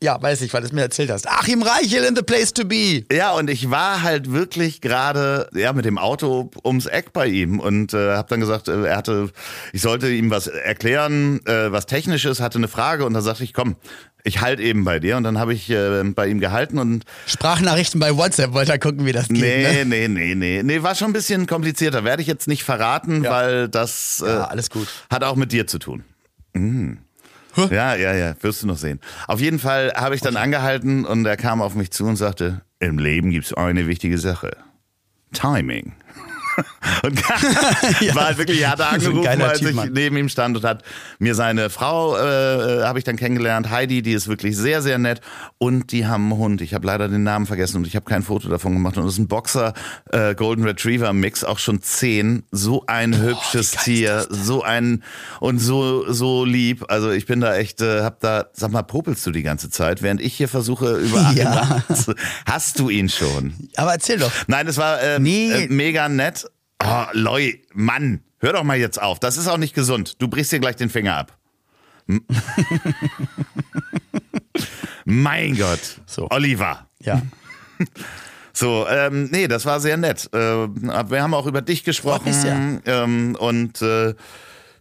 Ja, 0.00 0.22
weiß 0.22 0.42
ich, 0.42 0.54
weil 0.54 0.60
du 0.60 0.68
es 0.68 0.72
mir 0.72 0.82
erzählt 0.82 1.10
hast. 1.10 1.28
Achim 1.28 1.60
Reichel 1.62 2.04
in 2.04 2.14
the 2.14 2.22
place 2.22 2.54
to 2.54 2.64
be. 2.64 3.04
Ja, 3.10 3.32
und 3.32 3.50
ich 3.50 3.68
war 3.68 4.02
halt 4.02 4.30
wirklich 4.32 4.80
gerade 4.80 5.48
ja 5.54 5.72
mit 5.72 5.84
dem 5.84 5.98
Auto 5.98 6.50
ums 6.64 6.86
Eck 6.86 7.12
bei 7.12 7.26
ihm 7.26 7.58
und 7.58 7.94
äh, 7.94 8.14
habe 8.14 8.28
dann 8.28 8.38
gesagt, 8.38 8.68
äh, 8.68 8.84
er 8.86 8.96
hatte, 8.96 9.30
ich 9.72 9.82
sollte 9.82 10.08
ihm 10.08 10.30
was 10.30 10.46
erklären, 10.46 11.40
äh, 11.46 11.72
was 11.72 11.86
technisches, 11.86 12.38
hatte 12.38 12.58
eine 12.58 12.68
Frage 12.68 13.04
und 13.06 13.14
dann 13.14 13.24
sagte 13.24 13.42
ich, 13.42 13.52
komm, 13.52 13.74
ich 14.22 14.40
halt 14.40 14.60
eben 14.60 14.84
bei 14.84 15.00
dir 15.00 15.16
und 15.16 15.24
dann 15.24 15.36
habe 15.36 15.52
ich 15.52 15.68
äh, 15.68 16.04
bei 16.14 16.28
ihm 16.28 16.38
gehalten 16.38 16.78
und 16.78 17.04
Sprachnachrichten 17.26 17.98
bei 17.98 18.16
WhatsApp, 18.16 18.52
wollte 18.52 18.70
er 18.70 18.78
gucken, 18.78 19.04
wie 19.04 19.12
das 19.12 19.26
geht. 19.26 19.40
nee, 19.40 19.84
Ne? 19.84 19.84
nee, 19.84 20.06
nee, 20.06 20.34
nee, 20.36 20.62
nee, 20.62 20.82
war 20.84 20.94
schon 20.94 21.08
ein 21.10 21.12
bisschen 21.12 21.48
komplizierter, 21.48 22.04
werde 22.04 22.22
ich 22.22 22.28
jetzt 22.28 22.46
nicht 22.46 22.62
verraten, 22.62 23.24
Ja. 23.24 23.30
weil 23.32 23.68
das 23.68 24.22
äh, 24.24 24.28
Ja, 24.30 24.44
alles 24.44 24.70
gut. 24.70 24.86
hat 25.10 25.24
auch 25.24 25.34
mit 25.34 25.50
dir 25.50 25.66
zu 25.66 25.80
tun. 25.80 26.04
Ja, 27.70 27.94
ja, 27.94 28.14
ja, 28.14 28.34
wirst 28.40 28.62
du 28.62 28.66
noch 28.66 28.76
sehen. 28.76 29.00
Auf 29.26 29.40
jeden 29.40 29.58
Fall 29.58 29.92
habe 29.94 30.14
ich 30.14 30.20
dann 30.20 30.36
angehalten 30.36 31.04
und 31.04 31.26
er 31.26 31.36
kam 31.36 31.60
auf 31.60 31.74
mich 31.74 31.90
zu 31.90 32.04
und 32.04 32.16
sagte, 32.16 32.62
im 32.78 32.98
Leben 32.98 33.30
gibt 33.30 33.46
es 33.46 33.54
eine 33.54 33.86
wichtige 33.86 34.18
Sache. 34.18 34.56
Timing. 35.32 35.92
Und 37.02 37.28
war 38.14 38.26
halt 38.26 38.38
wirklich, 38.38 38.60
er 38.60 38.70
hat 38.70 38.78
so 38.78 38.84
ein 38.84 38.94
angerufen, 38.94 39.42
als 39.42 39.62
ich 39.62 39.74
Mann. 39.74 39.90
neben 39.92 40.16
ihm 40.16 40.28
stand 40.28 40.56
und 40.56 40.64
hat 40.64 40.82
mir 41.18 41.34
seine 41.34 41.70
Frau, 41.70 42.16
äh, 42.16 42.82
habe 42.84 42.98
ich 42.98 43.04
dann 43.04 43.16
kennengelernt, 43.16 43.70
Heidi, 43.70 44.02
die 44.02 44.12
ist 44.12 44.28
wirklich 44.28 44.56
sehr, 44.56 44.82
sehr 44.82 44.98
nett 44.98 45.20
und 45.58 45.92
die 45.92 46.06
haben 46.06 46.30
einen 46.32 46.38
Hund. 46.40 46.60
Ich 46.60 46.74
habe 46.74 46.86
leider 46.86 47.08
den 47.08 47.22
Namen 47.22 47.46
vergessen 47.46 47.76
und 47.78 47.86
ich 47.86 47.94
habe 47.96 48.04
kein 48.06 48.22
Foto 48.22 48.48
davon 48.48 48.72
gemacht 48.74 48.96
und 48.96 49.04
das 49.04 49.14
ist 49.14 49.18
ein 49.18 49.28
Boxer 49.28 49.74
äh, 50.10 50.34
Golden 50.34 50.64
Retriever 50.64 51.12
Mix, 51.12 51.44
auch 51.44 51.58
schon 51.58 51.82
zehn. 51.82 52.42
So 52.50 52.84
ein 52.86 53.16
hübsches 53.20 53.72
wie 53.72 53.76
geil 53.76 53.84
Tier, 53.84 54.26
so 54.30 54.62
ein 54.62 55.02
und 55.40 55.58
so 55.58 56.10
so 56.12 56.44
lieb. 56.44 56.84
Also 56.88 57.10
ich 57.10 57.26
bin 57.26 57.40
da 57.40 57.56
echt, 57.56 57.80
äh, 57.80 58.02
hab 58.02 58.20
da, 58.20 58.46
sag 58.52 58.70
mal, 58.72 58.82
popelst 58.82 59.24
du 59.26 59.30
die 59.30 59.42
ganze 59.42 59.70
Zeit, 59.70 60.02
während 60.02 60.20
ich 60.20 60.34
hier 60.34 60.48
versuche 60.48 60.96
über 60.96 61.32
Ja. 61.34 61.82
Hast 62.46 62.78
du 62.78 62.88
ihn 62.88 63.08
schon? 63.08 63.54
Aber 63.76 63.92
erzähl 63.92 64.18
doch. 64.18 64.32
Nein, 64.46 64.66
es 64.66 64.76
war 64.78 65.00
ähm, 65.02 65.22
Nee. 65.22 65.64
äh, 65.64 65.68
mega 65.68 66.08
nett. 66.08 66.47
Oh, 66.82 67.04
Loi, 67.12 67.60
Mann, 67.74 68.22
hör 68.38 68.52
doch 68.52 68.64
mal 68.64 68.76
jetzt 68.76 69.00
auf. 69.00 69.18
Das 69.18 69.36
ist 69.36 69.48
auch 69.48 69.56
nicht 69.56 69.74
gesund. 69.74 70.20
Du 70.20 70.28
brichst 70.28 70.52
dir 70.52 70.60
gleich 70.60 70.76
den 70.76 70.90
Finger 70.90 71.16
ab. 71.16 71.36
Mein 75.04 75.56
Gott. 75.56 76.00
So. 76.06 76.28
Oliver. 76.30 76.86
Ja. 77.00 77.22
So, 78.54 78.88
ähm, 78.88 79.28
nee, 79.30 79.46
das 79.46 79.66
war 79.66 79.78
sehr 79.78 79.96
nett. 79.96 80.30
Äh, 80.32 80.38
wir 80.38 81.22
haben 81.22 81.32
auch 81.32 81.46
über 81.46 81.62
dich 81.62 81.84
gesprochen. 81.84 82.24
mich 82.24 82.34
sehr. 82.34 82.80
Ähm, 82.86 83.36
und 83.38 83.80
äh, 83.82 84.16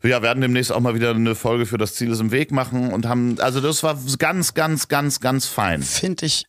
ja, 0.02 0.24
werden 0.24 0.42
demnächst 0.42 0.72
auch 0.72 0.80
mal 0.80 0.96
wieder 0.96 1.12
eine 1.12 1.36
Folge 1.36 1.68
für 1.68 1.78
das 1.78 1.94
Ziel 1.94 2.12
ist 2.12 2.20
im 2.20 2.32
Weg 2.32 2.52
machen 2.52 2.92
und 2.92 3.06
haben, 3.06 3.40
also 3.40 3.62
das 3.62 3.84
war 3.84 3.96
ganz, 4.18 4.56
ganz, 4.56 4.88
ganz, 4.88 5.20
ganz 5.20 5.46
fein. 5.46 5.84
Finde 5.84 6.26
ich 6.26 6.48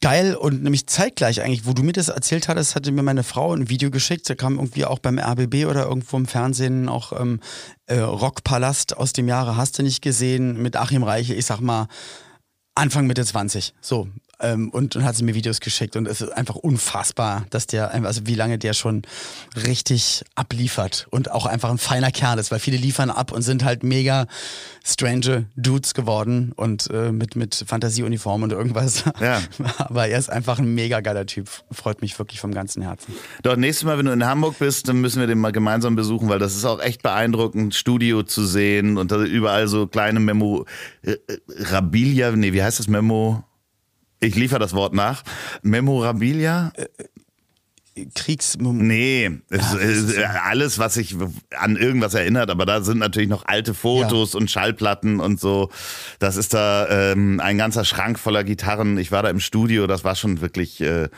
geil 0.00 0.34
und 0.34 0.62
nämlich 0.62 0.86
zeitgleich 0.86 1.42
eigentlich, 1.42 1.66
wo 1.66 1.72
du 1.72 1.82
mir 1.82 1.92
das 1.92 2.08
erzählt 2.08 2.48
hattest, 2.48 2.74
hatte 2.74 2.92
mir 2.92 3.02
meine 3.02 3.22
Frau 3.22 3.54
ein 3.54 3.68
Video 3.68 3.90
geschickt. 3.90 4.28
Da 4.28 4.34
kam 4.34 4.56
irgendwie 4.56 4.84
auch 4.84 4.98
beim 4.98 5.18
RBB 5.18 5.66
oder 5.66 5.86
irgendwo 5.86 6.16
im 6.16 6.26
Fernsehen 6.26 6.88
auch 6.88 7.18
ähm, 7.18 7.40
äh, 7.86 7.98
Rockpalast 7.98 8.96
aus 8.96 9.12
dem 9.12 9.28
Jahre 9.28 9.56
Hast 9.56 9.78
du 9.78 9.82
nicht 9.82 10.02
gesehen 10.02 10.60
mit 10.62 10.76
Achim 10.76 11.02
Reiche, 11.02 11.34
ich 11.34 11.46
sag 11.46 11.60
mal 11.60 11.88
Anfang 12.74 13.06
Mitte 13.06 13.24
20. 13.24 13.74
So. 13.80 14.08
Ähm, 14.38 14.68
und, 14.68 14.96
und 14.96 15.04
hat 15.04 15.16
sie 15.16 15.24
mir 15.24 15.34
Videos 15.34 15.60
geschickt 15.60 15.96
und 15.96 16.06
es 16.06 16.20
ist 16.20 16.30
einfach 16.30 16.56
unfassbar, 16.56 17.46
dass 17.48 17.66
der, 17.66 17.90
einfach- 17.92 18.08
also 18.08 18.26
wie 18.26 18.34
lange 18.34 18.58
der 18.58 18.74
schon 18.74 19.00
richtig 19.56 20.24
abliefert 20.34 21.06
und 21.10 21.30
auch 21.30 21.46
einfach 21.46 21.70
ein 21.70 21.78
feiner 21.78 22.10
Kerl 22.10 22.38
ist, 22.38 22.50
weil 22.50 22.58
viele 22.58 22.76
liefern 22.76 23.08
ab 23.10 23.32
und 23.32 23.40
sind 23.42 23.64
halt 23.64 23.82
mega 23.82 24.26
strange 24.84 25.46
Dudes 25.56 25.94
geworden 25.94 26.52
und 26.54 26.90
äh, 26.90 27.12
mit, 27.12 27.34
mit 27.34 27.64
Fantasieuniform 27.66 28.42
und 28.42 28.52
irgendwas. 28.52 29.04
Ja. 29.20 29.40
Aber 29.78 30.06
er 30.08 30.18
ist 30.18 30.28
einfach 30.30 30.58
ein 30.58 30.74
mega 30.74 31.00
geiler 31.00 31.24
Typ. 31.24 31.48
Freut 31.72 32.02
mich 32.02 32.18
wirklich 32.18 32.38
vom 32.40 32.52
ganzen 32.52 32.82
Herzen. 32.82 33.14
Doch, 33.42 33.56
nächstes 33.56 33.84
Mal, 33.84 33.96
wenn 33.96 34.06
du 34.06 34.12
in 34.12 34.24
Hamburg 34.26 34.58
bist, 34.58 34.86
dann 34.88 35.00
müssen 35.00 35.18
wir 35.20 35.26
den 35.26 35.38
mal 35.38 35.52
gemeinsam 35.52 35.96
besuchen, 35.96 36.28
weil 36.28 36.38
das 36.38 36.54
ist 36.54 36.64
auch 36.66 36.80
echt 36.80 37.02
beeindruckend, 37.02 37.74
Studio 37.74 38.22
zu 38.22 38.44
sehen 38.44 38.98
und 38.98 39.10
da 39.10 39.22
überall 39.24 39.66
so 39.66 39.86
kleine 39.86 40.20
Memo, 40.20 40.66
äh, 41.02 41.12
äh, 41.12 41.38
Rabilia, 41.58 42.32
nee, 42.32 42.52
wie 42.52 42.62
heißt 42.62 42.78
das 42.78 42.86
Memo? 42.88 43.42
Ich 44.20 44.34
liefere 44.34 44.60
das 44.60 44.72
Wort 44.72 44.94
nach. 44.94 45.22
Memorabilia? 45.62 46.72
Kriegs... 48.14 48.58
Nee, 48.58 49.40
es, 49.48 49.72
ist 49.72 50.18
alles, 50.18 50.78
was 50.78 50.94
sich 50.94 51.16
an 51.56 51.76
irgendwas 51.76 52.12
erinnert, 52.12 52.50
aber 52.50 52.66
da 52.66 52.82
sind 52.82 52.98
natürlich 52.98 53.28
noch 53.28 53.46
alte 53.46 53.72
Fotos 53.72 54.34
und 54.34 54.50
Schallplatten 54.50 55.18
und 55.18 55.40
so. 55.40 55.70
Das 56.18 56.36
ist 56.36 56.52
da 56.52 56.86
ähm, 56.88 57.40
ein 57.40 57.56
ganzer 57.56 57.84
Schrank 57.84 58.18
voller 58.18 58.44
Gitarren. 58.44 58.98
Ich 58.98 59.12
war 59.12 59.22
da 59.22 59.30
im 59.30 59.40
Studio, 59.40 59.86
das 59.86 60.04
war 60.04 60.14
schon 60.14 60.42
wirklich 60.42 60.82
äh, 60.82 61.08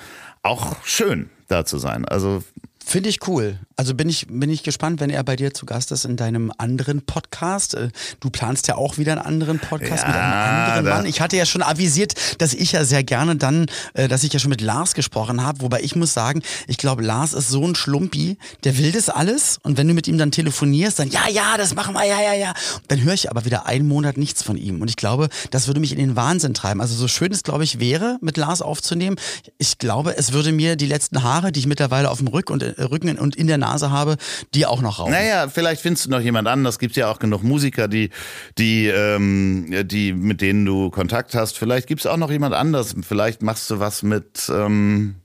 auch 0.42 0.76
schön, 0.84 1.30
da 1.48 1.64
zu 1.64 1.78
sein. 1.78 2.04
Also 2.04 2.44
Finde 2.90 3.10
ich 3.10 3.28
cool. 3.28 3.58
Also 3.76 3.94
bin 3.94 4.08
ich, 4.08 4.26
bin 4.30 4.48
ich 4.48 4.62
gespannt, 4.62 4.98
wenn 4.98 5.10
er 5.10 5.22
bei 5.22 5.36
dir 5.36 5.52
zu 5.52 5.66
Gast 5.66 5.92
ist 5.92 6.06
in 6.06 6.16
deinem 6.16 6.50
anderen 6.56 7.02
Podcast. 7.02 7.74
Äh, 7.74 7.90
Du 8.20 8.30
planst 8.30 8.66
ja 8.66 8.76
auch 8.76 8.96
wieder 8.96 9.12
einen 9.12 9.20
anderen 9.20 9.58
Podcast 9.58 10.06
mit 10.06 10.14
einem 10.16 10.24
Ja, 10.32 10.64
anderen 10.64 10.84
da- 10.86 10.96
Mann. 10.96 11.04
Ich 11.06 11.20
hatte 11.20 11.36
ja 11.36 11.44
schon 11.44 11.60
avisiert, 11.62 12.14
dass 12.38 12.54
ich 12.54 12.72
ja 12.72 12.84
sehr 12.86 13.04
gerne 13.04 13.36
dann, 13.36 13.66
äh, 13.92 14.08
dass 14.08 14.24
ich 14.24 14.32
ja 14.32 14.38
schon 14.38 14.48
mit 14.48 14.62
Lars 14.62 14.94
gesprochen 14.94 15.42
habe. 15.44 15.60
Wobei 15.60 15.82
ich 15.82 15.96
muss 15.96 16.14
sagen, 16.14 16.40
ich 16.66 16.78
glaube, 16.78 17.02
Lars 17.02 17.34
ist 17.34 17.48
so 17.50 17.62
ein 17.66 17.74
Schlumpi, 17.74 18.38
der 18.64 18.78
will 18.78 18.90
das 18.90 19.10
alles. 19.10 19.58
Und 19.62 19.76
wenn 19.76 19.86
du 19.86 19.92
mit 19.92 20.08
ihm 20.08 20.16
dann 20.16 20.30
telefonierst, 20.30 20.98
dann 20.98 21.10
ja, 21.10 21.28
ja, 21.30 21.58
das 21.58 21.74
machen 21.74 21.92
wir, 21.94 22.04
ja, 22.06 22.22
ja, 22.22 22.32
ja. 22.32 22.54
Dann 22.88 23.02
höre 23.02 23.12
ich 23.12 23.30
aber 23.30 23.44
wieder 23.44 23.66
einen 23.66 23.86
Monat 23.86 24.16
nichts 24.16 24.42
von 24.42 24.56
ihm. 24.56 24.80
Und 24.80 24.88
ich 24.88 24.96
glaube, 24.96 25.28
das 25.50 25.66
würde 25.66 25.80
mich 25.80 25.92
in 25.92 25.98
den 25.98 26.16
Wahnsinn 26.16 26.54
treiben. 26.54 26.80
Also 26.80 26.94
so 26.94 27.06
schön 27.06 27.32
es, 27.32 27.42
glaube 27.42 27.64
ich, 27.64 27.78
wäre, 27.80 28.16
mit 28.22 28.38
Lars 28.38 28.62
aufzunehmen. 28.62 29.16
Ich 29.58 29.76
glaube, 29.76 30.16
es 30.16 30.32
würde 30.32 30.52
mir 30.52 30.74
die 30.76 30.86
letzten 30.86 31.22
Haare, 31.22 31.52
die 31.52 31.60
ich 31.60 31.66
mittlerweile 31.66 32.08
auf 32.10 32.16
dem 32.18 32.28
Rück 32.28 32.48
und, 32.48 32.62
äh, 32.62 32.74
Rücken 32.78 33.18
und 33.18 33.36
in 33.36 33.46
der 33.46 33.58
Nase 33.58 33.90
habe, 33.90 34.16
die 34.54 34.66
auch 34.66 34.80
noch 34.82 34.98
rauchen. 34.98 35.12
Naja, 35.12 35.48
vielleicht 35.48 35.82
findest 35.82 36.06
du 36.06 36.10
noch 36.10 36.20
jemand 36.20 36.48
anders. 36.48 36.78
Gibt 36.78 36.96
ja 36.96 37.10
auch 37.10 37.18
genug 37.18 37.42
Musiker, 37.42 37.88
die, 37.88 38.10
die, 38.58 38.86
ähm, 38.86 39.72
die, 39.88 40.12
mit 40.12 40.40
denen 40.40 40.64
du 40.64 40.90
Kontakt 40.90 41.34
hast. 41.34 41.58
Vielleicht 41.58 41.86
gibt 41.86 42.00
es 42.02 42.06
auch 42.06 42.16
noch 42.16 42.30
jemand 42.30 42.54
anders. 42.54 42.94
Vielleicht 43.06 43.42
machst 43.42 43.70
du 43.70 43.78
was 43.80 44.02
mit. 44.02 44.48
Ähm, 44.48 45.16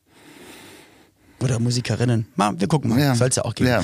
Oder 1.41 1.59
Musikerinnen. 1.59 2.27
Mal, 2.35 2.59
wir 2.59 2.67
gucken 2.67 2.89
mal. 2.89 2.99
Ja. 2.99 3.15
Soll 3.15 3.29
es 3.29 3.35
ja 3.35 3.45
auch 3.45 3.55
geben. 3.55 3.69
Ja. 3.69 3.83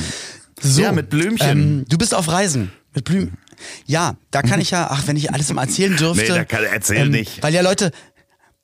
So, 0.61 0.81
Ja, 0.81 0.91
mit 0.91 1.09
Blümchen. 1.09 1.49
Ähm, 1.49 1.85
du 1.87 1.97
bist 1.97 2.13
auf 2.13 2.29
Reisen. 2.31 2.71
Mit 2.93 3.05
Blümchen. 3.05 3.37
Ja, 3.85 4.15
da 4.31 4.41
kann 4.41 4.61
ich 4.61 4.71
ja, 4.71 4.87
ach, 4.89 5.07
wenn 5.07 5.15
ich 5.17 5.33
alles 5.33 5.51
mal 5.53 5.63
erzählen 5.63 5.95
dürfte. 5.97 6.21
Nee, 6.23 6.27
da 6.29 6.45
kann- 6.45 6.63
erzähl 6.63 7.09
nicht. 7.09 7.43
Weil 7.43 7.53
ja 7.53 7.61
Leute, 7.61 7.91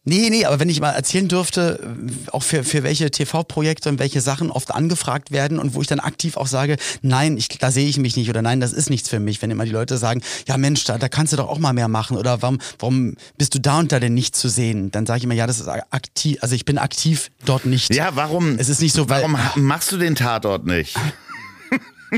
Nee, 0.07 0.29
nee, 0.29 0.45
aber 0.45 0.59
wenn 0.59 0.69
ich 0.69 0.79
mal 0.79 0.91
erzählen 0.91 1.27
dürfte, 1.27 1.79
äh, 1.81 2.29
auch 2.31 2.43
für, 2.43 2.63
für 2.63 2.83
welche 2.83 3.09
TV-Projekte 3.09 3.89
und 3.89 3.97
welche 3.97 4.21
Sachen 4.21 4.51
oft 4.51 4.71
angefragt 4.71 5.31
werden 5.31 5.57
und 5.57 5.73
wo 5.73 5.81
ich 5.81 5.87
dann 5.87 5.99
aktiv 5.99 6.37
auch 6.37 6.45
sage, 6.45 6.77
nein, 7.01 7.37
ich, 7.37 7.47
da 7.49 7.71
sehe 7.71 7.87
ich 7.87 7.97
mich 7.97 8.15
nicht 8.15 8.29
oder 8.29 8.43
nein, 8.43 8.59
das 8.59 8.71
ist 8.71 8.89
nichts 8.91 9.09
für 9.09 9.19
mich. 9.19 9.41
Wenn 9.41 9.49
immer 9.49 9.65
die 9.65 9.71
Leute 9.71 9.97
sagen, 9.97 10.21
ja 10.47 10.57
Mensch, 10.57 10.83
da, 10.83 10.99
da 10.99 11.09
kannst 11.09 11.33
du 11.33 11.37
doch 11.37 11.49
auch 11.49 11.57
mal 11.57 11.73
mehr 11.73 11.87
machen 11.87 12.17
oder 12.17 12.41
warum, 12.43 12.59
warum 12.79 13.15
bist 13.39 13.55
du 13.55 13.59
da 13.59 13.79
und 13.79 13.91
da 13.91 13.99
denn 13.99 14.13
nicht 14.13 14.35
zu 14.35 14.47
sehen? 14.47 14.91
Dann 14.91 15.05
sage 15.07 15.17
ich 15.17 15.23
immer, 15.23 15.33
ja, 15.33 15.47
das 15.47 15.59
ist 15.59 15.67
aktiv, 15.67 16.37
also 16.41 16.53
ich 16.53 16.65
bin 16.65 16.77
aktiv 16.77 17.31
dort 17.43 17.65
nicht. 17.65 17.93
Ja, 17.93 18.15
warum? 18.15 18.59
Es 18.59 18.69
ist 18.69 18.81
nicht 18.81 18.93
so, 18.93 19.09
weil- 19.09 19.23
Warum 19.23 19.37
machst 19.55 19.91
du 19.91 19.97
den 19.97 20.13
Tatort 20.15 20.65
nicht? 20.67 20.95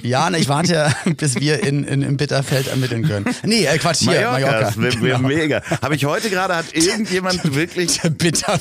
Ja, 0.03 0.29
ne, 0.29 0.37
ich 0.37 0.49
warte 0.49 0.73
ja, 0.73 0.93
bis 1.17 1.39
wir 1.39 1.63
in, 1.63 1.83
in, 1.83 2.01
in 2.01 2.17
Bitterfeld 2.17 2.67
ermitteln 2.67 3.07
können. 3.07 3.25
Nee, 3.43 3.65
äh, 3.65 3.77
Quatsch, 3.77 3.99
hier, 3.99 4.29
Mallorca. 4.29 4.71
Mallorca. 4.75 4.99
Genau. 4.99 5.19
mega. 5.19 5.61
Habe 5.81 5.95
ich 5.95 6.05
heute 6.05 6.29
gerade, 6.29 6.55
hat 6.55 6.73
irgendjemand 6.73 7.55
wirklich. 7.55 8.01
Bitter. 8.17 8.59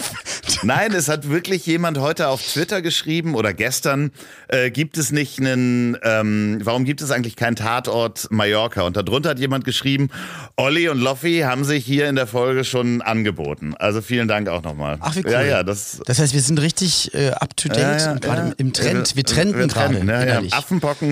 Nein, 0.63 0.93
es 0.93 1.09
hat 1.09 1.29
wirklich 1.29 1.67
jemand 1.67 1.99
heute 1.99 2.29
auf 2.29 2.43
Twitter 2.43 2.81
geschrieben 2.83 3.35
oder 3.35 3.53
gestern, 3.53 4.13
äh, 4.49 4.71
gibt 4.71 4.97
es 4.99 5.11
nicht 5.11 5.39
einen, 5.41 5.97
ähm, 6.03 6.61
warum 6.63 6.85
gibt 6.85 7.01
es 7.03 7.11
eigentlich 7.11 7.37
keinen 7.37 7.57
Tatort 7.57 8.29
Mallorca? 8.31 8.83
Und 8.83 8.97
darunter 8.97 9.31
hat 9.31 9.39
jemand 9.39 9.65
geschrieben, 9.65 10.09
Olli 10.57 10.89
und 10.89 10.99
Loffi 11.01 11.41
haben 11.45 11.65
sich 11.65 11.85
hier 11.85 12.09
in 12.09 12.15
der 12.17 12.27
Folge 12.27 12.65
schon 12.65 13.03
angeboten. 13.03 13.75
Also 13.79 14.01
vielen 14.01 14.29
Dank 14.29 14.49
auch 14.49 14.63
nochmal. 14.63 14.97
Ach, 15.01 15.15
wie 15.17 15.25
cool. 15.25 15.33
Ja, 15.33 15.43
ja, 15.43 15.63
das. 15.63 16.01
Das 16.07 16.19
heißt, 16.19 16.33
wir 16.35 16.41
sind 16.41 16.61
richtig 16.61 17.13
äh, 17.15 17.31
up 17.31 17.57
to 17.57 17.69
date 17.69 17.79
Ja, 17.79 17.97
ja, 17.99 18.13
und 18.13 18.23
gerade 18.23 18.49
ja. 18.49 18.55
im- 18.57 18.73
Trend. 18.73 19.17
Wir 19.17 19.25
trenden 19.25 19.59
Wir 19.59 19.67
gerade 19.69 19.95
trenden, 19.95 20.09
ja, 20.09 20.15
ja. 20.17 20.23
innerlich. 20.23 20.53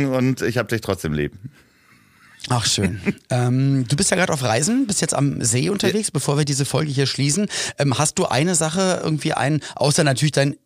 Und 0.07 0.42
ich 0.42 0.59
hab 0.59 0.68
dich 0.68 0.80
trotzdem 0.80 1.12
lieb. 1.12 1.32
Ach 2.48 2.66
schön. 2.66 3.00
ähm, 3.30 3.86
du 3.88 3.96
bist 3.96 4.11
ja 4.11 4.16
gerade 4.16 4.32
auf 4.32 4.42
Reisen, 4.42 4.86
bist 4.86 5.00
jetzt 5.00 5.14
am 5.14 5.42
See 5.42 5.70
unterwegs, 5.70 6.11
bevor 6.11 6.36
wir 6.36 6.44
diese 6.44 6.64
Folge 6.64 6.90
hier 6.90 7.07
schließen. 7.07 7.48
Ähm, 7.78 7.96
hast 7.98 8.18
du 8.18 8.26
eine 8.26 8.55
Sache 8.55 9.00
irgendwie 9.02 9.32
ein, 9.32 9.61
außer 9.76 10.05
natürlich 10.05 10.32
dein 10.32 10.57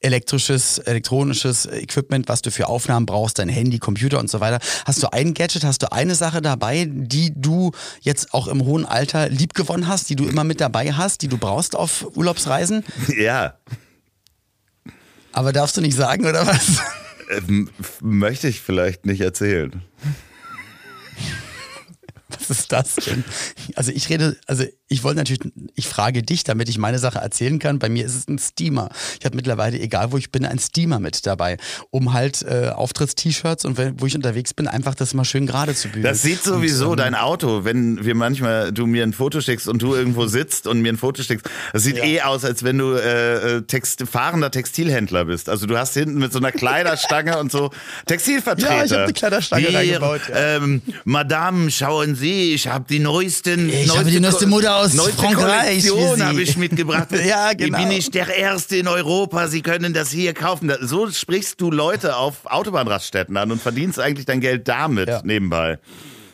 elektrisches, 0.00 0.78
elektronisches 0.78 1.64
Equipment, 1.64 2.28
was 2.28 2.42
du 2.42 2.50
für 2.50 2.68
Aufnahmen 2.68 3.06
brauchst, 3.06 3.38
dein 3.38 3.48
Handy, 3.48 3.78
Computer 3.78 4.18
und 4.18 4.28
so 4.28 4.40
weiter. 4.40 4.58
Hast 4.84 5.02
du 5.02 5.10
ein 5.10 5.32
Gadget, 5.32 5.64
hast 5.64 5.82
du 5.82 5.90
eine 5.92 6.14
Sache 6.14 6.42
dabei, 6.42 6.86
die 6.90 7.32
du 7.34 7.72
jetzt 8.02 8.34
auch 8.34 8.46
im 8.46 8.64
hohen 8.66 8.84
Alter 8.84 9.30
liebgewonnen 9.30 9.88
hast, 9.88 10.10
die 10.10 10.16
du 10.16 10.26
immer 10.26 10.44
mit 10.44 10.60
dabei 10.60 10.92
hast, 10.92 11.22
die 11.22 11.28
du 11.28 11.38
brauchst 11.38 11.74
auf 11.74 12.06
Urlaubsreisen? 12.16 12.84
Ja. 13.16 13.54
Aber 15.32 15.52
darfst 15.52 15.76
du 15.76 15.80
nicht 15.80 15.96
sagen, 15.96 16.26
oder 16.26 16.46
was? 16.46 16.80
F- 17.28 18.00
möchte 18.02 18.48
ich 18.48 18.60
vielleicht 18.60 19.06
nicht 19.06 19.20
erzählen. 19.20 19.82
Was 22.38 22.50
ist 22.50 22.72
das 22.72 22.94
denn? 22.96 23.24
Also 23.76 23.92
ich 23.92 24.08
rede, 24.08 24.36
also 24.46 24.64
ich 24.88 25.02
wollte 25.02 25.18
natürlich, 25.18 25.40
ich 25.74 25.88
frage 25.88 26.22
dich, 26.22 26.44
damit 26.44 26.68
ich 26.68 26.78
meine 26.78 26.98
Sache 26.98 27.18
erzählen 27.18 27.58
kann. 27.58 27.78
Bei 27.78 27.88
mir 27.88 28.04
ist 28.04 28.14
es 28.14 28.28
ein 28.28 28.38
Steamer. 28.38 28.90
Ich 29.18 29.24
habe 29.24 29.34
mittlerweile, 29.36 29.78
egal 29.80 30.12
wo 30.12 30.18
ich 30.18 30.30
bin, 30.30 30.44
ein 30.44 30.58
Steamer 30.58 31.00
mit 31.00 31.26
dabei, 31.26 31.56
um 31.90 32.12
halt 32.12 32.42
äh, 32.42 32.68
Auftritts-T-Shirts 32.74 33.64
und 33.64 33.76
wenn, 33.78 34.00
wo 34.00 34.06
ich 34.06 34.14
unterwegs 34.14 34.54
bin, 34.54 34.68
einfach 34.68 34.94
das 34.94 35.14
mal 35.14 35.24
schön 35.24 35.46
gerade 35.46 35.74
zu 35.74 35.88
bügeln. 35.88 36.04
Das 36.04 36.22
sieht 36.22 36.42
sowieso 36.44 36.90
Und, 36.90 36.98
ähm, 36.98 37.04
dein 37.04 37.14
Auto, 37.14 37.64
wenn 37.64 38.04
wir 38.04 38.14
manchmal 38.14 38.72
du 38.72 38.86
mir 38.86 39.02
ein 39.02 39.12
Foto 39.12 39.40
schickst 39.40 39.68
und 39.68 39.82
du 39.82 39.94
irgendwo 39.94 40.26
sitzt 40.26 40.66
und 40.66 40.80
mir 40.80 40.92
ein 40.92 40.98
Foto 40.98 41.22
schickst. 41.22 41.48
Das 41.72 41.82
sieht 41.82 41.96
Ja. 41.96 42.04
eh 42.04 42.20
aus, 42.22 42.44
als 42.44 42.62
wenn 42.62 42.78
du 42.78 42.92
äh, 42.94 43.56
äh, 43.56 43.62
Text, 43.62 44.04
fahrender 44.10 44.50
Textilhändler 44.50 45.24
bist. 45.24 45.48
Also 45.48 45.66
du 45.66 45.76
hast 45.78 45.94
hinten 45.94 46.18
mit 46.18 46.32
so 46.32 46.38
einer 46.38 46.52
Kleiderstange 46.52 47.38
und 47.38 47.50
so 47.50 47.70
Textilvertreter. 48.06 48.76
Ja, 48.76 48.84
ich 48.84 48.92
hab 48.92 49.00
eine 49.00 49.12
Kleiderstange 49.12 49.66
Hier, 49.66 49.78
reingebaut, 49.78 50.20
ja. 50.28 50.56
Ähm, 50.56 50.82
Madame, 51.04 51.70
schauen 51.70 52.14
Sie, 52.14 52.23
ich 52.30 52.66
habe 52.68 52.84
die 52.88 52.98
neuesten. 52.98 53.68
Ich 53.68 53.96
habe 53.96 54.10
die 54.10 54.20
neueste 54.20 54.46
Mode 54.46 54.72
aus 54.74 54.94
neueste 54.94 55.16
Frankreich 55.22 55.82
Sie. 55.84 55.90
habe 56.22 56.42
ich 56.42 56.56
mitgebracht. 56.56 57.08
Ja, 57.24 57.52
genau. 57.52 57.78
Bin 57.78 57.90
ich 57.90 58.10
der 58.10 58.28
Erste 58.36 58.76
in 58.76 58.88
Europa? 58.88 59.48
Sie 59.48 59.62
können 59.62 59.94
das 59.94 60.10
hier 60.10 60.34
kaufen. 60.34 60.72
So 60.80 61.10
sprichst 61.10 61.60
du 61.60 61.70
Leute 61.70 62.16
auf 62.16 62.44
Autobahnraststätten 62.46 63.36
an 63.36 63.50
und 63.52 63.60
verdienst 63.62 63.98
eigentlich 63.98 64.26
dein 64.26 64.40
Geld 64.40 64.68
damit 64.68 65.08
Ja. 65.08 65.20
nebenbei. 65.24 65.78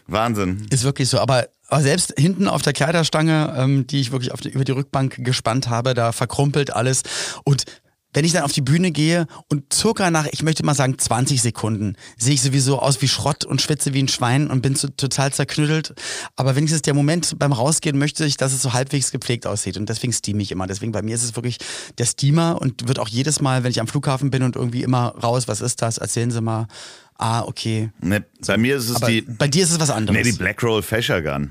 Wahnsinn. 0.06 0.66
Ist 0.70 0.82
wirklich 0.84 1.08
so, 1.08 1.18
aber, 1.20 1.46
aber 1.68 1.82
selbst 1.82 2.14
hinten 2.18 2.48
auf 2.48 2.62
der 2.62 2.72
Kleiderstange, 2.72 3.54
ähm, 3.56 3.86
die 3.86 4.00
ich 4.00 4.10
wirklich 4.10 4.32
auf 4.32 4.40
die, 4.40 4.48
über 4.50 4.64
die 4.64 4.72
Rückbank 4.72 5.24
gespannt 5.24 5.68
habe, 5.68 5.94
da 5.94 6.10
verkrumpelt 6.12 6.72
alles. 6.72 7.02
Und 7.44 7.64
wenn 8.12 8.24
ich 8.24 8.32
dann 8.32 8.42
auf 8.42 8.52
die 8.52 8.60
Bühne 8.60 8.90
gehe 8.90 9.26
und 9.48 9.72
circa 9.72 10.10
nach, 10.10 10.26
ich 10.30 10.42
möchte 10.42 10.64
mal 10.64 10.74
sagen, 10.74 10.98
20 10.98 11.40
Sekunden, 11.40 11.94
sehe 12.18 12.34
ich 12.34 12.42
sowieso 12.42 12.80
aus 12.80 13.00
wie 13.02 13.08
Schrott 13.08 13.44
und 13.44 13.62
schwitze 13.62 13.94
wie 13.94 14.02
ein 14.02 14.08
Schwein 14.08 14.50
und 14.50 14.62
bin 14.62 14.74
so, 14.74 14.88
total 14.88 15.32
zerknüttelt. 15.32 15.94
Aber 16.36 16.56
wenigstens 16.56 16.82
der 16.82 16.94
Moment 16.94 17.38
beim 17.38 17.52
Rausgehen 17.52 17.98
möchte 17.98 18.24
ich, 18.24 18.36
dass 18.36 18.52
es 18.52 18.62
so 18.62 18.72
halbwegs 18.72 19.12
gepflegt 19.12 19.46
aussieht. 19.46 19.76
Und 19.76 19.88
deswegen 19.88 20.12
steame 20.12 20.42
ich 20.42 20.50
immer. 20.50 20.66
Deswegen 20.66 20.92
bei 20.92 21.02
mir 21.02 21.14
ist 21.14 21.22
es 21.22 21.36
wirklich 21.36 21.58
der 21.98 22.06
Steamer 22.06 22.60
und 22.60 22.88
wird 22.88 22.98
auch 22.98 23.08
jedes 23.08 23.40
Mal, 23.40 23.62
wenn 23.62 23.70
ich 23.70 23.80
am 23.80 23.86
Flughafen 23.86 24.30
bin 24.30 24.42
und 24.42 24.56
irgendwie 24.56 24.82
immer 24.82 25.14
raus, 25.22 25.46
was 25.46 25.60
ist 25.60 25.80
das? 25.82 25.98
Erzählen 25.98 26.30
Sie 26.30 26.40
mal. 26.40 26.66
Ah, 27.16 27.42
okay. 27.42 27.90
Ne, 28.00 28.24
bei 28.46 28.56
mir 28.56 28.76
ist 28.76 28.88
es 28.88 28.96
Aber 28.96 29.08
die, 29.08 29.20
bei 29.20 29.46
dir 29.46 29.62
ist 29.62 29.72
es 29.72 29.78
was 29.78 29.90
anderes. 29.90 30.16
nee, 30.16 30.30
die 30.32 30.36
Black 30.36 30.62
Roll 30.62 30.82
Fasher 30.82 31.20
Gun. 31.22 31.50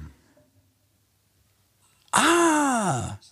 Ah, 2.11 2.68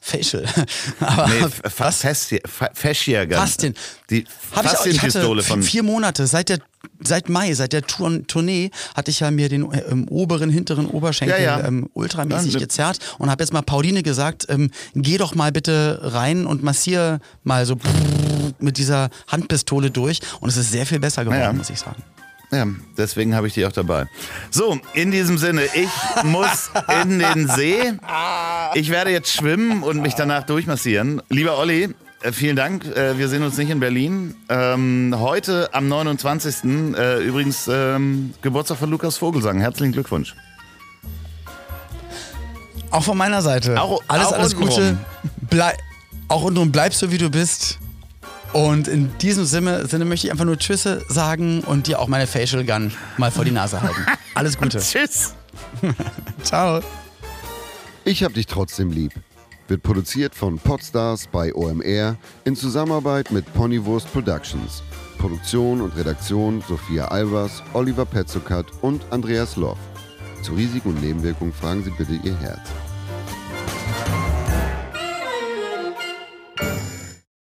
Facial. 0.01 0.45
Aber 0.99 1.27
Nee, 1.27 1.47
Fa- 1.71 1.91
Fascia 1.91 2.39
Fa- 2.45 2.69
Fascia 2.73 3.25
Gun. 3.25 3.37
Fastin. 3.37 3.73
Die 4.09 4.25
Faszienpistole 4.51 5.43
von. 5.43 5.61
vier 5.63 5.83
Monate, 5.83 6.27
seit 6.27 6.49
der 6.49 6.59
seit 7.03 7.27
Mai, 7.27 7.53
seit 7.53 7.73
der 7.73 7.81
Tour, 7.81 8.25
Tournee, 8.27 8.71
hatte 8.95 9.11
ich 9.11 9.19
ja 9.19 9.29
mir 9.29 9.49
den 9.49 9.69
äh, 9.71 9.79
ähm, 9.89 10.07
oberen, 10.09 10.49
hinteren 10.49 10.87
Oberschenkel 10.87 11.37
Ja, 11.41 11.59
ja. 11.59 11.67
Ähm, 11.67 11.89
ultramäßig 11.93 12.53
Ja, 12.53 12.59
gezerrt 12.59 12.99
und 13.17 13.29
habe 13.29 13.43
jetzt 13.43 13.51
mal 13.51 13.61
Pauline 13.61 14.03
gesagt, 14.03 14.45
ähm, 14.49 14.71
geh 14.95 15.17
doch 15.17 15.35
mal 15.35 15.51
bitte 15.51 15.99
rein 16.01 16.45
und 16.45 16.63
massier 16.63 17.19
mal 17.43 17.65
so 17.65 17.75
mit 18.59 18.77
dieser 18.77 19.09
Handpistole 19.27 19.91
durch 19.91 20.19
und 20.39 20.49
es 20.49 20.57
ist 20.57 20.71
sehr 20.71 20.85
viel 20.85 20.99
besser 20.99 21.25
geworden, 21.25 21.57
muss 21.57 21.69
ich 21.69 21.79
sagen. 21.79 22.01
Ja, 22.51 22.65
deswegen 22.97 23.35
habe 23.35 23.47
ich 23.47 23.53
die 23.55 23.65
auch 23.65 23.71
dabei. 23.73 24.05
So, 24.51 24.79
in 24.93 25.11
diesem 25.11 25.37
Sinne, 25.37 25.63
ich 25.73 25.89
muss 26.23 26.69
in 27.03 27.19
den 27.19 27.47
See. 27.49 27.93
Ich 28.73 28.89
werde 28.89 29.11
jetzt 29.11 29.33
schwimmen 29.33 29.83
und 29.83 30.01
mich 30.01 30.13
danach 30.15 30.43
durchmassieren. 30.43 31.21
Lieber 31.27 31.57
Olli, 31.57 31.93
äh, 32.21 32.31
vielen 32.31 32.55
Dank. 32.55 32.85
Äh, 32.85 33.17
Wir 33.17 33.27
sehen 33.27 33.43
uns 33.43 33.57
nicht 33.57 33.69
in 33.69 33.81
Berlin. 33.81 34.33
Ähm, 34.47 35.13
heute 35.17 35.73
am 35.73 35.89
29. 35.89 36.95
Äh, 36.95 37.21
übrigens 37.25 37.67
ähm, 37.69 38.33
Geburtstag 38.41 38.77
von 38.77 38.89
Lukas 38.91 39.17
Vogelsang. 39.17 39.59
Herzlichen 39.59 39.91
Glückwunsch. 39.91 40.33
Auch 42.91 43.03
von 43.03 43.17
meiner 43.17 43.41
Seite. 43.41 43.79
Auch- 43.81 44.01
alles, 44.07 44.27
auch 44.27 44.31
alles. 44.33 44.55
Gute. 44.55 44.97
Blei 45.49 45.73
auch 46.29 46.43
untenrum 46.43 46.71
bleibst 46.71 46.99
so, 46.99 47.11
wie 47.11 47.17
du 47.17 47.29
bist. 47.29 47.79
Und 48.53 48.87
in 48.87 49.15
diesem 49.19 49.45
Sinne, 49.45 49.85
Sinne 49.87 50.05
möchte 50.05 50.27
ich 50.27 50.31
einfach 50.31 50.45
nur 50.45 50.57
Tschüsse 50.57 51.03
sagen 51.09 51.61
und 51.61 51.87
dir 51.87 51.99
auch 51.99 52.07
meine 52.07 52.27
Facial 52.27 52.63
Gun 52.63 52.93
mal 53.17 53.31
vor 53.31 53.45
die 53.45 53.51
Nase 53.51 53.81
halten. 53.81 54.05
Alles 54.35 54.57
Gute. 54.57 54.79
Tschüss. 54.79 55.33
Ciao. 56.43 56.81
Ich 58.05 58.23
hab 58.23 58.33
dich 58.33 58.47
trotzdem 58.47 58.91
lieb. 58.91 59.13
Wird 59.67 59.83
produziert 59.83 60.33
von 60.33 60.59
Podstars 60.59 61.27
bei 61.27 61.53
OMR 61.53 62.15
in 62.45 62.55
Zusammenarbeit 62.55 63.31
mit 63.31 63.53
Ponywurst 63.53 64.11
Productions. 64.13 64.81
Produktion 65.17 65.81
und 65.81 65.95
Redaktion 65.97 66.63
Sophia 66.67 67.09
Albers, 67.09 67.63
Oliver 67.73 68.05
Petzokat 68.05 68.67
und 68.81 69.01
Andreas 69.09 69.55
Loff. 69.57 69.79
Zu 70.41 70.53
Risiken 70.53 70.89
und 70.89 71.01
Nebenwirkungen 71.01 71.51
fragen 71.51 71.83
Sie 71.83 71.91
bitte 71.91 72.13
Ihr 72.23 72.37
Herz. 72.39 72.69